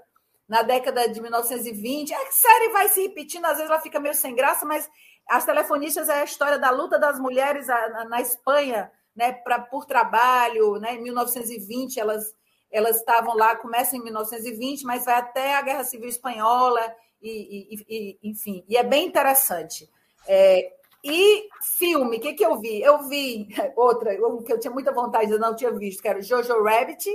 [0.47, 2.13] na década de 1920.
[2.13, 4.89] A série vai se repetindo, às vezes ela fica meio sem graça, mas
[5.29, 10.77] As Telefonistas é a história da luta das mulheres na Espanha, né, pra, por trabalho,
[10.77, 12.35] né, em 1920 elas
[12.71, 16.81] elas estavam lá, começa em 1920, mas vai até a Guerra Civil Espanhola,
[17.21, 19.89] e, e, e enfim, e é bem interessante.
[20.27, 20.73] É,
[21.03, 22.81] e filme, o que, que eu vi?
[22.81, 24.15] Eu vi outra,
[24.45, 27.09] que eu tinha muita vontade, eu não tinha visto, que era o Jojo Rabbit,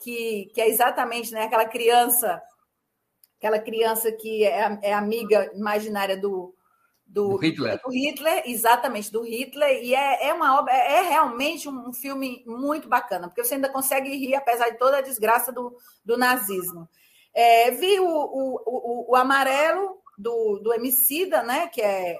[0.00, 2.42] que, que é exatamente né, aquela criança
[3.40, 6.54] aquela criança que é, é amiga imaginária do,
[7.10, 7.80] do, do, Hitler.
[7.82, 8.42] do, Hitler.
[8.46, 13.42] exatamente, do Hitler, e é, é uma obra, é realmente um filme muito bacana, porque
[13.42, 16.88] você ainda consegue rir, apesar de toda a desgraça do, do nazismo.
[17.34, 21.68] É, vi o, o, o, o, amarelo do, do Emicida, né?
[21.68, 22.18] Que é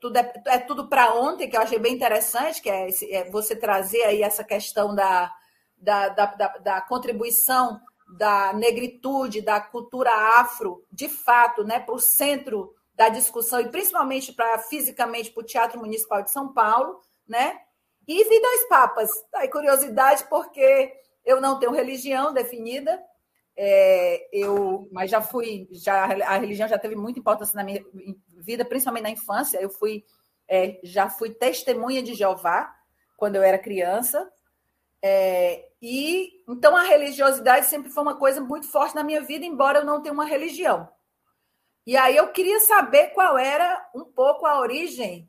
[0.00, 3.30] tudo é, é tudo para ontem, que eu achei bem interessante, que é, esse, é,
[3.30, 5.32] você trazer aí essa questão da,
[5.76, 7.80] da, da, da, da contribuição
[8.16, 10.10] da negritude, da cultura
[10.40, 15.46] afro, de fato, né, para o centro da discussão e principalmente para fisicamente para o
[15.46, 17.60] Teatro Municipal de São Paulo, né?
[18.08, 19.08] E vi dois papas.
[19.36, 20.92] Aí curiosidade porque
[21.24, 23.00] eu não tenho religião definida,
[23.56, 27.84] é, eu, mas já fui, já a religião já teve muita importância na minha
[28.38, 29.62] vida, principalmente na infância.
[29.62, 30.04] Eu fui,
[30.48, 32.74] é, já fui testemunha de Jeová
[33.16, 34.28] quando eu era criança.
[35.00, 39.78] É, e então a religiosidade sempre foi uma coisa muito forte na minha vida, embora
[39.78, 40.88] eu não tenha uma religião.
[41.88, 45.26] E aí eu queria saber qual era um pouco a origem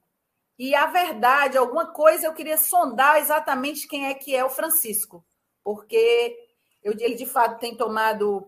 [0.57, 5.25] e a verdade, alguma coisa eu queria sondar exatamente quem é que é o Francisco,
[5.63, 6.37] porque
[6.83, 8.45] eu, ele de fato tem tomado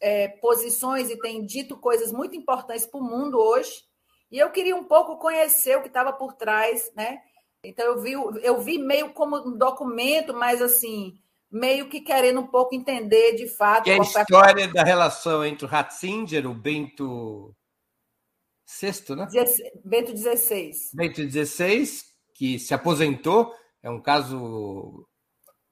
[0.00, 3.84] é, posições e tem dito coisas muito importantes para o mundo hoje.
[4.32, 7.22] E eu queria um pouco conhecer o que estava por trás, né?
[7.62, 11.22] Então eu vi, eu vi meio como um documento, mas assim,
[11.54, 13.88] meio que querendo um pouco entender de fato.
[13.88, 17.54] E a história da relação entre o Ratzinger, o Bento
[18.68, 19.28] VI, né?
[19.84, 20.72] Bento XVI.
[20.92, 21.86] Bento XVI,
[22.34, 25.06] que se aposentou, é um caso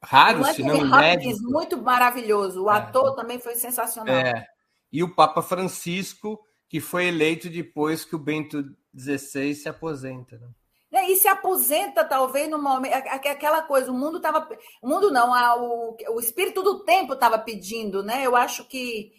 [0.01, 1.43] raro, se não inédito.
[1.51, 2.63] Muito maravilhoso.
[2.63, 2.77] O é.
[2.77, 4.15] ator também foi sensacional.
[4.15, 4.47] É.
[4.93, 6.39] E o Papa Francisco,
[6.69, 8.65] que foi eleito depois que o Bento
[8.97, 10.39] XVI se aposenta.
[10.39, 10.49] Né?
[10.93, 12.93] Né, e se aposenta, talvez, no momento.
[12.93, 14.47] Aquela coisa, o mundo estava.
[14.83, 18.27] O mundo não, a, o, o espírito do tempo estava pedindo, né?
[18.27, 19.11] Eu acho que,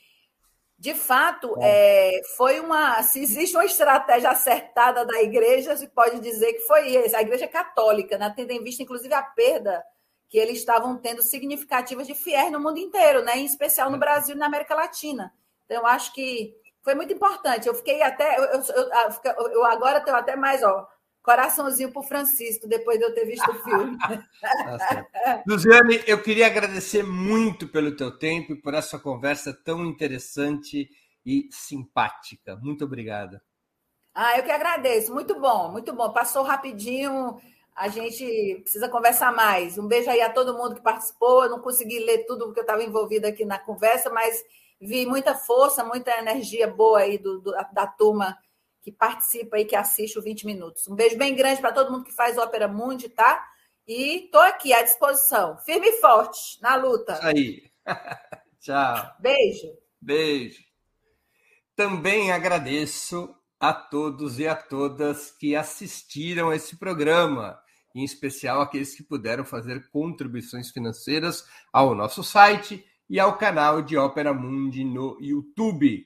[0.77, 2.19] de fato, é.
[2.19, 3.01] É, foi uma.
[3.01, 7.17] Se existe uma estratégia acertada da igreja, se pode dizer que foi essa.
[7.17, 8.31] A igreja católica, né?
[8.35, 9.83] tendo em vista, inclusive, a perda
[10.29, 13.39] que eles estavam tendo significativas de fiéis no mundo inteiro, né?
[13.39, 15.33] em especial no Brasil e na América Latina.
[15.65, 17.67] Então, eu acho que foi muito importante.
[17.67, 18.37] Eu fiquei até.
[18.37, 20.87] Eu, eu, eu, eu agora tenho até mais, ó
[21.23, 23.97] coraçãozinho para o Francisco, depois de eu ter visto o filme.
[24.41, 30.89] tá Luziane, eu queria agradecer muito pelo teu tempo e por essa conversa tão interessante
[31.25, 32.57] e simpática.
[32.57, 33.41] Muito obrigada.
[34.13, 35.13] Ah, eu que agradeço.
[35.13, 36.11] Muito bom, muito bom.
[36.11, 37.39] Passou rapidinho.
[37.73, 39.77] A gente precisa conversar mais.
[39.77, 41.45] Um beijo aí a todo mundo que participou.
[41.45, 44.43] Eu não consegui ler tudo porque eu estava envolvida aqui na conversa, mas
[44.79, 48.37] vi muita força, muita energia boa aí do, do da turma
[48.83, 50.87] que participa e que assiste o 20 Minutos.
[50.89, 53.43] Um beijo bem grande para todo mundo que faz Ópera Mundi, tá?
[53.87, 57.13] E tô aqui à disposição, firme e forte na luta.
[57.13, 57.63] Isso aí.
[58.59, 59.15] Tchau.
[59.19, 59.67] Beijo.
[60.01, 60.61] Beijo.
[61.75, 67.57] Também agradeço a todos e a todas que assistiram a esse programa,
[67.95, 73.95] em especial aqueles que puderam fazer contribuições financeiras ao nosso site e ao canal de
[73.95, 76.05] Ópera Mundi no YouTube.